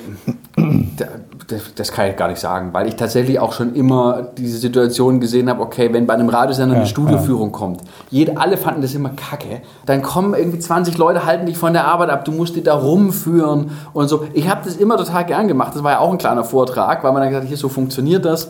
das, 1.48 1.74
das, 1.74 1.92
kann 1.92 2.08
ich 2.08 2.16
gar 2.16 2.28
nicht 2.28 2.40
sagen, 2.40 2.70
weil 2.72 2.88
ich 2.88 2.96
tatsächlich 2.96 3.38
auch 3.40 3.52
schon 3.52 3.74
immer 3.74 4.22
diese 4.38 4.56
Situation 4.56 5.20
gesehen 5.20 5.50
habe, 5.50 5.60
okay, 5.60 5.92
wenn 5.92 6.06
bei 6.06 6.14
einem 6.14 6.30
Radiosender 6.30 6.76
ja, 6.76 6.80
eine 6.80 6.88
Studioführung 6.88 7.50
ja. 7.52 7.58
kommt, 7.58 7.82
jede, 8.08 8.38
alle 8.38 8.56
fanden 8.56 8.80
das 8.80 8.94
immer 8.94 9.10
kacke, 9.10 9.60
dann 9.84 10.00
kommen 10.00 10.32
irgendwie 10.32 10.60
20 10.60 10.96
Leute, 10.96 11.26
halten 11.26 11.44
dich 11.44 11.58
von 11.58 11.74
der 11.74 11.84
Arbeit 11.84 12.08
ab, 12.08 12.24
du 12.24 12.32
musst 12.32 12.56
die 12.56 12.62
da 12.62 12.72
rumführen 12.72 13.72
und 13.92 14.08
so. 14.08 14.24
Ich 14.32 14.48
habe 14.48 14.62
das 14.64 14.76
immer 14.76 14.96
total 14.96 15.26
gern 15.26 15.46
gemacht, 15.46 15.74
das 15.74 15.82
war 15.82 15.92
ja 15.92 15.98
auch 15.98 16.10
ein 16.10 16.16
kleiner 16.16 16.44
Vortrag, 16.44 17.04
weil 17.04 17.12
man 17.12 17.20
dann 17.20 17.28
gesagt 17.28 17.44
hat, 17.44 17.48
hier, 17.48 17.58
so 17.58 17.68
funktioniert 17.68 18.24
das 18.24 18.48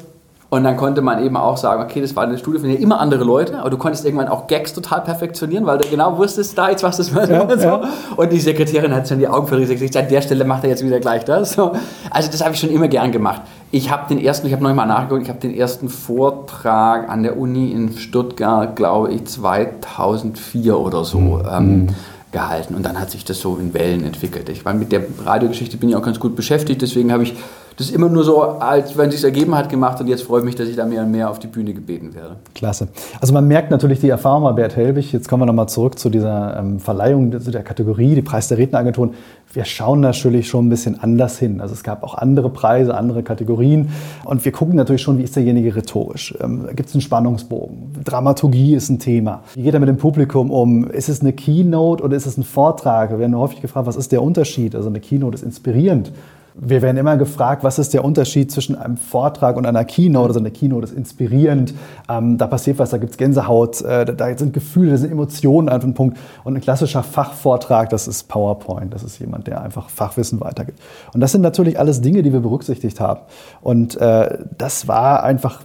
und 0.48 0.62
dann 0.62 0.76
konnte 0.76 1.02
man 1.02 1.24
eben 1.24 1.37
auch 1.37 1.56
sagen, 1.56 1.82
okay, 1.82 2.00
das 2.00 2.14
war 2.14 2.22
eine 2.22 2.38
Studie 2.38 2.61
von 2.61 2.70
immer 2.70 3.00
andere 3.00 3.24
Leute, 3.24 3.59
aber 3.59 3.68
du 3.68 3.78
konntest 3.78 4.04
irgendwann 4.04 4.28
auch 4.28 4.46
Gags 4.46 4.72
total 4.72 5.00
perfektionieren, 5.00 5.66
weil 5.66 5.78
du 5.78 5.88
genau 5.88 6.16
wusstest, 6.18 6.56
da 6.56 6.70
jetzt 6.70 6.85
was 6.85 6.98
das 6.98 7.12
war. 7.12 7.28
Ja, 7.28 7.48
so. 7.59 7.64
ja. 7.64 7.88
Und 8.16 8.32
die 8.32 8.38
Sekretärin 8.38 8.94
hat 8.94 9.09
schon 9.09 9.18
die 9.18 9.26
Augen 9.26 9.48
verrissen 9.48 9.76
gesagt, 9.76 9.96
an 9.96 10.09
der 10.09 10.22
Stelle 10.22 10.44
macht 10.44 10.62
er 10.62 10.70
jetzt 10.70 10.85
wieder 10.85 11.00
gleich 11.00 11.24
das. 11.24 11.54
So. 11.54 11.72
Also 12.11 12.30
das 12.30 12.44
habe 12.44 12.54
ich 12.54 12.61
schon 12.61 12.70
immer 12.70 12.87
gern 12.87 13.11
gemacht. 13.11 13.42
Ich 13.72 13.90
habe 13.90 14.09
den 14.09 14.24
ersten, 14.24 14.46
ich 14.46 14.52
habe 14.52 14.62
noch 14.62 14.72
mal 14.72 14.87
nachgeguckt, 14.87 15.22
ich 15.22 15.28
habe 15.28 15.40
den 15.40 15.54
ersten 15.54 15.88
Vortrag 15.88 17.09
an 17.09 17.24
der 17.24 17.37
Uni 17.37 17.72
in 17.72 17.96
Stuttgart, 17.96 18.76
glaube 18.76 19.12
ich, 19.12 19.24
2004 19.24 20.78
oder 20.78 21.04
so. 21.04 21.18
Mhm. 21.18 21.42
Ähm, 21.50 21.87
gehalten 22.32 22.74
und 22.74 22.85
dann 22.85 23.00
hat 23.00 23.11
sich 23.11 23.24
das 23.24 23.40
so 23.40 23.56
in 23.56 23.72
Wellen 23.72 24.04
entwickelt. 24.04 24.48
Ich 24.50 24.64
meine, 24.64 24.78
mit 24.78 24.92
der 24.92 25.04
Radiogeschichte 25.24 25.78
bin 25.78 25.88
ich 25.88 25.96
auch 25.96 26.02
ganz 26.02 26.20
gut 26.20 26.37
beschäftigt, 26.37 26.82
deswegen 26.82 27.11
habe 27.11 27.22
ich 27.22 27.35
das 27.76 27.90
immer 27.90 28.08
nur 28.08 28.24
so, 28.24 28.40
als 28.42 28.96
wenn 28.96 29.10
es 29.10 29.16
sich 29.16 29.24
ergeben 29.24 29.54
hat, 29.54 29.68
gemacht 29.68 30.00
und 30.00 30.06
jetzt 30.06 30.22
freue 30.22 30.40
ich 30.40 30.46
mich, 30.46 30.54
dass 30.54 30.66
ich 30.66 30.76
da 30.76 30.86
mehr 30.86 31.02
und 31.02 31.10
mehr 31.10 31.30
auf 31.30 31.38
die 31.38 31.46
Bühne 31.46 31.74
gebeten 31.74 32.14
werde. 32.14 32.36
Klasse. 32.54 32.88
Also 33.20 33.34
man 33.34 33.46
merkt 33.46 33.70
natürlich 33.70 34.00
die 34.00 34.08
Erfahrung 34.08 34.44
bei 34.44 34.52
Bert 34.52 34.76
Helbig. 34.76 35.12
Jetzt 35.12 35.28
kommen 35.28 35.42
wir 35.42 35.46
nochmal 35.46 35.68
zurück 35.68 35.98
zu 35.98 36.08
dieser 36.08 36.58
ähm, 36.58 36.80
Verleihung 36.80 37.38
zu 37.38 37.50
der 37.50 37.62
Kategorie, 37.62 38.14
die 38.14 38.22
Preis 38.22 38.48
der 38.48 38.56
Redneragenturen. 38.56 39.10
Wir 39.52 39.66
schauen 39.66 40.00
natürlich 40.00 40.48
schon 40.48 40.66
ein 40.66 40.68
bisschen 40.70 40.98
anders 40.98 41.38
hin. 41.38 41.60
Also 41.60 41.74
es 41.74 41.82
gab 41.82 42.02
auch 42.02 42.14
andere 42.14 42.48
Preise, 42.48 42.96
andere 42.96 43.22
Kategorien 43.22 43.90
und 44.24 44.44
wir 44.44 44.52
gucken 44.52 44.76
natürlich 44.76 45.02
schon, 45.02 45.18
wie 45.18 45.22
ist 45.22 45.36
derjenige 45.36 45.76
rhetorisch. 45.76 46.34
Ähm, 46.40 46.68
Gibt 46.74 46.88
es 46.88 46.94
einen 46.94 47.02
Spannungsbogen? 47.02 47.92
Dramaturgie 48.04 48.74
ist 48.74 48.88
ein 48.88 48.98
Thema. 48.98 49.42
Wie 49.54 49.62
geht 49.62 49.74
er 49.74 49.80
mit 49.80 49.90
dem 49.90 49.98
Publikum 49.98 50.50
um? 50.50 50.90
Ist 50.90 51.10
es 51.10 51.20
eine 51.20 51.34
Keynote 51.34 52.02
oder 52.02 52.16
ist 52.16 52.24
es 52.24 52.38
ein 52.38 52.44
Vortrag? 52.44 53.10
Wir 53.10 53.18
werden 53.18 53.36
häufig 53.36 53.60
gefragt, 53.60 53.86
was 53.86 53.96
ist 53.96 54.12
der 54.12 54.22
Unterschied? 54.22 54.74
Also 54.74 54.88
eine 54.88 55.00
Keynote 55.00 55.34
ist 55.34 55.42
inspirierend 55.42 56.12
wir 56.58 56.80
werden 56.80 56.96
immer 56.96 57.16
gefragt, 57.16 57.64
was 57.64 57.78
ist 57.78 57.92
der 57.92 58.04
Unterschied 58.04 58.50
zwischen 58.50 58.76
einem 58.76 58.96
Vortrag 58.96 59.56
und 59.56 59.66
einer 59.66 59.84
Keynote. 59.84 60.28
Also 60.28 60.40
eine 60.40 60.50
Keynote 60.50 60.86
ist 60.86 60.92
inspirierend, 60.96 61.74
ähm, 62.08 62.38
da 62.38 62.46
passiert 62.46 62.78
was, 62.78 62.90
da 62.90 62.98
gibt 62.98 63.12
es 63.12 63.18
Gänsehaut, 63.18 63.82
äh, 63.82 64.06
da 64.06 64.38
sind 64.38 64.52
Gefühle, 64.52 64.92
da 64.92 64.96
sind 64.96 65.12
Emotionen 65.12 65.68
einfach 65.68 65.86
ein 65.86 65.94
Punkt. 65.94 66.16
Und 66.44 66.54
ein 66.54 66.60
klassischer 66.60 67.02
Fachvortrag, 67.02 67.90
das 67.90 68.08
ist 68.08 68.28
PowerPoint, 68.28 68.94
das 68.94 69.02
ist 69.02 69.18
jemand, 69.18 69.46
der 69.46 69.60
einfach 69.60 69.90
Fachwissen 69.90 70.40
weitergibt. 70.40 70.80
Und 71.12 71.20
das 71.20 71.32
sind 71.32 71.42
natürlich 71.42 71.78
alles 71.78 72.00
Dinge, 72.00 72.22
die 72.22 72.32
wir 72.32 72.40
berücksichtigt 72.40 73.00
haben. 73.00 73.20
Und 73.60 74.00
äh, 74.00 74.38
das 74.56 74.88
war 74.88 75.24
einfach 75.24 75.62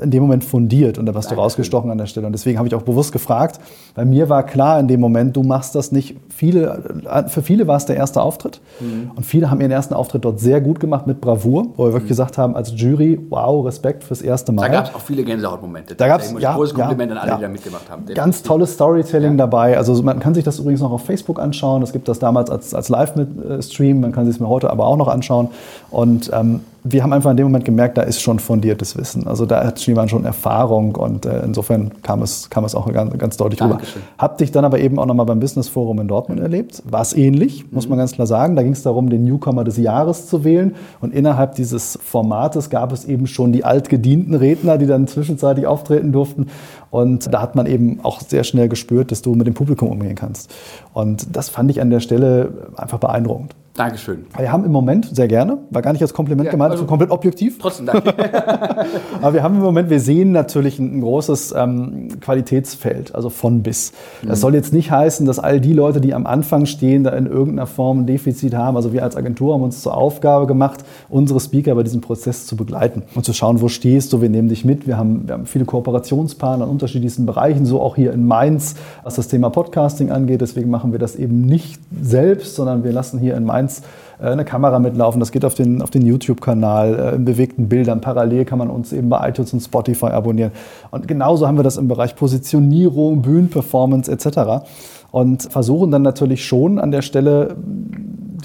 in 0.00 0.10
dem 0.10 0.22
Moment 0.22 0.44
fundiert 0.44 0.98
und 0.98 1.06
da 1.06 1.14
warst 1.14 1.30
du 1.30 1.34
rausgestochen 1.36 1.90
an 1.90 1.98
der 1.98 2.06
Stelle. 2.06 2.26
Und 2.26 2.32
deswegen 2.32 2.58
habe 2.58 2.68
ich 2.68 2.74
auch 2.74 2.82
bewusst 2.82 3.12
gefragt, 3.12 3.60
weil 3.94 4.04
mir 4.04 4.28
war 4.28 4.42
klar 4.42 4.78
in 4.80 4.88
dem 4.88 5.00
Moment, 5.00 5.36
du 5.36 5.42
machst 5.42 5.74
das 5.74 5.92
nicht. 5.92 6.16
Viele, 6.28 7.02
äh, 7.08 7.28
für 7.28 7.42
viele 7.42 7.66
war 7.66 7.76
es 7.76 7.86
der 7.86 7.96
erste 7.96 8.20
Auftritt 8.20 8.60
mhm. 8.80 9.12
und 9.14 9.24
viele 9.24 9.50
haben 9.50 9.60
ihren 9.60 9.70
ersten 9.70 9.94
Auftritt 9.94 10.24
dort 10.24 10.33
sehr 10.40 10.60
gut 10.60 10.80
gemacht 10.80 11.06
mit 11.06 11.20
Bravour, 11.20 11.66
wo 11.76 11.84
wir 11.84 11.92
wirklich 11.92 12.04
mhm. 12.04 12.08
gesagt 12.08 12.38
haben 12.38 12.56
als 12.56 12.72
Jury, 12.74 13.20
wow, 13.30 13.64
Respekt 13.64 14.04
fürs 14.04 14.22
erste 14.22 14.52
Mal. 14.52 14.62
Da 14.62 14.68
gab 14.68 14.88
es 14.88 14.94
auch 14.94 15.00
viele 15.00 15.24
Gänsehautmomente. 15.24 15.94
Da 15.94 16.08
gab 16.08 16.20
es 16.20 16.34
ja, 16.38 16.54
großes 16.54 16.74
Kompliment 16.74 17.12
ja, 17.12 17.16
an 17.16 17.22
alle, 17.22 17.30
ja. 17.30 17.36
die 17.36 17.42
da 17.42 17.48
mitgemacht 17.48 17.90
haben. 17.90 18.06
Ganz 18.14 18.42
tolles 18.42 18.74
Storytelling 18.74 19.36
dabei. 19.36 19.76
Also 19.76 20.00
man 20.02 20.20
kann 20.20 20.34
sich 20.34 20.44
das 20.44 20.58
übrigens 20.58 20.80
noch 20.80 20.92
auf 20.92 21.04
Facebook 21.04 21.38
anschauen. 21.40 21.82
Es 21.82 21.92
gibt 21.92 22.08
das 22.08 22.18
damals 22.18 22.50
als, 22.50 22.74
als 22.74 22.88
Live-Stream. 22.88 24.00
Man 24.00 24.12
kann 24.12 24.26
sich 24.26 24.36
es 24.36 24.40
mir 24.40 24.48
heute 24.48 24.70
aber 24.70 24.86
auch 24.86 24.96
noch 24.96 25.08
anschauen. 25.08 25.48
Und 25.90 26.30
ähm, 26.32 26.60
wir 26.86 27.02
haben 27.02 27.14
einfach 27.14 27.30
in 27.30 27.38
dem 27.38 27.46
Moment 27.46 27.64
gemerkt, 27.64 27.96
da 27.96 28.02
ist 28.02 28.20
schon 28.20 28.38
fundiertes 28.38 28.94
Wissen. 28.98 29.26
Also 29.26 29.46
da 29.46 29.64
hat 29.64 29.80
jemand 29.86 30.10
schon 30.10 30.26
Erfahrung 30.26 30.94
und 30.96 31.24
äh, 31.24 31.40
insofern 31.42 32.02
kam 32.02 32.20
es, 32.20 32.50
kam 32.50 32.66
es 32.66 32.74
auch 32.74 32.92
ganz, 32.92 33.16
ganz 33.16 33.38
deutlich 33.38 33.58
Dankeschön. 33.58 34.02
rüber. 34.02 34.12
Hab 34.18 34.36
dich 34.36 34.52
dann 34.52 34.66
aber 34.66 34.78
eben 34.78 34.98
auch 34.98 35.06
nochmal 35.06 35.24
beim 35.24 35.40
Business 35.40 35.66
Forum 35.66 35.98
in 36.00 36.08
Dortmund 36.08 36.40
mhm. 36.40 36.44
erlebt. 36.44 36.82
War 36.84 37.00
es 37.00 37.14
ähnlich, 37.14 37.72
muss 37.72 37.88
man 37.88 37.96
ganz 37.96 38.12
klar 38.12 38.26
sagen. 38.26 38.54
Da 38.54 38.62
ging 38.62 38.72
es 38.72 38.82
darum, 38.82 39.08
den 39.08 39.24
Newcomer 39.24 39.64
des 39.64 39.78
Jahres 39.78 40.26
zu 40.26 40.44
wählen 40.44 40.74
und 41.00 41.14
innerhalb 41.14 41.54
dieses 41.54 41.98
Formates 42.02 42.68
gab 42.68 42.92
es 42.92 43.06
eben 43.06 43.26
schon 43.26 43.52
die 43.52 43.64
altgedienten 43.64 44.34
Redner, 44.34 44.76
die 44.76 44.86
dann 44.86 45.06
zwischenzeitlich 45.06 45.66
auftreten 45.66 46.12
durften. 46.12 46.48
Und 46.90 47.32
da 47.32 47.40
hat 47.40 47.56
man 47.56 47.64
eben 47.64 48.00
auch 48.02 48.20
sehr 48.20 48.44
schnell 48.44 48.68
gespürt, 48.68 49.10
dass 49.10 49.22
du 49.22 49.34
mit 49.34 49.46
dem 49.46 49.54
Publikum 49.54 49.88
umgehen 49.88 50.16
kannst. 50.16 50.54
Und 50.92 51.34
das 51.34 51.48
fand 51.48 51.70
ich 51.70 51.80
an 51.80 51.88
der 51.88 52.00
Stelle 52.00 52.68
einfach 52.76 52.98
beeindruckend. 52.98 53.54
Dankeschön. 53.76 54.26
Wir 54.38 54.52
haben 54.52 54.64
im 54.64 54.70
Moment 54.70 55.16
sehr 55.16 55.26
gerne, 55.26 55.58
war 55.70 55.82
gar 55.82 55.92
nicht 55.92 56.02
als 56.02 56.14
Kompliment 56.14 56.46
ja, 56.46 56.52
gemeint, 56.52 56.70
also 56.70 56.84
komplett 56.84 57.10
objektiv. 57.10 57.58
Trotzdem 57.58 57.86
danke. 57.86 58.14
Aber 59.20 59.34
wir 59.34 59.42
haben 59.42 59.56
im 59.56 59.62
Moment, 59.62 59.90
wir 59.90 59.98
sehen 59.98 60.30
natürlich 60.30 60.78
ein, 60.78 60.98
ein 60.98 61.00
großes 61.00 61.52
ähm, 61.58 62.20
Qualitätsfeld, 62.20 63.16
also 63.16 63.30
von 63.30 63.64
bis. 63.64 63.92
Das 64.22 64.38
mhm. 64.38 64.42
soll 64.42 64.54
jetzt 64.54 64.72
nicht 64.72 64.92
heißen, 64.92 65.26
dass 65.26 65.40
all 65.40 65.60
die 65.60 65.72
Leute, 65.72 66.00
die 66.00 66.14
am 66.14 66.24
Anfang 66.24 66.66
stehen, 66.66 67.02
da 67.02 67.10
in 67.10 67.26
irgendeiner 67.26 67.66
Form 67.66 68.02
ein 68.02 68.06
Defizit 68.06 68.54
haben. 68.54 68.76
Also 68.76 68.92
wir 68.92 69.02
als 69.02 69.16
Agentur 69.16 69.54
haben 69.54 69.62
uns 69.64 69.82
zur 69.82 69.96
Aufgabe 69.96 70.46
gemacht, 70.46 70.84
unsere 71.08 71.40
Speaker 71.40 71.74
bei 71.74 71.82
diesem 71.82 72.00
Prozess 72.00 72.46
zu 72.46 72.54
begleiten 72.54 73.02
und 73.16 73.24
zu 73.24 73.32
schauen, 73.32 73.60
wo 73.60 73.66
stehst 73.66 74.12
du, 74.12 74.22
wir 74.22 74.28
nehmen 74.28 74.48
dich 74.48 74.64
mit. 74.64 74.86
Wir 74.86 74.96
haben, 74.98 75.26
wir 75.26 75.34
haben 75.34 75.46
viele 75.46 75.64
Kooperationspartner 75.64 76.66
in 76.66 76.70
unterschiedlichsten 76.70 77.26
Bereichen, 77.26 77.66
so 77.66 77.80
auch 77.80 77.96
hier 77.96 78.12
in 78.12 78.24
Mainz, 78.24 78.76
was 79.02 79.16
das 79.16 79.26
Thema 79.26 79.50
Podcasting 79.50 80.12
angeht. 80.12 80.42
Deswegen 80.42 80.70
machen 80.70 80.92
wir 80.92 81.00
das 81.00 81.16
eben 81.16 81.40
nicht 81.40 81.80
selbst, 82.00 82.54
sondern 82.54 82.84
wir 82.84 82.92
lassen 82.92 83.18
hier 83.18 83.36
in 83.36 83.42
Mainz 83.42 83.63
eins 83.64 83.82
äh, 84.20 84.26
eine 84.26 84.44
Kamera 84.44 84.78
mitlaufen. 84.78 85.20
Das 85.20 85.32
geht 85.32 85.44
auf 85.44 85.54
den, 85.54 85.82
auf 85.82 85.90
den 85.90 86.02
YouTube-Kanal, 86.02 86.94
äh, 86.94 87.14
in 87.16 87.24
bewegten 87.24 87.68
Bildern. 87.68 88.00
Parallel 88.00 88.44
kann 88.44 88.58
man 88.58 88.70
uns 88.70 88.92
eben 88.92 89.08
bei 89.08 89.28
iTunes 89.28 89.52
und 89.52 89.60
Spotify 89.60 90.06
abonnieren. 90.06 90.52
Und 90.90 91.08
genauso 91.08 91.46
haben 91.46 91.56
wir 91.56 91.64
das 91.64 91.76
im 91.76 91.88
Bereich 91.88 92.16
Positionierung, 92.16 93.22
Bühnenperformance 93.22 94.10
etc. 94.10 94.66
Und 95.10 95.42
versuchen 95.42 95.90
dann 95.90 96.02
natürlich 96.02 96.44
schon 96.44 96.78
an 96.78 96.90
der 96.90 97.02
Stelle 97.02 97.56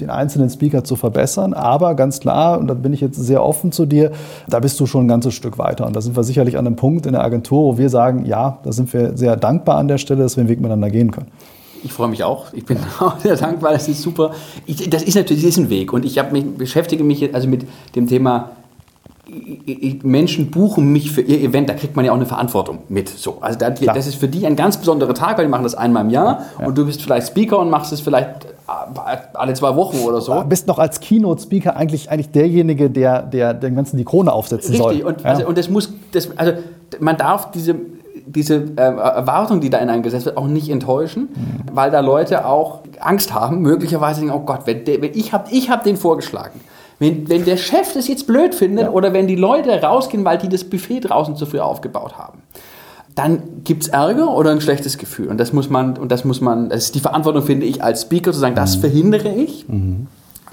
den 0.00 0.08
einzelnen 0.08 0.48
Speaker 0.48 0.82
zu 0.82 0.96
verbessern. 0.96 1.52
Aber 1.52 1.94
ganz 1.94 2.20
klar, 2.20 2.58
und 2.58 2.68
da 2.68 2.74
bin 2.74 2.92
ich 2.92 3.00
jetzt 3.00 3.16
sehr 3.16 3.44
offen 3.44 3.70
zu 3.70 3.84
dir, 3.84 4.12
da 4.48 4.60
bist 4.60 4.80
du 4.80 4.86
schon 4.86 5.04
ein 5.04 5.08
ganzes 5.08 5.34
Stück 5.34 5.58
weiter. 5.58 5.86
Und 5.86 5.94
da 5.94 6.00
sind 6.00 6.16
wir 6.16 6.24
sicherlich 6.24 6.56
an 6.56 6.66
einem 6.66 6.76
Punkt 6.76 7.06
in 7.06 7.12
der 7.12 7.22
Agentur, 7.22 7.74
wo 7.74 7.78
wir 7.78 7.90
sagen, 7.90 8.24
ja, 8.24 8.58
da 8.62 8.72
sind 8.72 8.92
wir 8.94 9.16
sehr 9.16 9.36
dankbar 9.36 9.76
an 9.76 9.88
der 9.88 9.98
Stelle, 9.98 10.22
dass 10.22 10.36
wir 10.36 10.44
den 10.44 10.48
Weg 10.48 10.60
miteinander 10.60 10.90
gehen 10.90 11.10
können. 11.10 11.28
Ich 11.82 11.92
freue 11.92 12.08
mich 12.08 12.24
auch. 12.24 12.52
Ich 12.52 12.64
bin 12.64 12.78
auch 13.00 13.18
sehr 13.18 13.36
dankbar. 13.36 13.72
Das 13.72 13.88
ist 13.88 14.02
super. 14.02 14.32
Ich, 14.66 14.88
das 14.90 15.02
ist 15.02 15.14
natürlich 15.14 15.42
das 15.42 15.52
ist 15.52 15.58
ein 15.58 15.70
Weg. 15.70 15.92
Und 15.92 16.04
ich 16.04 16.20
mich, 16.30 16.44
beschäftige 16.56 17.04
mich 17.04 17.34
also 17.34 17.48
mit 17.48 17.66
dem 17.94 18.08
Thema 18.08 18.50
Menschen 20.02 20.50
buchen 20.50 20.92
mich 20.92 21.12
für 21.12 21.20
ihr 21.20 21.40
Event, 21.40 21.68
da 21.68 21.74
kriegt 21.74 21.94
man 21.94 22.04
ja 22.04 22.10
auch 22.10 22.16
eine 22.16 22.26
Verantwortung 22.26 22.80
mit. 22.88 23.08
So, 23.08 23.38
also 23.40 23.58
das, 23.58 23.78
das 23.80 24.06
ist 24.08 24.16
für 24.16 24.26
die 24.26 24.44
ein 24.46 24.56
ganz 24.56 24.76
besonderer 24.76 25.14
Tag, 25.14 25.38
weil 25.38 25.44
die 25.44 25.50
machen 25.50 25.62
das 25.62 25.74
einmal 25.74 26.04
im 26.04 26.10
Jahr 26.10 26.46
ja. 26.58 26.66
und 26.66 26.76
du 26.76 26.84
bist 26.84 27.02
vielleicht 27.02 27.28
Speaker 27.28 27.58
und 27.60 27.70
machst 27.70 27.92
es 27.92 28.00
vielleicht 28.00 28.46
äh, 28.46 29.16
alle 29.34 29.54
zwei 29.54 29.76
Wochen 29.76 29.98
oder 29.98 30.20
so. 30.20 30.34
Du 30.34 30.44
bist 30.44 30.66
noch 30.66 30.78
als 30.78 30.98
Keynote-Speaker 30.98 31.76
eigentlich, 31.76 32.10
eigentlich 32.10 32.30
derjenige, 32.30 32.90
der, 32.90 33.22
der 33.22 33.54
dem 33.54 33.76
Ganzen 33.76 33.98
die 33.98 34.04
Krone 34.04 34.32
aufsetzen 34.32 34.72
Richtig. 34.72 34.78
soll. 34.78 34.92
Richtig, 34.94 35.06
und, 35.06 35.20
ja. 35.22 35.30
also, 35.30 35.46
und 35.46 35.58
das 35.58 35.70
muss, 35.70 35.92
das, 36.12 36.36
also 36.36 36.54
man 36.98 37.16
darf 37.16 37.52
diese 37.52 37.76
diese 38.26 38.56
äh, 38.76 38.80
Erwartung, 38.80 39.60
die 39.60 39.70
da 39.70 39.78
hineingesetzt 39.78 40.26
wird, 40.26 40.36
auch 40.36 40.46
nicht 40.46 40.68
enttäuschen, 40.68 41.22
mhm. 41.22 41.74
weil 41.74 41.90
da 41.90 42.00
Leute 42.00 42.46
auch 42.46 42.80
Angst 43.00 43.34
haben, 43.34 43.60
möglicherweise 43.60 44.20
denken, 44.20 44.34
oh 44.34 44.44
Gott, 44.44 44.60
wenn, 44.64 44.84
der, 44.84 45.02
wenn 45.02 45.14
ich 45.14 45.32
habe 45.32 45.48
ich 45.50 45.70
hab 45.70 45.84
den 45.84 45.96
vorgeschlagen. 45.96 46.60
Wenn, 46.98 47.28
wenn 47.30 47.46
der 47.46 47.56
Chef 47.56 47.94
das 47.94 48.08
jetzt 48.08 48.26
blöd 48.26 48.54
findet 48.54 48.86
ja. 48.86 48.90
oder 48.90 49.12
wenn 49.14 49.26
die 49.26 49.36
Leute 49.36 49.70
rausgehen, 49.80 50.24
weil 50.24 50.36
die 50.36 50.50
das 50.50 50.64
Buffet 50.64 51.00
draußen 51.00 51.34
zu 51.34 51.46
früh 51.46 51.58
aufgebaut 51.58 52.18
haben, 52.18 52.42
dann 53.14 53.42
gibt 53.64 53.84
es 53.84 53.88
Ärger 53.88 54.34
oder 54.36 54.50
ein 54.50 54.60
schlechtes 54.60 54.98
Gefühl. 54.98 55.28
Und 55.28 55.38
das 55.38 55.52
muss 55.52 55.70
man, 55.70 55.96
und 55.96 56.12
das 56.12 56.24
muss 56.24 56.40
man, 56.40 56.68
das 56.68 56.84
ist 56.84 56.94
die 56.94 57.00
Verantwortung, 57.00 57.42
finde 57.42 57.66
ich, 57.66 57.82
als 57.82 58.02
Speaker 58.02 58.32
zu 58.32 58.38
sagen, 58.38 58.54
das 58.54 58.76
mhm. 58.76 58.80
verhindere 58.80 59.30
ich. 59.30 59.68
Mhm. 59.68 60.06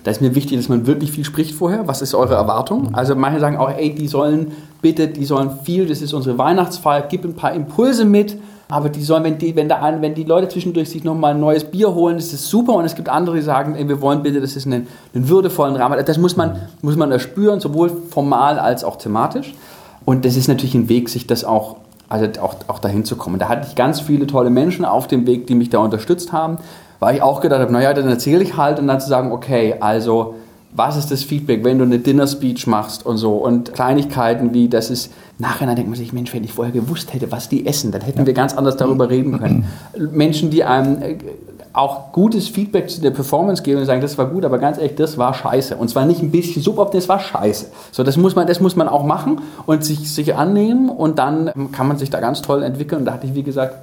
Da 0.08 0.12
ist 0.12 0.22
mir 0.22 0.36
wichtig, 0.36 0.56
dass 0.56 0.70
man 0.70 0.88
wirklich 0.88 1.12
viel 1.12 1.26
spricht 1.26 1.54
vorher. 1.54 1.86
Was 1.90 2.02
ist 2.02 2.16
eure 2.16 2.36
Erwartung? 2.36 2.96
Also 2.96 3.14
manche 3.14 3.42
sagen 3.42 3.58
auch, 3.58 3.70
ey, 3.70 3.94
die 3.94 4.08
sollen 4.08 4.54
bitte, 4.82 5.10
die 5.10 5.26
sollen 5.26 5.60
viel, 5.66 5.86
das 5.86 6.02
ist 6.02 6.14
unsere 6.14 6.38
Weihnachtsfeier, 6.38 7.02
gib 7.10 7.26
ein 7.26 7.34
paar 7.34 7.52
Impulse 7.52 8.06
mit, 8.06 8.38
Aber 8.70 8.88
die 8.88 9.04
sollen, 9.04 9.26
wenn 9.26 9.38
die, 9.38 9.54
wenn 9.58 9.68
da 9.68 9.98
wenn 10.00 10.16
die 10.16 10.24
Leute 10.24 10.48
zwischendurch 10.48 10.90
sich 10.90 11.04
nochmal 11.04 11.34
ein 11.34 11.42
neues 11.42 11.66
Bier 11.66 11.94
holen, 11.94 12.16
ist 12.16 12.32
das 12.32 12.48
super. 12.48 12.76
Und 12.76 12.86
es 12.86 12.96
gibt 12.96 13.10
andere, 13.10 13.36
die 13.36 13.42
sagen, 13.42 13.76
ey, 13.76 13.86
wir 13.90 14.00
wollen 14.00 14.24
bitte, 14.24 14.40
das 14.40 14.56
ist 14.56 14.66
einen, 14.66 14.88
einen 15.14 15.28
würdevollen 15.28 15.76
Rahmen. 15.76 16.02
Das 16.06 16.18
muss 16.18 16.38
man, 16.38 16.56
muss 16.82 16.96
man 16.96 17.12
erspüren, 17.12 17.60
sowohl 17.60 17.92
formal 18.10 18.60
als 18.60 18.86
auch 18.86 18.96
thematisch. 18.96 19.56
Und 20.06 20.24
das 20.24 20.38
ist 20.38 20.48
natürlich 20.48 20.76
ein 20.76 20.88
Weg, 20.88 21.10
sich 21.10 21.28
das 21.28 21.44
auch, 21.44 21.76
also 22.08 22.28
auch, 22.42 22.56
auch 22.68 22.80
dahin 22.80 23.04
zu 23.04 23.18
kommen. 23.18 23.40
Da 23.40 23.50
hatte 23.50 23.68
ich 23.68 23.76
ganz 23.76 24.00
viele 24.00 24.26
tolle 24.26 24.52
Menschen 24.52 24.86
auf 24.86 25.08
dem 25.08 25.28
Weg, 25.28 25.48
die 25.48 25.56
mich 25.56 25.70
da 25.70 25.80
unterstützt 25.80 26.32
haben, 26.32 26.60
weil 27.00 27.16
ich 27.16 27.22
auch 27.22 27.42
gedacht 27.42 27.62
habe, 27.62 27.72
naja, 27.72 27.94
dann 27.94 28.08
erzähle 28.08 28.44
ich 28.44 28.58
halt 28.58 28.80
und 28.80 28.88
dann 28.88 29.00
zu 29.00 29.08
sagen, 29.08 29.32
okay, 29.32 29.76
also 29.80 30.36
was 30.74 30.98
ist 30.98 31.12
das 31.12 31.24
Feedback, 31.24 31.64
wenn 31.64 31.80
du 31.80 31.86
eine 31.86 32.00
Dinner-Speech 32.00 32.68
machst 32.68 33.06
und 33.06 33.18
so 33.18 33.34
und 33.34 33.74
Kleinigkeiten 33.74 34.54
wie, 34.54 34.68
das 34.70 34.90
ist, 34.90 35.12
nachher 35.40 35.66
denkt 35.74 35.90
man 35.90 35.98
sich, 35.98 36.14
Mensch, 36.14 36.34
wenn 36.34 36.44
ich 36.44 36.54
vorher 36.54 36.74
gewusst 36.74 37.14
hätte, 37.14 37.32
was 37.32 37.50
die 37.50 37.66
essen, 37.66 37.92
dann 37.92 38.02
hätten 38.02 38.26
wir 38.26 38.34
ganz 38.34 38.56
anders 38.56 38.78
darüber 38.78 39.10
reden 39.10 39.40
können. 39.40 39.66
Menschen, 40.12 40.52
die 40.52 40.64
einem 40.64 41.02
äh, 41.02 41.18
auch 41.74 42.12
gutes 42.12 42.48
Feedback 42.48 42.90
zu 42.90 43.02
der 43.02 43.12
Performance 43.12 43.64
geben 43.64 43.80
und 43.80 43.86
sagen, 43.86 44.02
das 44.02 44.18
war 44.18 44.26
gut, 44.28 44.46
aber 44.46 44.58
ganz 44.58 44.78
ehrlich, 44.78 44.96
das 44.96 45.18
war 45.18 45.34
scheiße. 45.34 45.76
Und 45.78 45.90
zwar 45.90 46.06
nicht 46.06 46.22
ein 46.22 46.32
bisschen 46.32 46.62
suboptimal, 46.62 47.02
das 47.02 47.10
war 47.10 47.20
scheiße. 47.20 47.68
So, 47.92 48.04
das 48.04 48.18
muss 48.18 48.36
man, 48.36 48.48
das 48.48 48.60
muss 48.60 48.76
man 48.76 48.90
auch 48.90 49.04
machen 49.04 49.42
und 49.66 49.84
sich, 49.84 50.12
sich 50.12 50.36
annehmen 50.36 50.90
und 50.90 51.20
dann 51.20 51.52
kann 51.72 51.88
man 51.88 51.98
sich 51.98 52.10
da 52.10 52.20
ganz 52.20 52.42
toll 52.42 52.64
entwickeln. 52.64 53.00
Und 53.00 53.06
da 53.06 53.14
hatte 53.14 53.28
ich, 53.28 53.36
wie 53.36 53.44
gesagt, 53.44 53.76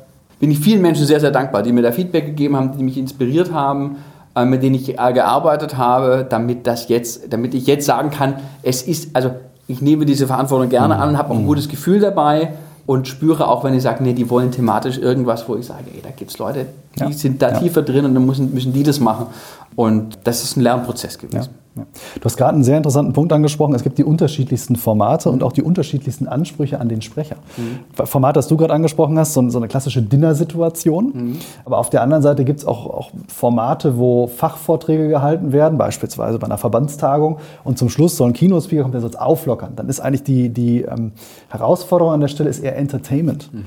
bin 0.45 0.51
ich 0.51 0.61
vielen 0.61 0.83
Menschen 0.83 1.07
sehr, 1.07 1.21
sehr 1.21 1.31
dankbar, 1.31 1.63
die 1.63 1.73
mir 1.73 1.81
da 1.81 1.91
Feedback 1.91 2.27
gegeben 2.27 2.55
haben, 2.55 2.77
die 2.77 2.85
mich 2.85 2.99
inspiriert 2.99 3.51
haben, 3.51 3.97
äh, 4.37 4.45
mit 4.45 4.63
denen 4.63 4.75
ich 4.75 4.99
äh, 4.99 5.13
gearbeitet 5.15 5.79
habe, 5.79 6.27
damit 6.29 6.67
das 6.67 6.89
jetzt, 6.89 7.33
damit 7.33 7.55
ich 7.55 7.67
jetzt 7.67 7.87
sagen 7.87 8.11
kann, 8.11 8.35
es 8.63 8.83
ist, 8.83 9.17
also 9.17 9.31
ich 9.69 9.81
nehme 9.81 10.05
diese 10.05 10.27
Verantwortung 10.27 10.69
gerne 10.69 10.97
an, 10.97 11.17
habe 11.17 11.31
auch 11.31 11.37
ein 11.37 11.45
mhm. 11.45 11.47
gutes 11.47 11.71
Gefühl 11.71 11.99
dabei 11.99 12.53
und 12.85 13.09
spüre 13.09 13.49
auch, 13.49 13.65
wenn 13.65 13.73
ich 13.73 13.83
sage, 13.83 14.05
nee, 14.05 14.13
die 14.13 14.29
wollen 14.29 14.51
thematisch 14.51 14.99
irgendwas, 14.99 15.49
wo 15.49 15.57
ich 15.57 15.65
sage, 15.65 15.85
ey, 15.95 16.03
da 16.03 16.11
gibt 16.11 16.31
es 16.31 16.37
Leute, 16.37 16.67
die 16.97 17.01
ja. 17.01 17.13
sind 17.13 17.41
da 17.41 17.53
ja. 17.53 17.61
tiefer 17.61 17.81
drin 17.81 18.05
und 18.05 18.15
dann 18.15 18.27
müssen, 18.27 18.53
müssen 18.53 18.75
die 18.75 18.83
das 18.83 19.01
machen. 19.01 19.29
Und 19.77 20.19
das 20.25 20.45
ist 20.45 20.59
ein 20.59 20.61
Lernprozess 20.61 21.17
gewesen. 21.17 21.39
Ja. 21.39 21.64
Du 21.75 22.25
hast 22.25 22.37
gerade 22.37 22.55
einen 22.55 22.63
sehr 22.63 22.77
interessanten 22.77 23.13
Punkt 23.13 23.33
angesprochen. 23.33 23.75
Es 23.75 23.83
gibt 23.83 23.99
die 23.99 24.05
unterschiedlichsten 24.05 24.77
Formate 24.77 25.29
und 25.31 25.43
auch 25.43 25.53
die 25.53 25.63
unterschiedlichsten 25.63 26.29
Ansprüche 26.29 26.81
an 26.81 26.89
den 26.89 27.03
Sprecher. 27.03 27.37
Mhm. 27.57 28.07
Format, 28.07 28.37
das 28.37 28.47
du 28.47 28.57
gerade 28.57 28.73
angesprochen 28.73 29.19
hast, 29.19 29.35
so, 29.35 29.49
so 29.51 29.59
eine 29.59 29.67
klassische 29.67 30.01
Dinner-Situation. 30.01 31.13
Mhm. 31.13 31.39
Aber 31.65 31.79
auf 31.79 31.91
der 31.91 32.03
anderen 32.03 32.23
Seite 32.23 32.45
gibt 32.45 32.61
es 32.61 32.67
auch, 32.67 32.87
auch, 32.87 33.11
Formate, 33.27 33.99
wo 33.99 34.29
Fachvorträge 34.29 35.09
gehalten 35.09 35.53
werden, 35.53 35.77
beispielsweise 35.77 36.39
bei 36.39 36.47
einer 36.47 36.59
Verbandstagung. 36.59 37.39
Und 37.65 37.77
zum 37.77 37.89
Schluss 37.89 38.17
soll 38.17 38.31
ein 38.31 38.35
Keynote-Speaker 38.35 38.83
kommen, 38.83 38.93
der 38.93 39.01
soll 39.01 39.11
es 39.11 39.17
auflockern. 39.17 39.73
Dann 39.75 39.89
ist 39.89 39.99
eigentlich 39.99 40.23
die, 40.23 40.51
die 40.51 40.83
ähm, 40.83 41.13
Herausforderung 41.49 42.13
an 42.13 42.21
der 42.21 42.29
Stelle 42.29 42.51
ist 42.51 42.61
eher 42.61 42.77
Entertainment. 42.77 43.53
Mhm. 43.53 43.65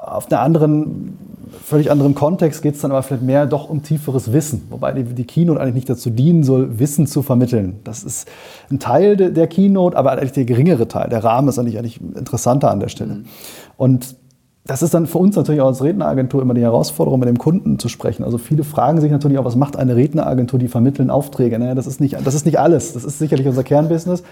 Auf 0.00 0.32
einer 0.32 0.40
anderen 0.40 1.18
völlig 1.64 1.90
anderem 1.90 2.14
Kontext 2.14 2.62
geht 2.62 2.74
es 2.74 2.80
dann 2.80 2.90
aber 2.90 3.02
vielleicht 3.02 3.22
mehr 3.22 3.46
doch 3.46 3.68
um 3.68 3.82
tieferes 3.82 4.32
Wissen. 4.32 4.66
Wobei 4.70 4.92
die, 4.92 5.04
die, 5.04 5.24
Keynote 5.24 5.60
eigentlich 5.60 5.74
nicht 5.74 5.90
dazu 5.90 6.10
dienen 6.10 6.44
soll, 6.44 6.78
Wissen 6.78 7.06
zu 7.06 7.22
vermitteln. 7.22 7.80
Das 7.84 8.04
ist 8.04 8.28
ein 8.70 8.78
Teil 8.78 9.16
de, 9.16 9.30
der 9.30 9.46
Keynote, 9.46 9.96
aber 9.96 10.12
eigentlich 10.12 10.32
der 10.32 10.44
geringere 10.44 10.88
Teil. 10.88 11.08
Der 11.08 11.24
Rahmen 11.24 11.48
ist 11.48 11.58
eigentlich, 11.58 11.78
eigentlich 11.78 12.00
interessanter 12.00 12.70
an 12.70 12.80
der 12.80 12.88
Stelle. 12.88 13.14
Mhm. 13.14 13.24
Und 13.76 14.16
das 14.70 14.82
ist 14.82 14.94
dann 14.94 15.08
für 15.08 15.18
uns 15.18 15.34
natürlich 15.34 15.60
auch 15.60 15.66
als 15.66 15.82
Redneragentur 15.82 16.40
immer 16.40 16.54
die 16.54 16.62
Herausforderung, 16.62 17.18
mit 17.18 17.28
dem 17.28 17.38
Kunden 17.38 17.80
zu 17.80 17.88
sprechen. 17.88 18.22
Also 18.22 18.38
viele 18.38 18.62
fragen 18.62 19.00
sich 19.00 19.10
natürlich 19.10 19.36
auch, 19.36 19.44
was 19.44 19.56
macht 19.56 19.76
eine 19.76 19.96
Redneragentur, 19.96 20.60
die 20.60 20.68
vermitteln 20.68 21.10
Aufträge. 21.10 21.58
Naja, 21.58 21.74
das, 21.74 21.88
ist 21.88 22.00
nicht, 22.00 22.16
das 22.24 22.34
ist 22.34 22.46
nicht 22.46 22.60
alles. 22.60 22.92
Das 22.92 23.02
ist 23.02 23.18
sicherlich 23.18 23.48
unser 23.48 23.64
Kernbusiness. 23.64 24.22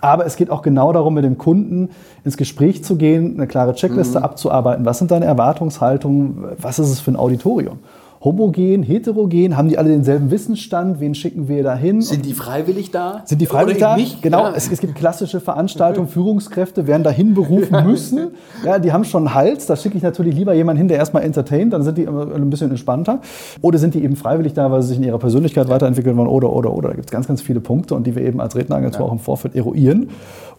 Aber 0.00 0.24
es 0.24 0.36
geht 0.36 0.50
auch 0.50 0.62
genau 0.62 0.92
darum, 0.92 1.14
mit 1.14 1.24
dem 1.24 1.36
Kunden 1.36 1.88
ins 2.24 2.36
Gespräch 2.36 2.84
zu 2.84 2.94
gehen, 2.94 3.34
eine 3.34 3.48
klare 3.48 3.74
Checkliste 3.74 4.18
mhm. 4.18 4.24
abzuarbeiten. 4.24 4.84
Was 4.84 4.98
sind 4.98 5.10
deine 5.10 5.24
Erwartungshaltungen? 5.24 6.44
Was 6.62 6.78
ist 6.78 6.90
es 6.90 7.00
für 7.00 7.10
ein 7.10 7.16
Auditorium? 7.16 7.80
Homogen, 8.20 8.82
heterogen? 8.82 9.56
Haben 9.56 9.68
die 9.68 9.78
alle 9.78 9.90
denselben 9.90 10.30
Wissensstand? 10.30 11.00
Wen 11.00 11.14
schicken 11.14 11.48
wir 11.48 11.62
dahin? 11.62 12.00
Sind 12.00 12.26
die 12.26 12.32
freiwillig 12.32 12.90
da? 12.90 13.22
Sind 13.24 13.40
die 13.40 13.46
freiwillig 13.46 13.78
da? 13.78 13.96
Nicht? 13.96 14.22
Genau, 14.22 14.44
ja. 14.44 14.52
es, 14.54 14.70
es, 14.70 14.80
gibt 14.80 14.94
klassische 14.96 15.40
Veranstaltungen, 15.40 16.08
Führungskräfte 16.08 16.86
werden 16.86 17.02
dahin 17.02 17.34
berufen 17.34 17.84
müssen. 17.86 18.32
Ja, 18.64 18.78
die 18.78 18.92
haben 18.92 19.04
schon 19.04 19.26
einen 19.26 19.34
Hals, 19.34 19.66
da 19.66 19.76
schicke 19.76 19.96
ich 19.96 20.02
natürlich 20.02 20.34
lieber 20.34 20.52
jemanden 20.54 20.78
hin, 20.78 20.88
der 20.88 20.98
erstmal 20.98 21.22
entertaint, 21.22 21.72
dann 21.72 21.82
sind 21.82 21.98
die 21.98 22.06
ein 22.06 22.50
bisschen 22.50 22.70
entspannter. 22.70 23.20
Oder 23.60 23.78
sind 23.78 23.94
die 23.94 24.02
eben 24.02 24.16
freiwillig 24.16 24.54
da, 24.54 24.70
weil 24.70 24.82
sie 24.82 24.88
sich 24.88 24.96
in 24.98 25.04
ihrer 25.04 25.18
Persönlichkeit 25.18 25.68
weiterentwickeln 25.68 26.16
wollen? 26.16 26.28
Oder, 26.28 26.52
oder, 26.52 26.72
oder. 26.72 26.88
Da 26.88 26.94
gibt 26.94 27.06
es 27.06 27.12
ganz, 27.12 27.28
ganz 27.28 27.40
viele 27.40 27.60
Punkte 27.60 27.94
und 27.94 28.06
die 28.06 28.16
wir 28.16 28.22
eben 28.22 28.40
als 28.40 28.56
Redneragentur 28.56 29.00
ja. 29.00 29.06
auch 29.06 29.12
im 29.12 29.18
Vorfeld 29.18 29.54
eruieren 29.54 30.08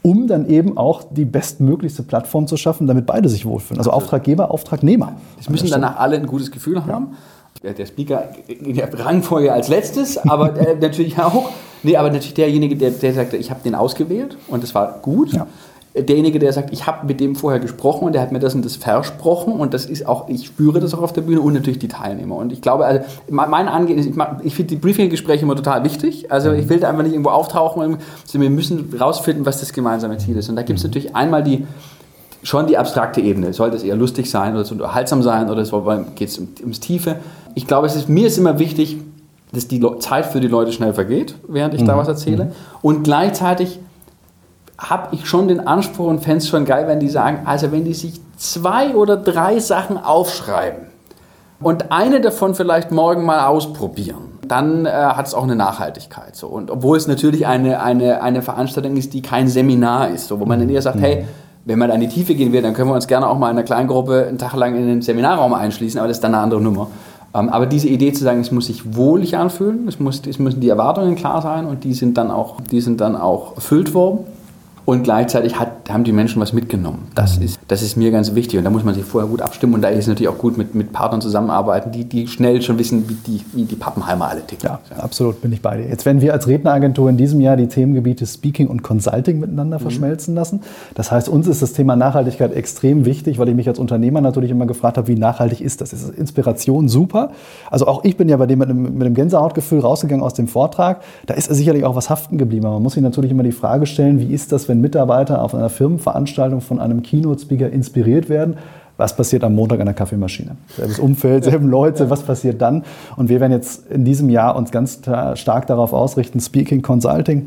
um 0.01 0.27
dann 0.27 0.47
eben 0.47 0.77
auch 0.77 1.03
die 1.11 1.25
bestmöglichste 1.25 2.03
Plattform 2.03 2.47
zu 2.47 2.55
schaffen, 2.55 2.87
damit 2.87 3.05
beide 3.05 3.27
sich 3.27 3.45
wohlfühlen. 3.45 3.79
Also 3.79 3.91
Auftraggeber, 3.91 4.49
Auftragnehmer. 4.49 5.17
Es 5.37 5.49
müssen 5.49 5.69
danach 5.69 5.97
alle 5.97 6.15
ein 6.15 6.25
gutes 6.25 6.51
Gefühl 6.51 6.85
haben. 6.85 7.07
Ja 7.11 7.17
der 7.63 7.85
Speaker 7.85 8.29
in 8.47 8.75
der 8.75 8.93
Rangfolge 8.97 9.51
als 9.51 9.67
letztes, 9.67 10.17
aber 10.17 10.57
äh, 10.57 10.75
natürlich 10.81 11.17
auch. 11.19 11.49
Nee, 11.83 11.97
aber 11.97 12.09
natürlich 12.09 12.33
derjenige, 12.33 12.75
der, 12.75 12.91
der 12.91 13.13
sagte, 13.13 13.37
ich 13.37 13.51
habe 13.51 13.61
den 13.63 13.75
ausgewählt 13.75 14.37
und 14.47 14.63
das 14.63 14.75
war 14.75 14.99
gut. 15.01 15.33
Ja. 15.33 15.47
Derjenige, 15.95 16.39
der 16.39 16.53
sagt, 16.53 16.71
ich 16.71 16.85
habe 16.85 17.07
mit 17.07 17.19
dem 17.19 17.35
vorher 17.35 17.59
gesprochen 17.59 18.05
und 18.05 18.13
der 18.13 18.21
hat 18.21 18.31
mir 18.31 18.39
das 18.39 18.53
und 18.53 18.63
das 18.63 18.75
versprochen 18.75 19.53
und 19.53 19.73
das 19.73 19.85
ist 19.85 20.05
auch, 20.05 20.29
ich 20.29 20.45
spüre 20.45 20.79
das 20.79 20.93
auch 20.93 21.01
auf 21.01 21.13
der 21.13 21.21
Bühne 21.21 21.41
und 21.41 21.53
natürlich 21.53 21.79
die 21.79 21.87
Teilnehmer. 21.87 22.35
Und 22.35 22.53
ich 22.53 22.61
glaube, 22.61 22.85
also 22.85 23.01
mein 23.29 23.67
Angehen 23.67 23.97
ist, 23.97 24.05
ich, 24.05 24.15
ich 24.43 24.55
finde 24.55 24.69
die 24.69 24.75
Briefing-Gespräche 24.75 25.43
immer 25.43 25.55
total 25.55 25.83
wichtig. 25.83 26.31
Also 26.31 26.51
ich 26.51 26.69
will 26.69 26.79
da 26.79 26.89
einfach 26.89 27.03
nicht 27.03 27.13
irgendwo 27.13 27.31
auftauchen. 27.31 27.97
Wir 28.31 28.49
müssen 28.49 28.93
rausfinden, 28.97 29.45
was 29.45 29.59
das 29.59 29.73
gemeinsame 29.73 30.17
Ziel 30.19 30.37
ist. 30.37 30.47
Und 30.47 30.55
da 30.55 30.61
gibt 30.61 30.77
es 30.77 30.85
mhm. 30.85 30.91
natürlich 30.91 31.15
einmal 31.15 31.43
die, 31.43 31.65
schon 32.43 32.67
die 32.67 32.77
abstrakte 32.77 33.21
Ebene. 33.21 33.53
Soll 33.53 33.71
das 33.71 33.83
eher 33.83 33.95
lustig 33.95 34.29
sein 34.29 34.53
oder 34.53 34.65
so 34.65 34.73
unterhaltsam 34.73 35.23
sein 35.23 35.49
oder 35.49 35.63
geht 36.15 36.29
es 36.29 36.37
um, 36.37 36.49
ums 36.61 36.79
Tiefe? 36.79 37.17
Ich 37.55 37.67
glaube, 37.67 37.87
es 37.87 37.95
ist, 37.95 38.09
mir 38.09 38.27
ist 38.27 38.37
immer 38.37 38.59
wichtig, 38.59 38.97
dass 39.51 39.67
die 39.67 39.83
Zeit 39.99 40.27
für 40.27 40.39
die 40.39 40.47
Leute 40.47 40.71
schnell 40.71 40.93
vergeht, 40.93 41.35
während 41.47 41.73
ich 41.73 41.81
mhm. 41.81 41.87
da 41.87 41.97
was 41.97 42.07
erzähle. 42.07 42.45
Mhm. 42.45 42.51
Und 42.81 43.03
gleichzeitig 43.03 43.79
habe 44.77 45.13
ich 45.15 45.27
schon 45.27 45.47
den 45.47 45.67
Anspruch 45.67 46.07
und 46.07 46.25
es 46.25 46.47
schon 46.47 46.65
geil, 46.65 46.87
wenn 46.87 46.99
die 46.99 47.09
sagen, 47.09 47.41
also 47.45 47.71
wenn 47.71 47.83
die 47.83 47.93
sich 47.93 48.21
zwei 48.37 48.95
oder 48.95 49.17
drei 49.17 49.59
Sachen 49.59 49.97
aufschreiben 49.97 50.87
und 51.59 51.91
eine 51.91 52.21
davon 52.21 52.55
vielleicht 52.55 52.91
morgen 52.91 53.25
mal 53.25 53.45
ausprobieren, 53.47 54.39
dann 54.47 54.85
äh, 54.85 54.89
hat 54.89 55.27
es 55.27 55.33
auch 55.33 55.43
eine 55.43 55.55
Nachhaltigkeit. 55.55 56.35
So. 56.35 56.47
Und 56.47 56.71
obwohl 56.71 56.97
es 56.97 57.07
natürlich 57.07 57.45
eine, 57.45 57.81
eine, 57.81 58.21
eine 58.21 58.41
Veranstaltung 58.41 58.95
ist, 58.95 59.13
die 59.13 59.21
kein 59.21 59.47
Seminar 59.47 60.09
ist, 60.09 60.27
so, 60.27 60.39
wo 60.39 60.45
man 60.45 60.59
dann 60.59 60.69
eher 60.69 60.81
sagt, 60.81 60.97
mhm. 60.97 61.01
hey, 61.01 61.25
wenn 61.69 61.77
man 61.77 61.87
da 61.87 61.95
in 61.95 62.01
die 62.01 62.07
Tiefe 62.07 62.33
gehen 62.33 62.51
will, 62.51 62.63
dann 62.63 62.73
können 62.73 62.89
wir 62.89 62.95
uns 62.95 63.07
gerne 63.07 63.27
auch 63.27 63.37
mal 63.37 63.51
in 63.51 63.57
einer 63.57 63.63
kleinen 63.63 63.87
Gruppe 63.87 64.25
einen 64.27 64.39
Tag 64.39 64.55
lang 64.55 64.75
in 64.75 64.87
den 64.87 65.01
Seminarraum 65.03 65.53
einschließen, 65.53 65.99
aber 65.99 66.07
das 66.07 66.17
ist 66.17 66.23
dann 66.23 66.33
eine 66.33 66.43
andere 66.43 66.59
Nummer. 66.59 66.87
Ähm, 67.35 67.47
aber 67.49 67.67
diese 67.67 67.87
Idee 67.87 68.11
zu 68.11 68.23
sagen, 68.23 68.41
es 68.41 68.51
muss 68.51 68.65
sich 68.65 68.95
wohlig 68.95 69.37
anfühlen, 69.37 69.87
es, 69.87 69.99
muss, 69.99 70.23
es 70.27 70.39
müssen 70.39 70.61
die 70.61 70.69
Erwartungen 70.69 71.15
klar 71.15 71.43
sein 71.43 71.67
und 71.67 71.83
die 71.83 71.93
sind 71.93 72.17
dann 72.17 72.31
auch, 72.31 72.59
die 72.59 72.81
sind 72.81 73.01
dann 73.01 73.15
auch 73.15 73.55
erfüllt 73.55 73.93
worden 73.93 74.25
und 74.89 75.03
gleichzeitig 75.03 75.59
hat, 75.59 75.89
haben 75.89 76.03
die 76.03 76.11
Menschen 76.11 76.41
was 76.41 76.51
mitgenommen. 76.51 77.07
Das, 77.13 77.37
mhm. 77.37 77.45
ist, 77.45 77.59
das 77.67 77.81
ist 77.83 77.95
mir 77.95 78.09
ganz 78.09 78.33
wichtig 78.33 78.57
und 78.57 78.63
da 78.63 78.71
muss 78.71 78.83
man 78.83 78.95
sich 78.95 79.03
vorher 79.03 79.29
gut 79.29 79.41
abstimmen 79.41 79.75
und 79.75 79.81
da 79.81 79.89
ist 79.89 79.99
es 79.99 80.07
natürlich 80.07 80.29
auch 80.29 80.37
gut 80.37 80.57
mit, 80.57 80.73
mit 80.73 80.91
Partnern 80.91 81.21
zusammenarbeiten, 81.21 81.91
die, 81.91 82.05
die 82.05 82.27
schnell 82.27 82.61
schon 82.61 82.79
wissen, 82.79 83.07
wie 83.07 83.13
die, 83.13 83.45
wie 83.53 83.65
die 83.65 83.75
Pappenheimer 83.75 84.29
alle 84.29 84.45
ticken. 84.45 84.67
Ja, 84.67 84.79
ja, 84.89 85.03
absolut, 85.03 85.41
bin 85.41 85.53
ich 85.53 85.61
bei 85.61 85.77
dir. 85.77 85.87
Jetzt 85.87 86.05
werden 86.05 86.21
wir 86.21 86.33
als 86.33 86.47
Redneragentur 86.47 87.07
in 87.09 87.17
diesem 87.17 87.39
Jahr 87.39 87.55
die 87.55 87.67
Themengebiete 87.67 88.25
Speaking 88.25 88.67
und 88.67 88.81
Consulting 88.81 89.39
miteinander 89.39 89.77
mhm. 89.77 89.83
verschmelzen 89.83 90.33
lassen. 90.33 90.61
Das 90.95 91.11
heißt, 91.11 91.29
uns 91.29 91.47
ist 91.47 91.61
das 91.61 91.73
Thema 91.73 91.95
Nachhaltigkeit 91.95 92.53
extrem 92.53 93.05
wichtig, 93.05 93.37
weil 93.37 93.49
ich 93.49 93.55
mich 93.55 93.67
als 93.67 93.77
Unternehmer 93.77 94.21
natürlich 94.21 94.49
immer 94.49 94.65
gefragt 94.65 94.97
habe, 94.97 95.07
wie 95.07 95.15
nachhaltig 95.15 95.61
ist 95.61 95.81
das? 95.81 95.93
Ist 95.93 96.09
Inspiration 96.09 96.87
super? 96.87 97.31
Also 97.69 97.85
auch 97.87 98.03
ich 98.03 98.17
bin 98.17 98.27
ja 98.27 98.37
bei 98.37 98.47
dem 98.47 98.59
mit 98.59 98.69
einem, 98.69 98.81
mit 98.81 99.05
einem 99.05 99.13
Gänsehautgefühl 99.13 99.79
rausgegangen 99.79 100.25
aus 100.25 100.33
dem 100.33 100.47
Vortrag. 100.47 101.01
Da 101.27 101.35
ist 101.35 101.53
sicherlich 101.53 101.83
auch 101.85 101.95
was 101.95 102.09
haften 102.09 102.37
geblieben. 102.37 102.65
Aber 102.65 102.75
man 102.75 102.83
muss 102.83 102.93
sich 102.93 103.03
natürlich 103.03 103.31
immer 103.31 103.43
die 103.43 103.51
Frage 103.51 103.85
stellen, 103.85 104.19
wie 104.19 104.33
ist 104.33 104.51
das, 104.51 104.67
wenn 104.67 104.78
Mitarbeiter 104.81 105.41
auf 105.41 105.53
einer 105.53 105.69
Firmenveranstaltung 105.69 106.61
von 106.61 106.79
einem 106.79 107.03
Keynote-Speaker 107.03 107.69
inspiriert 107.69 108.29
werden. 108.29 108.57
Was 108.97 109.15
passiert 109.15 109.45
am 109.45 109.55
Montag 109.55 109.79
an 109.79 109.85
der 109.85 109.95
Kaffeemaschine? 109.95 110.57
Selbes 110.75 110.99
Umfeld, 110.99 111.43
selben 111.45 111.67
Leute, 111.67 112.09
was 112.09 112.23
passiert 112.23 112.61
dann? 112.61 112.83
Und 113.15 113.29
wir 113.29 113.39
werden 113.39 113.53
jetzt 113.53 113.89
in 113.89 114.03
diesem 114.03 114.29
Jahr 114.29 114.55
uns 114.55 114.71
ganz 114.71 115.01
stark 115.35 115.67
darauf 115.67 115.93
ausrichten, 115.93 116.39
Speaking, 116.39 116.81
Consulting, 116.81 117.45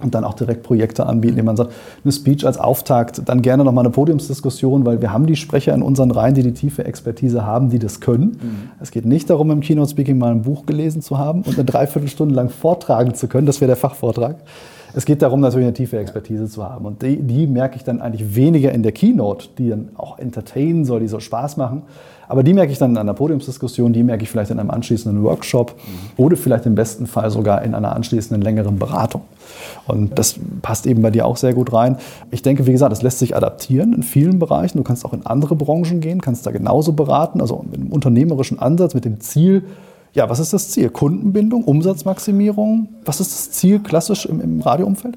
und 0.00 0.14
dann 0.14 0.24
auch 0.24 0.34
direkt 0.34 0.62
Projekte 0.62 1.06
anbieten, 1.06 1.32
indem 1.32 1.46
man 1.46 1.56
sagt, 1.56 1.72
eine 2.04 2.12
Speech 2.12 2.46
als 2.46 2.58
Auftakt, 2.58 3.22
dann 3.28 3.42
gerne 3.42 3.64
nochmal 3.64 3.84
eine 3.84 3.90
Podiumsdiskussion, 3.92 4.86
weil 4.86 5.00
wir 5.00 5.12
haben 5.12 5.26
die 5.26 5.36
Sprecher 5.36 5.74
in 5.74 5.82
unseren 5.82 6.10
Reihen, 6.10 6.34
die 6.34 6.42
die 6.42 6.52
tiefe 6.52 6.84
Expertise 6.84 7.44
haben, 7.44 7.70
die 7.70 7.78
das 7.78 8.00
können. 8.00 8.38
Mhm. 8.40 8.70
Es 8.80 8.90
geht 8.90 9.04
nicht 9.06 9.28
darum, 9.28 9.50
im 9.50 9.60
Keynote 9.60 9.90
Speaking 9.90 10.18
mal 10.18 10.30
ein 10.30 10.42
Buch 10.42 10.66
gelesen 10.66 11.02
zu 11.02 11.18
haben 11.18 11.42
und 11.42 11.54
eine 11.54 11.64
Dreiviertelstunde 11.64 12.34
lang 12.34 12.48
vortragen 12.48 13.14
zu 13.14 13.26
können, 13.26 13.46
das 13.46 13.60
wäre 13.60 13.68
der 13.68 13.76
Fachvortrag, 13.76 14.36
Es 14.94 15.04
geht 15.04 15.22
darum, 15.22 15.40
natürlich 15.40 15.66
eine 15.66 15.74
tiefe 15.74 15.98
Expertise 15.98 16.48
zu 16.48 16.64
haben. 16.64 16.86
Und 16.86 17.02
die, 17.02 17.20
die 17.20 17.46
merke 17.46 17.76
ich 17.76 17.84
dann 17.84 18.00
eigentlich 18.00 18.34
weniger 18.34 18.72
in 18.72 18.82
der 18.82 18.92
Keynote, 18.92 19.48
die 19.58 19.68
dann 19.70 19.90
auch 19.96 20.18
entertainen 20.18 20.84
soll, 20.84 21.00
die 21.00 21.08
soll 21.08 21.20
Spaß 21.20 21.56
machen. 21.56 21.82
Aber 22.28 22.42
die 22.42 22.52
merke 22.52 22.70
ich 22.70 22.78
dann 22.78 22.90
in 22.90 22.98
einer 22.98 23.14
Podiumsdiskussion, 23.14 23.92
die 23.92 24.02
merke 24.02 24.22
ich 24.22 24.30
vielleicht 24.30 24.50
in 24.50 24.60
einem 24.60 24.70
anschließenden 24.70 25.22
Workshop 25.24 25.74
mhm. 25.76 26.22
oder 26.22 26.36
vielleicht 26.36 26.66
im 26.66 26.74
besten 26.74 27.06
Fall 27.06 27.30
sogar 27.30 27.62
in 27.62 27.74
einer 27.74 27.96
anschließenden 27.96 28.42
längeren 28.42 28.78
Beratung. 28.78 29.22
Und 29.86 30.18
das 30.18 30.38
passt 30.60 30.86
eben 30.86 31.00
bei 31.00 31.10
dir 31.10 31.24
auch 31.24 31.38
sehr 31.38 31.54
gut 31.54 31.72
rein. 31.72 31.96
Ich 32.30 32.42
denke, 32.42 32.66
wie 32.66 32.72
gesagt, 32.72 32.92
das 32.92 33.00
lässt 33.00 33.18
sich 33.18 33.34
adaptieren 33.34 33.94
in 33.94 34.02
vielen 34.02 34.38
Bereichen. 34.38 34.76
Du 34.76 34.84
kannst 34.84 35.06
auch 35.06 35.14
in 35.14 35.24
andere 35.24 35.56
Branchen 35.56 36.00
gehen, 36.00 36.20
kannst 36.20 36.46
da 36.46 36.50
genauso 36.50 36.92
beraten, 36.92 37.40
also 37.40 37.64
mit 37.70 37.80
einem 37.80 37.92
unternehmerischen 37.92 38.58
Ansatz, 38.58 38.94
mit 38.94 39.06
dem 39.06 39.20
Ziel, 39.20 39.64
ja, 40.14 40.28
was 40.28 40.38
ist 40.38 40.52
das 40.52 40.70
Ziel? 40.70 40.90
Kundenbindung, 40.90 41.64
Umsatzmaximierung? 41.64 42.88
Was 43.04 43.20
ist 43.20 43.32
das 43.32 43.50
Ziel 43.52 43.80
klassisch 43.80 44.26
im, 44.26 44.40
im 44.40 44.60
Radioumfeld? 44.60 45.16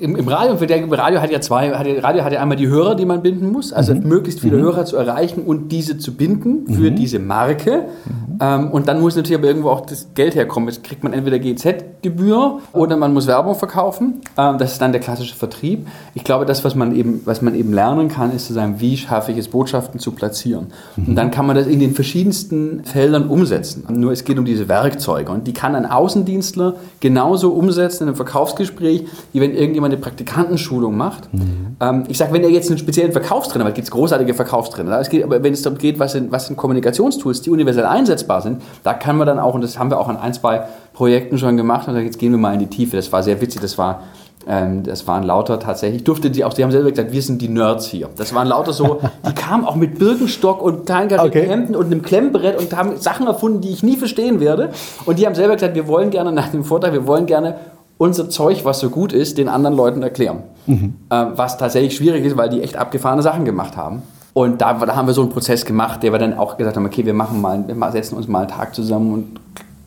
Im, 0.00 0.16
im 0.16 0.28
Radio, 0.28 0.54
der 0.54 0.98
Radio 0.98 1.20
hat 1.20 1.30
ja 1.30 1.40
zwei, 1.40 1.70
hat, 1.70 1.86
Radio 2.02 2.24
hat 2.24 2.32
ja 2.32 2.40
einmal 2.40 2.56
die 2.56 2.68
Hörer, 2.68 2.94
die 2.94 3.04
man 3.04 3.22
binden 3.22 3.52
muss, 3.52 3.72
also 3.72 3.94
mhm. 3.94 4.08
möglichst 4.08 4.40
viele 4.40 4.56
mhm. 4.56 4.62
Hörer 4.62 4.84
zu 4.84 4.96
erreichen 4.96 5.42
und 5.42 5.70
diese 5.70 5.98
zu 5.98 6.16
binden 6.16 6.66
für 6.66 6.90
mhm. 6.90 6.96
diese 6.96 7.18
Marke. 7.18 7.84
Mhm. 8.04 8.38
Ähm, 8.40 8.70
und 8.70 8.88
dann 8.88 9.00
muss 9.00 9.16
natürlich 9.16 9.38
aber 9.38 9.48
irgendwo 9.48 9.68
auch 9.68 9.82
das 9.82 10.08
Geld 10.14 10.34
herkommen. 10.34 10.68
Jetzt 10.68 10.82
kriegt 10.82 11.04
man 11.04 11.12
entweder 11.12 11.38
GZ-Gebühr 11.38 12.60
oder 12.72 12.96
man 12.96 13.12
muss 13.12 13.26
Werbung 13.26 13.54
verkaufen. 13.54 14.22
Ähm, 14.38 14.56
das 14.58 14.72
ist 14.72 14.80
dann 14.80 14.92
der 14.92 15.00
klassische 15.00 15.36
Vertrieb. 15.36 15.86
Ich 16.14 16.24
glaube, 16.24 16.46
das, 16.46 16.64
was 16.64 16.74
man 16.74 16.94
eben, 16.94 17.20
was 17.26 17.42
man 17.42 17.54
eben 17.54 17.72
lernen 17.72 18.08
kann, 18.08 18.34
ist 18.34 18.46
zu 18.46 18.54
sagen, 18.54 18.76
wie 18.78 18.96
schaffe 18.96 19.32
ich 19.32 19.38
es, 19.38 19.48
Botschaften 19.48 20.00
zu 20.00 20.12
platzieren. 20.12 20.68
Und 20.96 21.14
dann 21.16 21.30
kann 21.30 21.46
man 21.46 21.56
das 21.56 21.66
in 21.66 21.80
den 21.80 21.94
verschiedensten 21.94 22.84
Feldern 22.84 23.28
umsetzen. 23.28 23.84
Nur 23.90 24.12
es 24.12 24.24
geht 24.24 24.38
um 24.38 24.44
diese 24.44 24.68
Werkzeuge 24.68 25.30
und 25.30 25.46
die 25.46 25.52
kann 25.52 25.74
ein 25.74 25.86
Außendienstler 25.86 26.74
genauso 27.00 27.52
umsetzen 27.52 28.04
in 28.04 28.08
einem 28.08 28.16
Verkaufsgespräch, 28.16 29.04
wie 29.32 29.40
wenn 29.40 29.54
irgendjemand 29.54 29.89
eine 29.90 30.00
Praktikantenschulung 30.00 30.96
macht. 30.96 31.32
Mhm. 31.32 31.76
Ähm, 31.80 32.04
ich 32.08 32.18
sage, 32.18 32.32
wenn 32.32 32.42
er 32.42 32.50
jetzt 32.50 32.70
einen 32.70 32.78
speziellen 32.78 33.12
Verkaufstrainer, 33.12 33.64
weil 33.64 33.72
es 33.72 33.76
gibt 33.76 33.90
großartige 33.90 34.34
Verkaufstrainer, 34.34 34.98
es 34.98 35.08
geht, 35.08 35.24
aber 35.24 35.42
wenn 35.42 35.52
es 35.52 35.62
darum 35.62 35.78
geht, 35.78 35.98
was 35.98 36.12
sind, 36.12 36.32
was 36.32 36.46
sind 36.46 36.56
Kommunikationstools, 36.56 37.42
die 37.42 37.50
universell 37.50 37.86
einsetzbar 37.86 38.42
sind, 38.42 38.62
da 38.82 38.94
kann 38.94 39.16
man 39.16 39.26
dann 39.26 39.38
auch, 39.38 39.54
und 39.54 39.62
das 39.62 39.78
haben 39.78 39.90
wir 39.90 39.98
auch 39.98 40.08
an 40.08 40.16
ein, 40.16 40.32
zwei 40.34 40.64
Projekten 40.92 41.38
schon 41.38 41.56
gemacht, 41.56 41.88
und 41.88 41.96
jetzt 41.96 42.18
gehen 42.18 42.32
wir 42.32 42.38
mal 42.38 42.54
in 42.54 42.60
die 42.60 42.68
Tiefe. 42.68 42.96
Das 42.96 43.12
war 43.12 43.22
sehr 43.22 43.40
witzig, 43.40 43.60
das 43.60 43.78
war 43.78 44.02
ähm, 44.46 44.84
das 44.84 45.06
waren 45.06 45.22
lauter 45.22 45.58
tatsächlich, 45.58 46.02
durfte 46.02 46.32
sie 46.32 46.44
auch, 46.44 46.52
sie 46.52 46.62
haben 46.62 46.70
selber 46.70 46.90
gesagt, 46.90 47.12
wir 47.12 47.20
sind 47.20 47.42
die 47.42 47.48
Nerds 47.48 47.86
hier. 47.86 48.08
Das 48.16 48.34
waren 48.34 48.48
lauter 48.48 48.72
so, 48.72 49.00
die 49.28 49.34
kamen 49.34 49.66
auch 49.66 49.76
mit 49.76 49.98
Birkenstock 49.98 50.62
und 50.62 50.86
kleinen 50.86 51.18
okay. 51.18 51.46
Hemden 51.46 51.76
und 51.76 51.86
einem 51.86 52.02
Klemmbrett 52.02 52.58
und 52.58 52.74
haben 52.74 52.96
Sachen 52.96 53.26
erfunden, 53.26 53.60
die 53.60 53.70
ich 53.70 53.82
nie 53.82 53.96
verstehen 53.96 54.40
werde. 54.40 54.70
Und 55.04 55.18
die 55.18 55.26
haben 55.26 55.34
selber 55.34 55.54
gesagt, 55.54 55.74
wir 55.74 55.86
wollen 55.86 56.10
gerne 56.10 56.32
nach 56.32 56.48
dem 56.48 56.64
Vortrag, 56.64 56.92
wir 56.92 57.06
wollen 57.06 57.26
gerne 57.26 57.56
unser 58.00 58.30
Zeug, 58.30 58.64
was 58.64 58.80
so 58.80 58.88
gut 58.88 59.12
ist, 59.12 59.36
den 59.36 59.46
anderen 59.46 59.76
Leuten 59.76 60.02
erklären. 60.02 60.38
Mhm. 60.66 60.94
Äh, 61.10 61.26
was 61.34 61.58
tatsächlich 61.58 61.94
schwierig 61.94 62.24
ist, 62.24 62.34
weil 62.34 62.48
die 62.48 62.62
echt 62.62 62.76
abgefahrene 62.76 63.20
Sachen 63.20 63.44
gemacht 63.44 63.76
haben. 63.76 64.02
Und 64.32 64.62
da, 64.62 64.72
da, 64.72 64.96
haben 64.96 65.06
wir 65.06 65.12
so 65.12 65.20
einen 65.20 65.28
Prozess 65.28 65.66
gemacht, 65.66 66.02
der 66.02 66.10
wir 66.10 66.18
dann 66.18 66.32
auch 66.32 66.56
gesagt 66.56 66.76
haben, 66.76 66.86
okay, 66.86 67.04
wir 67.04 67.12
machen 67.12 67.42
mal, 67.42 67.62
wir 67.66 67.92
setzen 67.92 68.16
uns 68.16 68.26
mal 68.26 68.38
einen 68.40 68.48
Tag 68.48 68.74
zusammen 68.74 69.12
und 69.12 69.40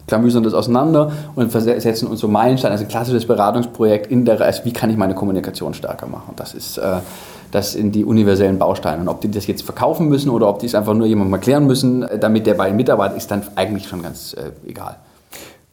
klamüsern 0.06 0.44
das 0.44 0.54
auseinander 0.54 1.12
und 1.34 1.52
setzen 1.52 2.08
uns 2.08 2.20
so 2.20 2.28
Meilensteine, 2.28 2.74
also 2.74 2.84
ein 2.84 2.88
klassisches 2.88 3.26
Beratungsprojekt 3.26 4.12
in 4.12 4.26
der, 4.26 4.40
also 4.42 4.64
wie 4.66 4.74
kann 4.74 4.92
ich 4.92 4.98
meine 4.98 5.16
Kommunikation 5.16 5.74
stärker 5.74 6.06
machen. 6.06 6.34
Das 6.36 6.54
ist 6.54 6.78
äh, 6.78 6.98
das 7.50 7.74
in 7.74 7.92
die 7.92 8.06
universellen 8.06 8.60
Bausteine. 8.60 9.02
Und 9.02 9.08
ob 9.08 9.22
die 9.22 9.32
das 9.32 9.48
jetzt 9.48 9.64
verkaufen 9.64 10.08
müssen 10.08 10.30
oder 10.30 10.48
ob 10.50 10.60
die 10.60 10.68
es 10.68 10.76
einfach 10.76 10.94
nur 10.94 11.08
jemandem 11.08 11.34
erklären 11.34 11.66
müssen, 11.66 12.06
damit 12.20 12.46
der 12.46 12.54
bei 12.54 12.68
ihnen 12.68 12.78
mitarbeitet, 12.78 13.18
ist 13.18 13.32
dann 13.32 13.42
eigentlich 13.56 13.88
schon 13.88 14.04
ganz 14.04 14.34
äh, 14.34 14.52
egal. 14.70 14.98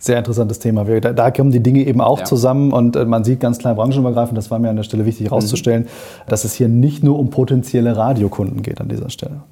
Sehr 0.02 0.16
interessantes 0.16 0.58
Thema. 0.58 0.84
Da, 0.84 1.12
da, 1.12 1.30
kommen 1.30 1.50
die 1.50 1.60
Dinge 1.60 1.84
eben 1.86 2.00
auch 2.00 2.20
ja. 2.20 2.24
zusammen 2.24 2.72
und 2.72 2.96
äh, 2.96 3.04
man 3.04 3.22
sieht 3.22 3.38
ganz 3.38 3.58
klein 3.58 3.76
branchenübergreifend, 3.76 4.36
das 4.36 4.50
war 4.50 4.58
mir 4.58 4.70
an 4.70 4.76
der 4.76 4.82
Stelle 4.82 5.04
wichtig 5.04 5.26
herauszustellen, 5.26 5.82
mhm. 5.82 5.86
dass 6.26 6.44
es 6.44 6.54
hier 6.54 6.68
nicht 6.68 7.04
nur 7.04 7.18
um 7.18 7.28
potenzielle 7.28 7.94
Radiokunden 7.94 8.62
geht 8.62 8.80
an 8.80 8.88
dieser 8.88 9.10
Stelle. 9.10 9.42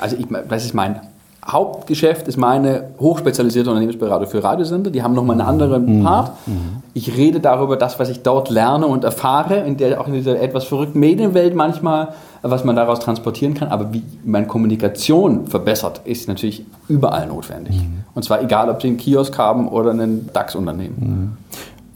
Also 0.00 0.16
ich, 0.16 0.26
das 0.48 0.64
ist 0.64 0.74
mein 0.74 1.00
Hauptgeschäft 1.48 2.26
ist 2.26 2.36
meine 2.38 2.90
hochspezialisierte 2.98 3.70
Unternehmensberatung 3.70 4.26
für 4.26 4.42
Radiosender. 4.42 4.90
Die 4.90 5.02
haben 5.02 5.14
nochmal 5.14 5.40
einen 5.40 5.48
anderen 5.48 5.98
mhm. 5.98 6.02
Part. 6.02 6.32
Mhm. 6.46 6.82
Ich 6.92 7.16
rede 7.16 7.38
darüber, 7.38 7.76
das, 7.76 8.00
was 8.00 8.08
ich 8.08 8.22
dort 8.22 8.50
lerne 8.50 8.88
und 8.88 9.04
erfahre, 9.04 9.58
in 9.58 9.76
der, 9.76 10.00
auch 10.00 10.08
in 10.08 10.14
dieser 10.14 10.40
etwas 10.40 10.64
verrückten 10.64 10.98
Medienwelt 10.98 11.54
manchmal, 11.54 12.14
was 12.50 12.64
man 12.64 12.76
daraus 12.76 13.00
transportieren 13.00 13.54
kann. 13.54 13.68
Aber 13.68 13.92
wie 13.92 14.02
man 14.24 14.46
Kommunikation 14.46 15.46
verbessert, 15.46 16.02
ist 16.04 16.28
natürlich 16.28 16.64
überall 16.88 17.26
notwendig. 17.26 17.76
Mhm. 17.76 18.04
Und 18.14 18.24
zwar 18.24 18.42
egal, 18.42 18.68
ob 18.70 18.82
Sie 18.82 18.88
einen 18.88 18.96
Kiosk 18.96 19.36
haben 19.38 19.68
oder 19.68 19.92
ein 19.92 20.28
DAX-Unternehmen. 20.32 20.96
Mhm. 20.98 21.36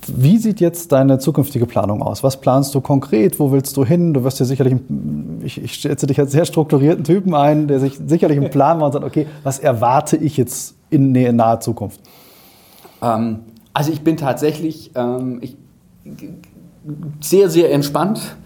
Wie 0.06 0.38
sieht 0.38 0.60
jetzt 0.60 0.92
deine 0.92 1.18
zukünftige 1.18 1.66
Planung 1.66 2.02
aus? 2.02 2.22
Was 2.22 2.40
planst 2.40 2.74
du 2.74 2.80
konkret? 2.80 3.38
Wo 3.38 3.52
willst 3.52 3.76
du 3.76 3.84
hin? 3.84 4.14
Du 4.14 4.24
wirst 4.24 4.40
ja 4.40 4.46
sicherlich, 4.46 4.76
ich, 5.42 5.62
ich 5.62 5.74
schätze 5.74 6.06
dich 6.06 6.18
als 6.18 6.32
sehr 6.32 6.44
strukturierten 6.44 7.04
Typen 7.04 7.34
ein, 7.34 7.68
der 7.68 7.80
sich 7.80 8.00
sicherlich 8.06 8.38
einen 8.38 8.50
Plan 8.50 8.78
macht 8.78 8.86
und 8.86 8.92
sagt, 8.92 9.04
okay, 9.04 9.26
was 9.42 9.58
erwarte 9.58 10.16
ich 10.16 10.36
jetzt 10.36 10.74
in, 10.88 11.14
in 11.14 11.36
naher 11.36 11.60
Zukunft? 11.60 12.00
Ähm, 13.02 13.40
also 13.72 13.92
ich 13.92 14.00
bin 14.00 14.16
tatsächlich 14.16 14.90
ähm, 14.94 15.38
ich, 15.42 15.56
sehr, 17.20 17.50
sehr 17.50 17.72
entspannt 17.72 18.36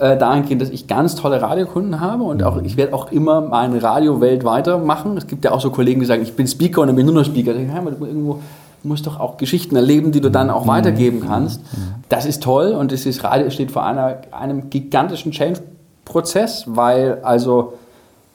äh, 0.00 0.16
dahingehend, 0.16 0.62
dass 0.62 0.70
ich 0.70 0.86
ganz 0.86 1.14
tolle 1.14 1.42
Radiokunden 1.42 2.00
habe 2.00 2.24
und 2.24 2.42
auch 2.42 2.60
ich 2.62 2.76
werde 2.76 2.94
auch 2.94 3.12
immer 3.12 3.40
meine 3.40 3.82
Radiowelt 3.82 4.44
weitermachen. 4.44 5.16
Es 5.16 5.26
gibt 5.26 5.44
ja 5.44 5.52
auch 5.52 5.60
so 5.60 5.70
Kollegen, 5.70 6.00
die 6.00 6.06
sagen, 6.06 6.22
ich 6.22 6.34
bin 6.34 6.46
Speaker 6.46 6.82
und 6.82 6.88
ich 6.88 6.96
bin 6.96 7.06
nur 7.06 7.14
noch 7.14 7.24
Speaker. 7.24 7.52
Ich 7.52 7.58
denke, 7.58 7.74
ja, 7.74 8.06
irgendwo 8.06 8.40
musst 8.82 9.06
doch 9.06 9.20
auch 9.20 9.36
Geschichten 9.36 9.76
erleben, 9.76 10.10
die 10.10 10.20
du 10.20 10.30
dann 10.30 10.48
auch 10.48 10.66
weitergeben 10.66 11.20
kannst. 11.26 11.60
Das 12.08 12.24
ist 12.24 12.42
toll 12.42 12.72
und 12.72 12.92
es 12.92 13.04
ist, 13.04 13.22
Radio 13.24 13.50
steht 13.50 13.70
vor 13.70 13.84
einer, 13.84 14.22
einem 14.32 14.70
gigantischen 14.70 15.32
Change-Prozess, 15.32 16.64
weil 16.66 17.18
also 17.22 17.74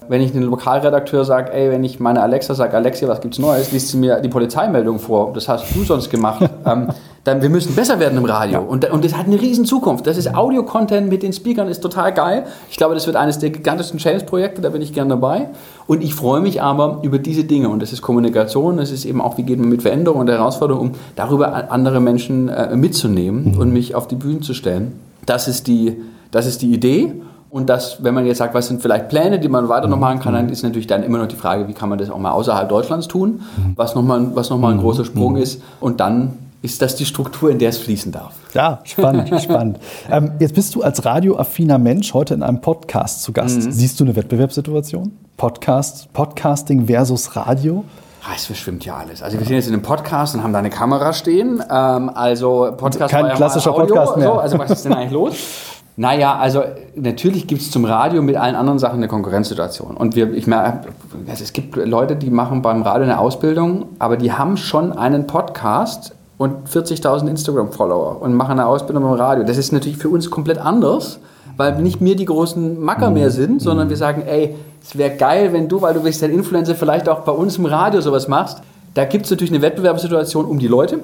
wenn 0.08 0.22
ich 0.22 0.36
einem 0.36 0.50
Lokalredakteur 0.50 1.26
sage, 1.26 1.52
ey, 1.54 1.72
wenn 1.72 1.84
ich 1.84 2.00
meine 2.00 2.22
Alexa 2.22 2.54
sage, 2.54 2.76
Alexia, 2.76 3.08
was 3.08 3.22
gibt's 3.22 3.40
Neues, 3.40 3.72
liest 3.72 3.90
sie 3.90 3.98
mir 3.98 4.22
die 4.22 4.30
Polizeimeldung 4.30 5.00
vor. 5.00 5.34
Das 5.34 5.48
hast 5.48 5.76
du 5.76 5.84
sonst 5.84 6.10
gemacht. 6.10 6.48
ähm, 6.66 6.90
dann 7.24 7.42
wir 7.42 7.50
müssen 7.50 7.74
besser 7.74 8.00
werden 8.00 8.20
im 8.20 8.26
Radio. 8.26 8.62
Und, 8.62 8.90
und 8.92 9.04
das 9.04 9.18
hat 9.18 9.26
eine 9.26 9.42
riesen 9.42 9.66
Zukunft. 9.66 10.06
Das 10.06 10.16
ist 10.16 10.36
Audio-Content 10.36 11.10
mit 11.10 11.24
den 11.24 11.34
Speakern, 11.34 11.68
ist 11.68 11.82
total 11.82 12.14
geil. 12.14 12.46
Ich 12.70 12.78
glaube, 12.78 12.94
das 12.94 13.08
wird 13.08 13.16
eines 13.16 13.40
der 13.40 13.50
gigantischsten 13.50 13.98
Change-Projekte, 13.98 14.62
da 14.62 14.70
bin 14.70 14.82
ich 14.84 14.94
gern 14.94 15.10
dabei. 15.10 15.50
Und 15.88 16.04
ich 16.04 16.14
freue 16.14 16.40
mich 16.40 16.62
aber 16.62 17.00
über 17.02 17.18
diese 17.18 17.44
Dinge. 17.44 17.70
Und 17.70 17.82
das 17.82 17.92
ist 17.92 18.04
Kommunikation, 18.04 18.78
das 18.78 18.92
ist 18.92 19.06
eben 19.06 19.22
auch, 19.22 19.40
wie 19.40 19.44
geht 19.44 19.60
man 19.60 19.70
mit 19.70 19.82
Veränderungen 19.82 20.22
und 20.22 20.30
Herausforderungen 20.30 20.92
um, 20.92 20.96
darüber 21.16 21.72
andere 21.72 22.00
Menschen 22.00 22.48
äh, 22.50 22.76
mitzunehmen 22.76 23.54
mhm. 23.54 23.60
und 23.60 23.74
mich 23.74 23.96
auf 23.96 24.08
die 24.08 24.16
Bühne 24.16 24.42
zu 24.42 24.54
stellen. 24.54 25.00
Das 25.26 25.48
ist 25.48 25.66
die, 25.66 25.98
das 26.30 26.46
ist 26.46 26.62
die 26.62 26.72
Idee. 26.72 27.14
Und 27.56 27.68
das, 27.68 28.04
wenn 28.04 28.14
man 28.14 28.26
jetzt 28.26 28.40
sagt, 28.40 28.54
was 28.54 28.68
sind 28.68 28.82
vielleicht 28.82 29.08
Pläne, 29.08 29.40
die 29.40 29.48
man 29.48 29.70
weiter 29.70 29.88
noch 29.88 29.98
machen 29.98 30.20
kann, 30.20 30.34
dann 30.34 30.50
ist 30.50 30.62
natürlich 30.62 30.88
dann 30.88 31.04
immer 31.04 31.20
noch 31.20 31.28
die 31.30 31.38
Frage, 31.38 31.70
wie 31.70 31.74
kann 31.74 31.88
man 31.88 31.98
das 31.98 32.10
auch 32.10 32.18
mal 32.18 32.32
außerhalb 32.32 32.68
Deutschlands 32.68 33.08
tun, 33.08 33.44
was 33.78 33.96
nochmal 33.96 34.36
was 34.36 34.50
noch 34.50 34.58
mal 34.58 34.74
ein 34.74 34.78
großer 34.78 35.06
Sprung 35.06 35.38
ist. 35.38 35.62
Und 35.80 36.02
dann 36.02 36.34
ist 36.62 36.82
das 36.82 36.98
die 36.98 37.06
Struktur, 37.06 37.50
in 37.50 37.58
der 37.58 37.70
es 37.70 37.78
fließen 37.78 38.12
darf. 38.12 38.34
Ja, 38.54 38.82
spannend, 38.84 39.30
spannend. 39.42 39.80
Ähm, 40.12 40.32
jetzt 40.40 40.54
bist 40.54 40.76
du 40.76 40.82
als 40.82 41.06
radioaffiner 41.06 41.78
Mensch 41.78 42.14
heute 42.14 42.34
in 42.34 42.44
einem 42.44 42.60
Podcast 42.60 43.24
zu 43.24 43.32
Gast. 43.32 43.64
Mhm. 43.64 43.72
Siehst 43.72 44.02
du 44.02 44.04
eine 44.04 44.18
Wettbewerbssituation? 44.18 45.14
Podcast, 45.38 46.12
Podcasting 46.12 46.88
versus 46.88 47.38
Radio? 47.38 47.86
Ah, 48.22 48.34
es 48.36 48.48
verschwimmt 48.48 48.84
ja 48.84 48.98
alles. 48.98 49.24
Also 49.24 49.40
wir 49.40 49.46
sind 49.46 49.56
jetzt 49.56 49.68
in 49.68 49.74
einem 49.74 49.82
Podcast 49.82 50.36
und 50.36 50.44
haben 50.44 50.52
da 50.52 50.60
eine 50.60 50.72
Kamera 50.72 51.14
stehen. 51.14 51.64
Ähm, 51.72 52.10
also 52.10 52.74
Podcast 52.76 53.12
Kein 53.14 53.30
klassischer 53.34 53.72
Audio, 53.72 53.96
Podcast 53.96 54.18
mehr. 54.18 54.28
So. 54.28 54.34
Also 54.34 54.60
was 54.60 54.72
ist 54.72 54.84
denn 54.84 54.94
eigentlich 54.94 55.12
los? 55.12 55.36
Naja, 55.98 56.36
also 56.38 56.62
natürlich 56.96 57.48
gibt 57.48 57.62
es 57.62 57.72
zum 57.72 57.86
Radio 57.86 58.22
mit 58.22 58.36
allen 58.36 58.56
anderen 58.56 58.80
Sachen 58.80 58.98
eine 58.98 59.08
Konkurrenzsituation. 59.08 59.96
Und 59.96 60.16
wir, 60.16 60.34
ich 60.34 60.46
merke, 60.46 60.90
also 61.28 61.44
es 61.44 61.54
gibt 61.54 61.78
Leute, 61.78 62.18
die 62.18 62.30
machen 62.30 62.62
beim 62.62 62.82
Radio 62.82 63.04
eine 63.04 63.18
Ausbildung, 63.18 63.86
aber 63.98 64.18
die 64.18 64.34
haben 64.34 64.58
schon 64.58 64.92
einen 64.92 65.26
Podcast 65.26 66.14
und 66.38 66.68
40.000 66.68 67.30
Instagram-Follower 67.30 68.22
und 68.22 68.34
machen 68.34 68.52
eine 68.52 68.66
Ausbildung 68.66 69.04
beim 69.04 69.14
Radio. 69.14 69.46
Das 69.46 69.58
ist 69.58 69.72
natürlich 69.72 69.98
für 69.98 70.10
uns 70.10 70.30
komplett 70.30 70.58
anders, 70.58 71.20
weil 71.56 71.82
nicht 71.82 72.02
mir 72.02 72.18
die 72.18 72.26
großen 72.26 72.78
Macker 72.78 73.10
mehr 73.10 73.32
sind, 73.32 73.62
sondern 73.62 73.90
wir 73.90 73.96
sagen, 73.96 74.24
ey, 74.28 74.56
es 74.84 74.98
wäre 74.98 75.16
geil, 75.16 75.54
wenn 75.54 75.70
du, 75.70 75.82
weil 75.82 75.94
du 75.94 76.02
bist 76.02 76.22
ein 76.24 76.32
Influencer, 76.32 76.76
vielleicht 76.76 77.08
auch 77.08 77.22
bei 77.22 77.32
uns 77.32 77.58
im 77.58 77.66
Radio 77.66 78.02
sowas 78.02 78.28
machst. 78.28 78.62
Da 78.94 79.06
gibt 79.06 79.26
es 79.26 79.32
natürlich 79.32 79.52
eine 79.52 79.62
Wettbewerbssituation 79.62 80.46
um 80.46 80.60
die 80.60 80.68
Leute. 80.68 81.00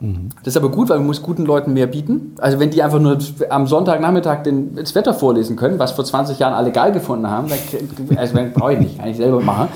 Das 0.00 0.48
ist 0.48 0.56
aber 0.56 0.70
gut, 0.70 0.88
weil 0.88 0.98
man 0.98 1.06
muss 1.06 1.22
guten 1.22 1.44
Leuten 1.44 1.72
mehr 1.72 1.86
bieten. 1.86 2.34
Also 2.38 2.58
wenn 2.58 2.70
die 2.70 2.82
einfach 2.82 2.98
nur 2.98 3.18
am 3.48 3.66
Sonntagnachmittag 3.66 4.42
das 4.74 4.94
Wetter 4.94 5.14
vorlesen 5.14 5.56
können, 5.56 5.78
was 5.78 5.92
vor 5.92 6.04
20 6.04 6.38
Jahren 6.38 6.52
alle 6.52 6.72
geil 6.72 6.92
gefunden 6.92 7.28
haben, 7.28 7.48
dann, 7.48 8.18
also 8.18 8.34
brauche 8.54 8.74
ich 8.74 8.78
nicht, 8.80 8.98
kann 8.98 9.08
ich 9.08 9.16
selber 9.16 9.40
machen. 9.40 9.68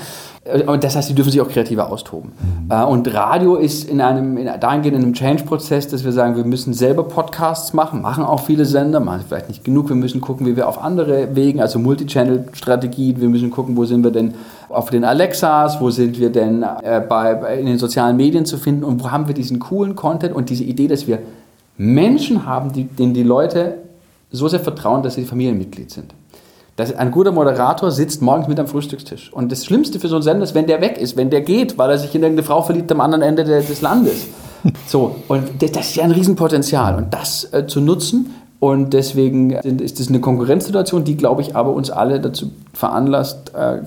Und 0.67 0.83
das 0.83 0.95
heißt, 0.95 1.09
die 1.09 1.13
dürfen 1.13 1.31
sich 1.31 1.41
auch 1.41 1.49
kreativer 1.49 1.91
austoben. 1.91 2.31
Mhm. 2.39 2.71
Äh, 2.71 2.83
und 2.83 3.13
Radio 3.13 3.55
ist 3.55 3.89
in 3.89 4.01
einem, 4.01 4.37
in, 4.37 4.49
dahingehend 4.59 4.97
in 4.97 5.03
einem 5.03 5.13
Change-Prozess, 5.13 5.87
dass 5.87 6.03
wir 6.03 6.11
sagen, 6.11 6.35
wir 6.35 6.43
müssen 6.43 6.73
selber 6.73 7.03
Podcasts 7.03 7.73
machen, 7.73 8.01
machen 8.01 8.23
auch 8.23 8.41
viele 8.41 8.65
Sender, 8.65 8.99
machen 8.99 9.23
vielleicht 9.27 9.49
nicht 9.49 9.63
genug. 9.63 9.89
Wir 9.89 9.95
müssen 9.95 10.21
gucken, 10.21 10.45
wie 10.45 10.55
wir 10.55 10.67
auf 10.67 10.81
andere 10.81 11.35
Wegen, 11.35 11.61
also 11.61 11.79
Multichannel-Strategien, 11.79 13.21
wir 13.21 13.29
müssen 13.29 13.51
gucken, 13.51 13.77
wo 13.77 13.85
sind 13.85 14.03
wir 14.03 14.11
denn 14.11 14.33
auf 14.69 14.89
den 14.89 15.03
Alexas, 15.03 15.81
wo 15.81 15.89
sind 15.89 16.19
wir 16.19 16.31
denn 16.31 16.63
äh, 16.63 17.01
bei, 17.07 17.35
bei, 17.35 17.59
in 17.59 17.65
den 17.65 17.77
sozialen 17.77 18.17
Medien 18.17 18.45
zu 18.45 18.57
finden 18.57 18.83
und 18.83 19.03
wo 19.03 19.11
haben 19.11 19.27
wir 19.27 19.33
diesen 19.33 19.59
coolen 19.59 19.95
Content 19.95 20.35
und 20.35 20.49
diese 20.49 20.63
Idee, 20.63 20.87
dass 20.87 21.07
wir 21.07 21.19
Menschen 21.77 22.45
haben, 22.45 22.71
die, 22.73 22.83
denen 22.83 23.13
die 23.13 23.23
Leute 23.23 23.75
so 24.31 24.47
sehr 24.47 24.59
vertrauen, 24.59 25.01
dass 25.01 25.15
sie 25.15 25.25
Familienmitglied 25.25 25.89
sind. 25.89 26.13
Das, 26.79 26.95
ein 26.95 27.11
guter 27.11 27.33
Moderator 27.33 27.91
sitzt 27.91 28.21
morgens 28.21 28.47
mit 28.47 28.57
am 28.57 28.65
Frühstückstisch. 28.67 29.33
Und 29.33 29.51
das 29.51 29.65
Schlimmste 29.65 29.99
für 29.99 30.07
so 30.07 30.15
einen 30.15 30.23
Sender 30.23 30.45
ist, 30.45 30.55
wenn 30.55 30.65
der 30.65 30.79
weg 30.79 30.97
ist, 30.97 31.17
wenn 31.17 31.29
der 31.29 31.41
geht, 31.41 31.77
weil 31.77 31.89
er 31.89 31.97
sich 31.97 32.15
in 32.15 32.21
irgendeine 32.21 32.47
Frau 32.47 32.61
verliebt 32.61 32.89
am 32.93 33.01
anderen 33.01 33.21
Ende 33.21 33.43
des 33.43 33.81
Landes. 33.81 34.27
So, 34.87 35.15
und 35.29 35.61
das, 35.61 35.71
das 35.71 35.89
ist 35.91 35.95
ja 35.95 36.03
ein 36.03 36.11
Riesenpotenzial. 36.11 36.95
Und 36.95 37.13
das 37.13 37.47
äh, 37.53 37.65
zu 37.65 37.79
nutzen, 37.79 38.33
und 38.59 38.93
deswegen 38.93 39.51
ist 39.51 40.01
das 40.01 40.09
eine 40.09 40.19
Konkurrenzsituation, 40.19 41.05
die, 41.05 41.15
glaube 41.15 41.41
ich, 41.41 41.55
aber 41.55 41.71
uns 41.71 41.89
alle 41.89 42.19
dazu 42.19 42.51
veranlasst, 42.73 43.53
äh, 43.55 43.79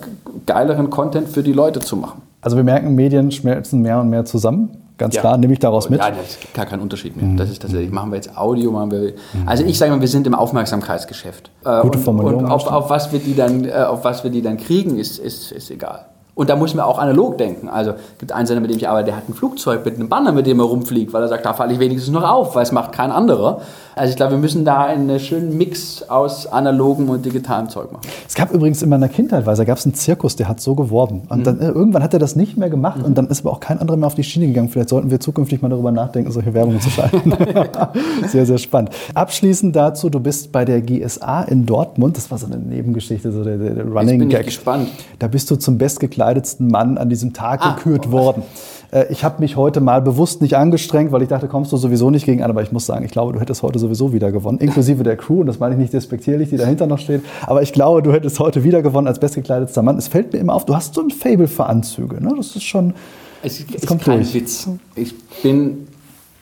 geileren 0.47 0.89
Content 0.89 1.29
für 1.29 1.43
die 1.43 1.53
Leute 1.53 1.81
zu 1.81 1.97
machen. 1.97 2.23
Also 2.41 2.57
wir 2.57 2.65
merken, 2.65 2.95
Medien 2.95 3.31
schmelzen 3.31 3.83
mehr 3.83 4.01
und 4.01 4.09
mehr 4.09 4.25
zusammen. 4.25 4.71
Ganz 4.99 5.15
ja. 5.15 5.21
klar, 5.21 5.39
nehme 5.39 5.53
ich 5.53 5.59
daraus 5.59 5.89
mit. 5.89 6.01
Ja, 6.01 6.11
das 6.11 6.31
ist 6.31 6.55
gar 6.55 6.67
kein 6.67 6.81
Unterschied 6.81 7.17
mehr. 7.17 7.25
Mhm. 7.25 7.37
Das 7.37 7.51
ist 7.51 7.63
tatsächlich, 7.63 7.91
machen 7.91 8.11
wir 8.11 8.17
jetzt 8.17 8.37
Audio, 8.37 8.71
machen 8.71 8.91
wir. 8.91 9.01
Mhm. 9.01 9.49
Also 9.49 9.65
ich 9.65 9.79
sage 9.79 9.91
mal, 9.91 10.01
wir 10.01 10.09
sind 10.09 10.27
im 10.27 10.35
Aufmerksamkeitsgeschäft. 10.35 11.51
Äh, 11.65 11.81
Gute 11.81 11.99
Formulierung. 11.99 12.41
Und, 12.41 12.45
und 12.47 12.53
auf, 12.53 12.67
auf, 12.67 12.91
was 12.91 13.13
wir 13.13 13.19
die 13.19 13.35
dann, 13.35 13.65
äh, 13.65 13.73
auf 13.73 14.05
was 14.05 14.23
wir 14.23 14.31
die 14.31 14.43
dann 14.43 14.59
kriegen, 14.59 14.99
ist, 14.99 15.19
ist, 15.19 15.51
ist 15.53 15.71
egal. 15.71 16.07
Und 16.35 16.49
da 16.49 16.57
muss 16.57 16.75
man 16.75 16.87
auch 16.87 16.99
analog 16.99 17.37
denken. 17.37 17.69
Also 17.69 17.91
es 17.91 18.19
gibt 18.19 18.33
einen 18.33 18.47
Sender, 18.47 18.63
mit 18.63 18.71
dem 18.71 18.79
ich 18.79 18.89
arbeite, 18.89 19.07
der 19.07 19.17
hat 19.17 19.29
ein 19.29 19.35
Flugzeug 19.35 19.85
mit 19.85 19.97
einem 19.97 20.09
Banner, 20.09 20.33
mit 20.33 20.47
dem 20.47 20.61
er 20.61 20.65
rumfliegt, 20.65 21.13
weil 21.13 21.23
er 21.23 21.29
sagt, 21.29 21.45
da 21.45 21.53
falle 21.53 21.75
ich 21.75 21.79
wenigstens 21.79 22.11
noch 22.11 22.23
auf, 22.23 22.55
weil 22.55 22.63
es 22.63 22.73
macht 22.73 22.93
kein 22.93 23.11
anderer. 23.11 23.61
Also 23.95 24.11
ich 24.11 24.17
glaube, 24.17 24.33
wir 24.33 24.39
müssen 24.39 24.65
da 24.65 24.85
einen 24.85 25.21
schönen 25.21 25.59
Mix 25.59 26.09
aus 26.09 26.47
analogem 26.47 27.11
und 27.11 27.27
digitalem 27.27 27.69
Zeug 27.69 27.93
machen. 27.93 28.07
Es 28.27 28.35
gab 28.35 28.51
übrigens 28.51 28.83
in 28.83 28.89
meiner 28.89 29.11
Kindheit, 29.11 29.45
weil 29.45 29.55
da 29.55 29.65
gab 29.65 29.77
es 29.77 29.85
einen 29.85 29.95
Zirkus, 29.95 30.35
der 30.35 30.49
hat 30.49 30.61
so 30.61 30.75
geworben. 30.75 31.23
Und 31.29 31.41
mhm. 31.41 31.45
dann, 31.45 31.61
äh, 31.61 31.69
irgendwann 31.69 32.03
hat 32.03 32.15
er 32.15 32.19
das 32.19 32.35
nicht 32.35 32.57
mehr 32.57 32.71
gemacht 32.71 32.99
mhm. 32.99 33.05
und 33.05 33.19
dann 33.19 33.27
ist 33.27 33.45
aber 33.45 33.55
auch 33.55 33.61
kein 33.61 33.79
anderer 33.79 33.99
mehr 33.99 34.07
auf 34.07 34.15
die 34.15 34.25
Schiene 34.25 34.47
gegangen. 34.47 34.71
Vielleicht 34.71 34.89
sollten 34.89 35.11
wir 35.11 35.21
zukünftig 35.21 35.61
mal 35.61 35.69
darüber 35.69 35.93
nachdenken, 35.93 36.31
solche 36.33 36.55
Werbungen 36.55 36.81
zu 36.81 36.89
schalten. 36.89 37.35
sehr, 38.29 38.47
sehr 38.47 38.59
spannend. 38.59 38.91
Abschließend 39.13 39.77
dazu, 39.77 40.09
du 40.09 40.21
bist 40.21 40.53
bei 40.53 40.65
der 40.65 40.81
GSA 40.81 41.43
in 41.43 41.67
Dortmund. 41.67 42.17
Das 42.17 42.31
war 42.31 42.39
so 42.39 42.47
eine 42.47 42.57
Nebengeschichte, 42.57 43.31
so 43.31 43.45
der, 43.45 43.59
der 43.59 43.85
Running 43.85 44.09
Jetzt 44.09 44.19
bin 44.19 44.29
Gag. 44.31 44.41
Ich 44.41 44.47
gespannt. 44.47 44.89
Da 45.19 45.29
bist 45.29 45.51
du 45.51 45.57
zum 45.57 45.77
bestgekleidetsten 46.23 46.69
Mann 46.69 46.99
an 46.99 47.09
diesem 47.09 47.33
Tag 47.33 47.61
ah, 47.63 47.75
gekürt 47.75 48.07
oh, 48.09 48.13
worden. 48.13 48.43
Äh, 48.91 49.07
ich 49.11 49.25
habe 49.25 49.41
mich 49.41 49.57
heute 49.57 49.81
mal 49.81 50.01
bewusst 50.01 50.43
nicht 50.43 50.57
angestrengt, 50.57 51.13
weil 51.13 51.23
ich 51.23 51.29
dachte, 51.29 51.49
kommst 51.49 51.73
du 51.73 51.77
sowieso 51.77 52.11
nicht 52.11 52.27
gegen 52.27 52.43
an. 52.43 52.51
Aber 52.51 52.63
ich 52.63 52.73
muss 52.73 52.87
sagen, 52.87 53.05
ich 53.05 53.11
glaube, 53.11 53.33
du 53.33 53.41
hättest 53.41 53.63
heute 53.63 53.79
sowieso 53.79 54.13
wieder 54.13 54.33
gewonnen. 54.33 54.59
Inklusive 54.59 55.03
der 55.03 55.17
Crew. 55.17 55.41
Und 55.41 55.47
das 55.47 55.59
meine 55.59 55.75
ich 55.75 55.81
nicht 55.81 55.93
despektierlich, 55.93 56.51
die 56.51 56.57
dahinter 56.57 56.87
noch 56.87 56.99
steht. 56.99 57.23
Aber 57.47 57.63
ich 57.63 57.73
glaube, 57.73 58.03
du 58.03 58.13
hättest 58.13 58.39
heute 58.39 58.65
wieder 58.65 58.83
gewonnen 58.83 59.07
als 59.07 59.19
bestgekleidetster 59.19 59.83
Mann. 59.83 59.99
Es 59.99 60.09
fällt 60.09 60.33
mir 60.33 60.39
immer 60.39 60.55
auf, 60.55 60.65
du 60.65 60.75
hast 60.75 60.95
so 60.95 61.03
ein 61.03 61.11
Fable 61.11 61.49
für 61.49 61.67
Anzüge. 61.67 62.23
Ne? 62.23 62.33
Das 62.37 62.55
ist 62.55 62.65
schon. 62.65 62.95
Es, 63.43 63.65
es 63.75 63.87
kommt 63.87 64.03
kein 64.03 64.21
durch. 64.21 64.35
Witz. 64.35 64.69
Ich 64.95 65.15
bin 65.43 65.89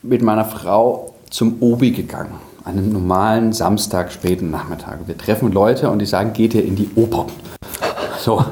mit 0.02 0.22
meiner 0.22 0.44
Frau 0.44 1.14
zum 1.30 1.56
Obi 1.60 1.92
gegangen. 1.92 2.34
An 2.62 2.76
einem 2.76 2.92
normalen 2.92 3.52
Samstag, 3.54 4.12
späten 4.12 4.50
Nachmittag. 4.50 4.98
Wir 5.06 5.16
treffen 5.16 5.50
Leute 5.50 5.88
und 5.88 5.98
die 5.98 6.06
sagen, 6.06 6.34
geht 6.34 6.52
ihr 6.52 6.62
in 6.62 6.76
die 6.76 6.90
Oper? 6.94 7.26
So. 8.20 8.44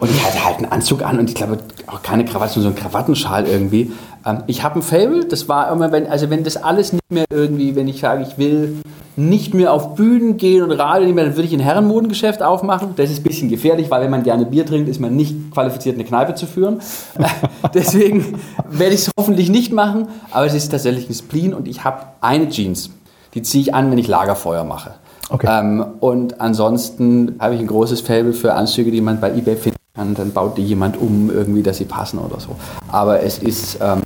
Und 0.00 0.10
ich 0.10 0.24
hatte 0.24 0.44
halt 0.44 0.56
einen 0.58 0.70
Anzug 0.70 1.02
an 1.02 1.18
und 1.18 1.28
ich 1.28 1.34
glaube 1.34 1.58
auch 1.86 2.02
keine 2.02 2.24
Krawatte, 2.24 2.54
sondern 2.54 2.74
so 2.74 2.80
einen 2.80 2.90
Krawattenschal 2.90 3.46
irgendwie. 3.46 3.92
Ähm, 4.24 4.44
ich 4.46 4.62
habe 4.62 4.78
ein 4.78 4.82
Fable, 4.82 5.24
das 5.24 5.48
war 5.48 5.70
immer, 5.72 5.90
wenn, 5.92 6.06
also 6.06 6.30
wenn 6.30 6.44
das 6.44 6.56
alles 6.56 6.92
nicht 6.92 7.10
mehr 7.10 7.24
irgendwie, 7.30 7.74
wenn 7.74 7.88
ich 7.88 8.00
sage, 8.00 8.22
ich 8.28 8.38
will 8.38 8.76
nicht 9.16 9.54
mehr 9.54 9.72
auf 9.72 9.94
Bühnen 9.94 10.36
gehen 10.36 10.62
und 10.62 10.72
Radio 10.72 11.06
nicht 11.06 11.14
mehr, 11.14 11.24
dann 11.24 11.36
würde 11.36 11.48
ich 11.48 11.54
ein 11.54 11.60
Herrenmodengeschäft 11.60 12.42
aufmachen. 12.42 12.90
Das 12.96 13.10
ist 13.10 13.20
ein 13.20 13.22
bisschen 13.22 13.48
gefährlich, 13.48 13.90
weil 13.90 14.02
wenn 14.02 14.10
man 14.10 14.22
gerne 14.22 14.44
Bier 14.44 14.66
trinkt, 14.66 14.88
ist 14.88 15.00
man 15.00 15.16
nicht 15.16 15.50
qualifiziert, 15.52 15.94
eine 15.94 16.04
Kneipe 16.04 16.34
zu 16.34 16.46
führen. 16.46 16.80
Deswegen 17.74 18.38
werde 18.68 18.94
ich 18.94 19.00
es 19.00 19.10
hoffentlich 19.18 19.48
nicht 19.48 19.72
machen, 19.72 20.08
aber 20.30 20.46
es 20.46 20.54
ist 20.54 20.68
tatsächlich 20.68 21.08
ein 21.08 21.14
Spleen 21.14 21.54
und 21.54 21.66
ich 21.66 21.82
habe 21.82 22.02
eine 22.20 22.48
Jeans, 22.50 22.90
die 23.34 23.42
ziehe 23.42 23.62
ich 23.62 23.74
an, 23.74 23.90
wenn 23.90 23.98
ich 23.98 24.06
Lagerfeuer 24.06 24.64
mache. 24.64 24.94
Okay. 25.28 25.46
Ähm, 25.50 25.84
und 26.00 26.40
ansonsten 26.40 27.36
habe 27.38 27.54
ich 27.54 27.60
ein 27.60 27.66
großes 27.66 28.00
Faible 28.00 28.32
für 28.32 28.54
Anzüge, 28.54 28.90
die 28.90 29.00
man 29.00 29.20
bei 29.20 29.30
eBay 29.32 29.56
finden 29.56 29.78
kann. 29.94 30.14
Dann 30.14 30.32
baut 30.32 30.56
die 30.56 30.64
jemand 30.64 30.96
um, 31.00 31.30
irgendwie, 31.30 31.62
dass 31.62 31.78
sie 31.78 31.84
passen 31.84 32.18
oder 32.18 32.38
so. 32.38 32.56
Aber 32.88 33.22
es 33.22 33.38
ist, 33.38 33.78
ähm, 33.80 34.02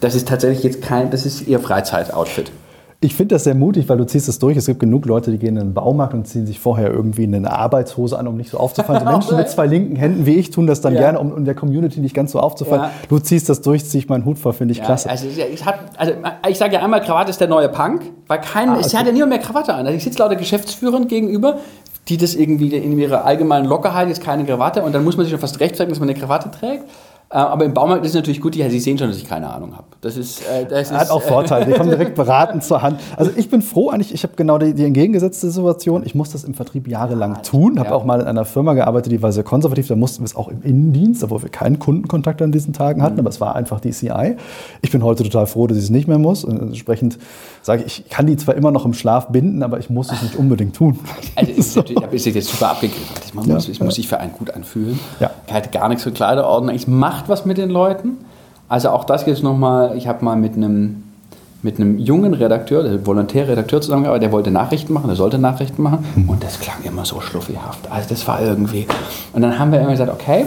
das 0.00 0.14
ist 0.14 0.28
tatsächlich 0.28 0.64
jetzt 0.64 0.82
kein, 0.82 1.10
das 1.10 1.26
ist 1.26 1.46
eher 1.46 1.60
Freizeitoutfit. 1.60 2.50
Ich 3.00 3.14
finde 3.14 3.34
das 3.34 3.44
sehr 3.44 3.54
mutig, 3.54 3.88
weil 3.90 3.98
du 3.98 4.06
ziehst 4.06 4.26
es 4.26 4.38
durch. 4.38 4.56
Es 4.56 4.66
gibt 4.66 4.80
genug 4.80 5.04
Leute, 5.04 5.30
die 5.30 5.38
gehen 5.38 5.56
in 5.56 5.66
den 5.66 5.74
Baumarkt 5.74 6.14
und 6.14 6.26
ziehen 6.26 6.46
sich 6.46 6.58
vorher 6.58 6.90
irgendwie 6.90 7.24
eine 7.24 7.50
Arbeitshose 7.50 8.18
an, 8.18 8.26
um 8.26 8.36
nicht 8.36 8.50
so 8.50 8.58
aufzufallen. 8.58 9.02
So 9.06 9.12
Menschen 9.12 9.36
mit 9.36 9.48
zwei 9.50 9.66
linken 9.66 9.96
Händen 9.96 10.24
wie 10.24 10.34
ich 10.34 10.50
tun 10.50 10.66
das 10.66 10.80
dann 10.80 10.94
ja. 10.94 11.00
gerne, 11.00 11.20
um 11.20 11.36
in 11.36 11.44
der 11.44 11.54
Community 11.54 12.00
nicht 12.00 12.14
ganz 12.14 12.32
so 12.32 12.40
aufzufallen. 12.40 12.84
Ja. 12.84 12.90
Du 13.08 13.18
ziehst 13.18 13.48
das 13.48 13.60
durch, 13.60 13.84
ziehe 13.84 14.02
ich 14.02 14.08
meinen 14.08 14.24
Hut 14.24 14.38
vor, 14.38 14.52
finde 14.54 14.72
ich 14.72 14.78
ja, 14.78 14.84
klasse. 14.84 15.10
Also 15.10 15.26
ich, 15.26 15.66
also 15.98 16.14
ich 16.48 16.58
sage 16.58 16.74
ja 16.74 16.80
einmal, 16.82 17.02
Krawatte 17.02 17.30
ist 17.30 17.40
der 17.40 17.48
neue 17.48 17.68
Punk, 17.68 18.02
weil 18.26 18.40
kein, 18.40 18.70
ah, 18.70 18.74
okay. 18.74 18.84
es 18.86 18.94
hat 18.94 19.06
ja 19.06 19.12
niemand 19.12 19.30
mehr 19.30 19.38
Krawatte 19.40 19.74
an. 19.74 19.86
Also 19.86 19.96
ich 19.96 20.04
sitze 20.04 20.18
lauter 20.18 20.36
Geschäftsführern 20.36 21.06
gegenüber, 21.06 21.58
die 22.08 22.16
das 22.16 22.34
irgendwie 22.34 22.74
in 22.74 22.98
ihrer 22.98 23.24
allgemeinen 23.24 23.66
Lockerheit 23.66 24.08
ist 24.08 24.22
keine 24.22 24.44
Krawatte 24.44 24.82
und 24.82 24.94
dann 24.94 25.04
muss 25.04 25.16
man 25.16 25.24
sich 25.24 25.32
schon 25.32 25.40
fast 25.40 25.60
rechtfertigen, 25.60 25.90
dass 25.90 26.00
man 26.00 26.08
eine 26.08 26.18
Krawatte 26.18 26.50
trägt. 26.50 26.84
Äh, 27.28 27.38
aber 27.38 27.64
im 27.64 27.74
Baumarkt 27.74 28.04
ist 28.04 28.10
es 28.10 28.14
natürlich 28.14 28.40
gut, 28.40 28.54
ja, 28.54 28.70
Sie 28.70 28.78
sehen 28.78 28.98
schon, 28.98 29.08
dass 29.08 29.16
ich 29.16 29.28
keine 29.28 29.52
Ahnung 29.52 29.76
habe. 29.76 29.86
Das 30.00 30.16
ist, 30.16 30.42
äh, 30.48 30.64
das 30.64 30.92
Hat 30.92 31.04
ist, 31.04 31.10
auch 31.10 31.22
Vorteile, 31.22 31.66
die 31.66 31.72
kommen 31.72 31.90
direkt 31.90 32.14
beraten 32.16 32.60
zur 32.60 32.82
Hand. 32.82 33.00
Also 33.16 33.32
ich 33.34 33.50
bin 33.50 33.62
froh 33.62 33.90
eigentlich, 33.90 34.14
ich 34.14 34.22
habe 34.22 34.34
genau 34.36 34.58
die, 34.58 34.74
die, 34.74 34.84
entgegengesetzte 34.84 35.50
Situation. 35.50 36.04
Ich 36.06 36.14
muss 36.14 36.30
das 36.30 36.44
im 36.44 36.54
Vertrieb 36.54 36.86
jahrelang 36.86 37.42
tun, 37.42 37.80
habe 37.80 37.88
ja. 37.88 37.94
auch 37.96 38.04
mal 38.04 38.20
in 38.20 38.28
einer 38.28 38.44
Firma 38.44 38.74
gearbeitet, 38.74 39.10
die 39.10 39.22
war 39.22 39.32
sehr 39.32 39.42
konservativ, 39.42 39.88
da 39.88 39.96
mussten 39.96 40.22
wir 40.22 40.26
es 40.26 40.36
auch 40.36 40.46
im 40.48 40.62
Innendienst, 40.62 41.24
obwohl 41.24 41.42
wir 41.42 41.48
keinen 41.48 41.80
Kundenkontakt 41.80 42.40
an 42.42 42.52
diesen 42.52 42.72
Tagen 42.72 43.02
hatten, 43.02 43.14
mhm. 43.14 43.20
aber 43.20 43.30
es 43.30 43.40
war 43.40 43.56
einfach 43.56 43.80
die 43.80 43.90
CI. 43.90 44.36
Ich 44.82 44.92
bin 44.92 45.02
heute 45.02 45.24
total 45.24 45.46
froh, 45.46 45.66
dass 45.66 45.78
ich 45.78 45.84
es 45.84 45.90
nicht 45.90 46.06
mehr 46.06 46.18
muss. 46.18 46.44
Und 46.44 46.60
entsprechend 46.60 47.18
sage 47.62 47.82
ich, 47.84 48.04
ich 48.06 48.08
kann 48.08 48.28
die 48.28 48.36
zwar 48.36 48.54
immer 48.54 48.70
noch 48.70 48.84
im 48.84 48.94
Schlaf 48.94 49.28
binden, 49.28 49.64
aber 49.64 49.80
ich 49.80 49.90
muss 49.90 50.12
es 50.12 50.22
nicht 50.22 50.36
unbedingt 50.36 50.76
tun. 50.76 51.00
Also 51.34 51.50
ist 51.50 51.72
so. 51.74 51.82
da 51.82 52.06
bist 52.06 52.26
du 52.26 52.30
jetzt 52.30 52.48
super 52.48 52.70
abgegriffen. 52.70 53.25
Man 53.36 53.46
muss, 53.48 53.66
ja, 53.66 53.72
es 53.72 53.80
muss 53.80 53.94
sich 53.94 54.08
für 54.08 54.18
einen 54.18 54.32
gut 54.32 54.50
anfühlen. 54.50 54.98
Ja. 55.20 55.30
Ich 55.46 55.52
halte 55.52 55.70
gar 55.70 55.88
nichts 55.88 56.02
für 56.02 56.12
Kleiderordner. 56.12 56.72
Ich 56.72 56.88
macht 56.88 57.28
was 57.28 57.44
mit 57.44 57.58
den 57.58 57.70
Leuten. 57.70 58.18
Also 58.68 58.90
auch 58.90 59.04
das 59.04 59.24
jetzt 59.26 59.42
nochmal, 59.42 59.96
ich 59.96 60.08
habe 60.08 60.24
mal 60.24 60.36
mit 60.36 60.56
einem 60.56 61.02
mit 61.62 61.80
einem 61.80 61.98
jungen 61.98 62.32
Redakteur, 62.32 62.84
der 62.84 63.04
Volontärredakteur 63.04 63.80
zusammengearbeitet, 63.80 64.24
der 64.24 64.32
wollte 64.32 64.50
Nachrichten 64.52 64.92
machen, 64.92 65.08
der 65.08 65.16
sollte 65.16 65.38
Nachrichten 65.38 65.82
machen 65.82 66.04
mhm. 66.14 66.28
und 66.28 66.44
das 66.44 66.60
klang 66.60 66.76
immer 66.84 67.04
so 67.04 67.20
schluffihaft. 67.20 67.90
Also 67.90 68.08
das 68.08 68.26
war 68.28 68.40
irgendwie. 68.40 68.86
Und 69.32 69.42
dann 69.42 69.58
haben 69.58 69.72
wir 69.72 69.80
immer 69.80 69.90
gesagt, 69.90 70.12
okay, 70.12 70.46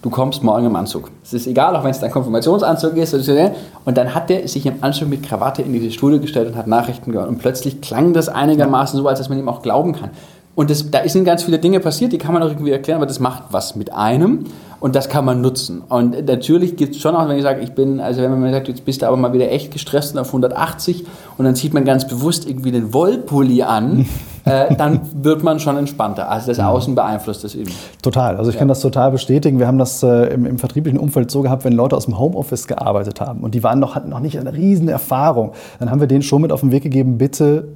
du 0.00 0.10
kommst 0.10 0.42
morgen 0.42 0.64
im 0.64 0.76
Anzug. 0.76 1.10
Es 1.22 1.34
ist 1.34 1.46
egal, 1.46 1.76
auch 1.76 1.84
wenn 1.84 1.90
es 1.90 2.00
dein 2.00 2.10
Konfirmationsanzug 2.10 2.96
ist. 2.96 3.12
Und 3.12 3.98
dann 3.98 4.14
hat 4.14 4.30
der 4.30 4.46
sich 4.48 4.64
im 4.64 4.82
Anzug 4.82 5.08
mit 5.08 5.22
Krawatte 5.24 5.62
in 5.62 5.72
diese 5.72 5.90
Studio 5.90 6.20
gestellt 6.20 6.48
und 6.48 6.56
hat 6.56 6.68
Nachrichten 6.68 7.12
gehört. 7.12 7.28
Und 7.28 7.38
plötzlich 7.38 7.80
klang 7.80 8.12
das 8.12 8.28
einigermaßen 8.28 8.98
so, 8.98 9.06
als 9.08 9.18
dass 9.18 9.28
man 9.28 9.38
ihm 9.38 9.48
auch 9.48 9.62
glauben 9.62 9.92
kann. 9.92 10.10
Und 10.56 10.70
das, 10.70 10.90
da 10.90 11.06
sind 11.06 11.26
ganz 11.26 11.42
viele 11.42 11.58
Dinge 11.58 11.80
passiert, 11.80 12.12
die 12.12 12.18
kann 12.18 12.32
man 12.32 12.42
auch 12.42 12.48
irgendwie 12.48 12.72
erklären, 12.72 12.96
aber 12.96 13.06
das 13.06 13.20
macht 13.20 13.44
was 13.50 13.76
mit 13.76 13.92
einem 13.92 14.46
und 14.80 14.96
das 14.96 15.10
kann 15.10 15.22
man 15.22 15.42
nutzen. 15.42 15.82
Und 15.86 16.26
natürlich 16.26 16.76
gibt 16.76 16.94
es 16.94 17.00
schon 17.02 17.14
auch, 17.14 17.28
wenn 17.28 17.36
ich 17.36 17.42
sage, 17.42 17.60
ich 17.60 17.72
bin, 17.72 18.00
also 18.00 18.22
wenn 18.22 18.30
man 18.30 18.40
mir 18.40 18.52
sagt, 18.52 18.68
jetzt 18.68 18.86
bist 18.86 19.02
du 19.02 19.06
aber 19.06 19.18
mal 19.18 19.34
wieder 19.34 19.52
echt 19.52 19.70
gestresst 19.70 20.14
und 20.14 20.18
auf 20.18 20.28
180 20.28 21.04
und 21.36 21.44
dann 21.44 21.54
zieht 21.56 21.74
man 21.74 21.84
ganz 21.84 22.08
bewusst 22.08 22.48
irgendwie 22.48 22.70
den 22.70 22.94
Wollpulli 22.94 23.64
an, 23.64 24.06
äh, 24.46 24.74
dann 24.74 25.02
wird 25.12 25.42
man 25.42 25.60
schon 25.60 25.76
entspannter. 25.76 26.30
Also 26.30 26.46
das 26.46 26.58
Außen 26.58 26.94
beeinflusst 26.94 27.44
das 27.44 27.54
eben. 27.54 27.70
Total. 28.00 28.38
Also 28.38 28.48
ich 28.48 28.54
ja. 28.54 28.60
kann 28.60 28.68
das 28.68 28.80
total 28.80 29.10
bestätigen. 29.10 29.58
Wir 29.58 29.66
haben 29.66 29.78
das 29.78 30.02
äh, 30.02 30.32
im, 30.32 30.46
im, 30.46 30.58
vertrieblichen 30.58 30.98
Umfeld 30.98 31.30
so 31.30 31.42
gehabt, 31.42 31.64
wenn 31.64 31.74
Leute 31.74 31.94
aus 31.94 32.06
dem 32.06 32.18
Homeoffice 32.18 32.66
gearbeitet 32.66 33.20
haben 33.20 33.40
und 33.40 33.54
die 33.54 33.62
waren 33.62 33.78
noch, 33.78 33.94
hatten 33.94 34.08
noch 34.08 34.20
nicht 34.20 34.38
eine 34.38 34.54
riesen 34.54 34.88
Erfahrung, 34.88 35.52
dann 35.80 35.90
haben 35.90 36.00
wir 36.00 36.06
denen 36.06 36.22
schon 36.22 36.40
mit 36.40 36.50
auf 36.50 36.60
den 36.60 36.72
Weg 36.72 36.82
gegeben, 36.82 37.18
bitte 37.18 37.68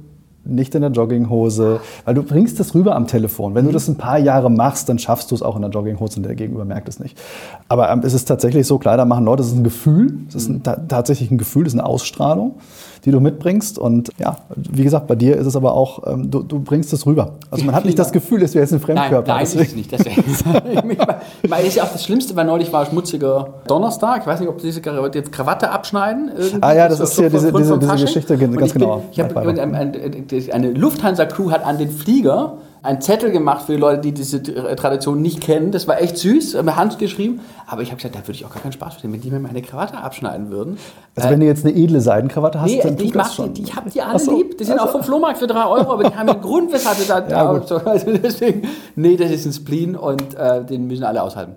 nicht 0.43 0.73
in 0.75 0.81
der 0.81 0.91
Jogginghose, 0.91 1.81
weil 2.05 2.15
du 2.15 2.23
bringst 2.23 2.59
das 2.59 2.73
rüber 2.73 2.95
am 2.95 3.07
Telefon. 3.07 3.53
Wenn 3.53 3.65
du 3.65 3.71
das 3.71 3.87
ein 3.87 3.97
paar 3.97 4.17
Jahre 4.17 4.49
machst, 4.49 4.89
dann 4.89 4.99
schaffst 4.99 5.31
du 5.31 5.35
es 5.35 5.41
auch 5.41 5.55
in 5.55 5.61
der 5.61 5.71
Jogginghose 5.71 6.17
und 6.17 6.23
der 6.23 6.35
Gegenüber 6.35 6.65
merkt 6.65 6.89
es 6.89 6.99
nicht. 6.99 7.17
Aber 7.67 7.89
ähm, 7.91 8.01
es 8.03 8.13
ist 8.13 8.25
tatsächlich 8.25 8.65
so, 8.65 8.77
Kleider 8.79 9.05
machen 9.05 9.25
Leute, 9.25 9.43
es 9.43 9.49
ist 9.49 9.57
ein 9.57 9.63
Gefühl, 9.63 10.19
es 10.27 10.35
ist 10.35 10.49
ein, 10.49 10.63
tatsächlich 10.63 11.31
ein 11.31 11.37
Gefühl, 11.37 11.67
es 11.67 11.73
ist 11.73 11.79
eine 11.79 11.87
Ausstrahlung, 11.87 12.55
die 13.05 13.11
du 13.11 13.19
mitbringst 13.19 13.79
und 13.79 14.09
ja, 14.19 14.37
wie 14.55 14.83
gesagt, 14.83 15.07
bei 15.07 15.15
dir 15.15 15.35
ist 15.35 15.47
es 15.47 15.55
aber 15.55 15.73
auch, 15.73 16.05
ähm, 16.05 16.29
du, 16.29 16.43
du, 16.43 16.59
bringst 16.59 16.93
es 16.93 17.05
rüber. 17.05 17.33
Also 17.49 17.65
man 17.65 17.73
hat 17.73 17.85
nicht 17.85 17.97
das 17.97 18.11
Gefühl, 18.11 18.41
dass 18.41 18.51
du 18.51 18.59
jetzt 18.59 18.73
ein 18.73 18.79
Fremdkörper. 18.79 19.33
Nein, 19.33 19.47
nein 19.53 19.63
ist 19.63 19.75
nicht. 19.75 19.91
Das 19.91 20.01
ist, 20.01 21.75
ja 21.75 21.83
auch 21.83 21.91
das 21.91 22.03
Schlimmste, 22.05 22.35
weil 22.35 22.45
neulich 22.45 22.71
war 22.71 22.85
schmutziger 22.85 23.55
Donnerstag, 23.67 24.21
ich 24.21 24.27
weiß 24.27 24.39
nicht, 24.39 24.49
ob 24.49 24.59
diese 24.59 24.81
Krawatte 24.81 25.71
abschneiden. 25.71 26.31
Ah 26.61 26.73
ja, 26.73 26.87
das 26.87 26.99
ist 26.99 27.17
ja 27.17 27.29
diese, 27.29 27.51
diese, 27.51 27.79
diese 27.79 27.95
Geschichte, 27.95 28.37
ganz 28.37 28.73
genau. 28.73 29.03
Ich 29.11 29.19
habe 29.19 29.39
eine 29.39 30.71
Lufthansa-Crew 30.71 31.51
hat 31.51 31.65
an 31.65 31.77
den 31.77 31.89
Flieger 31.89 32.57
einen 32.83 33.01
Zettel 33.01 33.31
gemacht 33.31 33.65
für 33.65 33.73
die 33.73 33.77
Leute, 33.77 34.01
die 34.01 34.11
diese 34.11 34.41
Tradition 34.41 35.21
nicht 35.21 35.41
kennen. 35.41 35.71
Das 35.71 35.87
war 35.87 36.01
echt 36.01 36.17
süß, 36.17 36.61
mit 36.61 36.75
Hand 36.75 36.97
geschrieben. 36.99 37.41
Aber 37.67 37.81
ich 37.81 37.89
habe 37.89 37.97
gesagt, 37.97 38.15
da 38.15 38.19
würde 38.21 38.33
ich 38.33 38.45
auch 38.45 38.51
gar 38.51 38.61
keinen 38.61 38.71
Spaß 38.71 38.93
verstehen, 38.93 39.13
wenn 39.13 39.21
die 39.21 39.29
mir 39.29 39.39
meine 39.39 39.61
Krawatte 39.61 39.97
abschneiden 39.97 40.49
würden. 40.49 40.77
Also 41.15 41.29
äh, 41.29 41.31
wenn 41.31 41.39
du 41.39 41.45
jetzt 41.45 41.65
eine 41.65 41.75
edle 41.75 42.01
Seidenkrawatte 42.01 42.59
hast, 42.59 42.71
nee, 42.71 42.81
dann 42.81 42.97
tut 42.97 43.05
ich 43.05 43.11
das 43.11 43.35
schon. 43.35 43.53
Die, 43.53 43.63
ich 43.63 43.75
habe 43.75 43.89
die 43.89 44.01
alle 44.01 44.19
so. 44.19 44.35
lieb. 44.35 44.57
Die 44.57 44.63
sind 44.63 44.79
also. 44.79 44.85
auch 44.85 44.91
vom 44.91 45.03
Flohmarkt 45.03 45.37
für 45.37 45.47
drei 45.47 45.65
Euro, 45.65 45.93
aber 45.93 46.03
die 46.03 46.15
haben 46.15 46.29
einen 46.29 46.41
Grund, 46.41 46.73
weshalb 46.73 46.97
sie 46.97 47.07
da... 47.07 47.21
Ja, 47.31 47.61
so. 47.65 47.77
also 47.77 48.17
deswegen, 48.17 48.67
nee, 48.95 49.15
das 49.15 49.31
ist 49.31 49.45
ein 49.45 49.53
Spleen 49.53 49.95
und 49.95 50.33
äh, 50.35 50.65
den 50.65 50.87
müssen 50.87 51.03
alle 51.03 51.21
aushalten. 51.21 51.55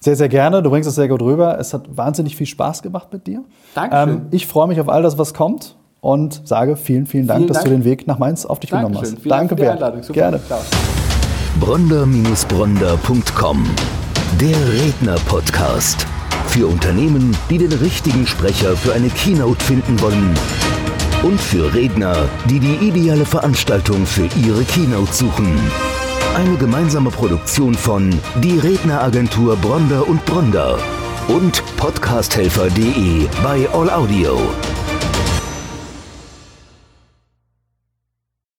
Sehr, 0.00 0.16
sehr 0.16 0.28
gerne. 0.28 0.62
Du 0.62 0.70
bringst 0.70 0.88
es 0.88 0.96
sehr 0.96 1.08
gut 1.08 1.22
rüber. 1.22 1.58
Es 1.58 1.72
hat 1.72 1.96
wahnsinnig 1.96 2.36
viel 2.36 2.46
Spaß 2.46 2.82
gemacht 2.82 3.12
mit 3.12 3.26
dir. 3.26 3.44
Dankeschön. 3.74 4.08
Ähm, 4.08 4.26
ich 4.32 4.46
freue 4.46 4.68
mich 4.68 4.80
auf 4.80 4.88
all 4.88 5.02
das, 5.02 5.16
was 5.16 5.32
kommt. 5.32 5.76
Und 6.02 6.42
sage 6.44 6.76
vielen, 6.76 7.06
vielen 7.06 7.26
Dank, 7.26 7.38
Vielen 7.38 7.48
dass 7.48 7.56
Dank. 7.58 7.68
du 7.68 7.72
den 7.72 7.84
Weg 7.84 8.06
nach 8.06 8.18
Mainz 8.18 8.44
auf 8.44 8.60
dich 8.60 8.70
genommen 8.70 8.92
Dankeschön. 8.94 9.14
hast. 9.16 9.22
Vielen 9.22 9.30
Dank 9.30 9.48
Danke, 9.48 9.54
für 9.54 9.56
die 9.56 9.62
Bert. 9.62 9.74
Einladung. 9.82 10.02
Super. 10.02 10.14
Gerne. 10.14 10.40
Bronder-Bronder.com 11.60 13.64
Der 14.40 14.56
Redner-Podcast. 14.72 16.06
Für 16.48 16.66
Unternehmen, 16.66 17.36
die 17.48 17.58
den 17.58 17.70
richtigen 17.72 18.26
Sprecher 18.26 18.76
für 18.76 18.92
eine 18.94 19.08
Keynote 19.10 19.64
finden 19.64 20.00
wollen. 20.00 20.34
Und 21.22 21.40
für 21.40 21.72
Redner, 21.72 22.16
die 22.50 22.58
die 22.58 22.74
ideale 22.88 23.24
Veranstaltung 23.24 24.04
für 24.04 24.28
ihre 24.44 24.64
Keynote 24.64 25.12
suchen. 25.12 25.46
Eine 26.34 26.56
gemeinsame 26.56 27.10
Produktion 27.10 27.74
von 27.74 28.10
Die 28.42 28.58
Redneragentur 28.58 29.54
Bronder 29.56 30.08
und 30.08 30.24
Bronder 30.26 30.78
und 31.28 31.62
podcasthelfer.de 31.76 33.28
bei 33.44 33.68
All 33.72 33.88
Audio. 33.90 34.40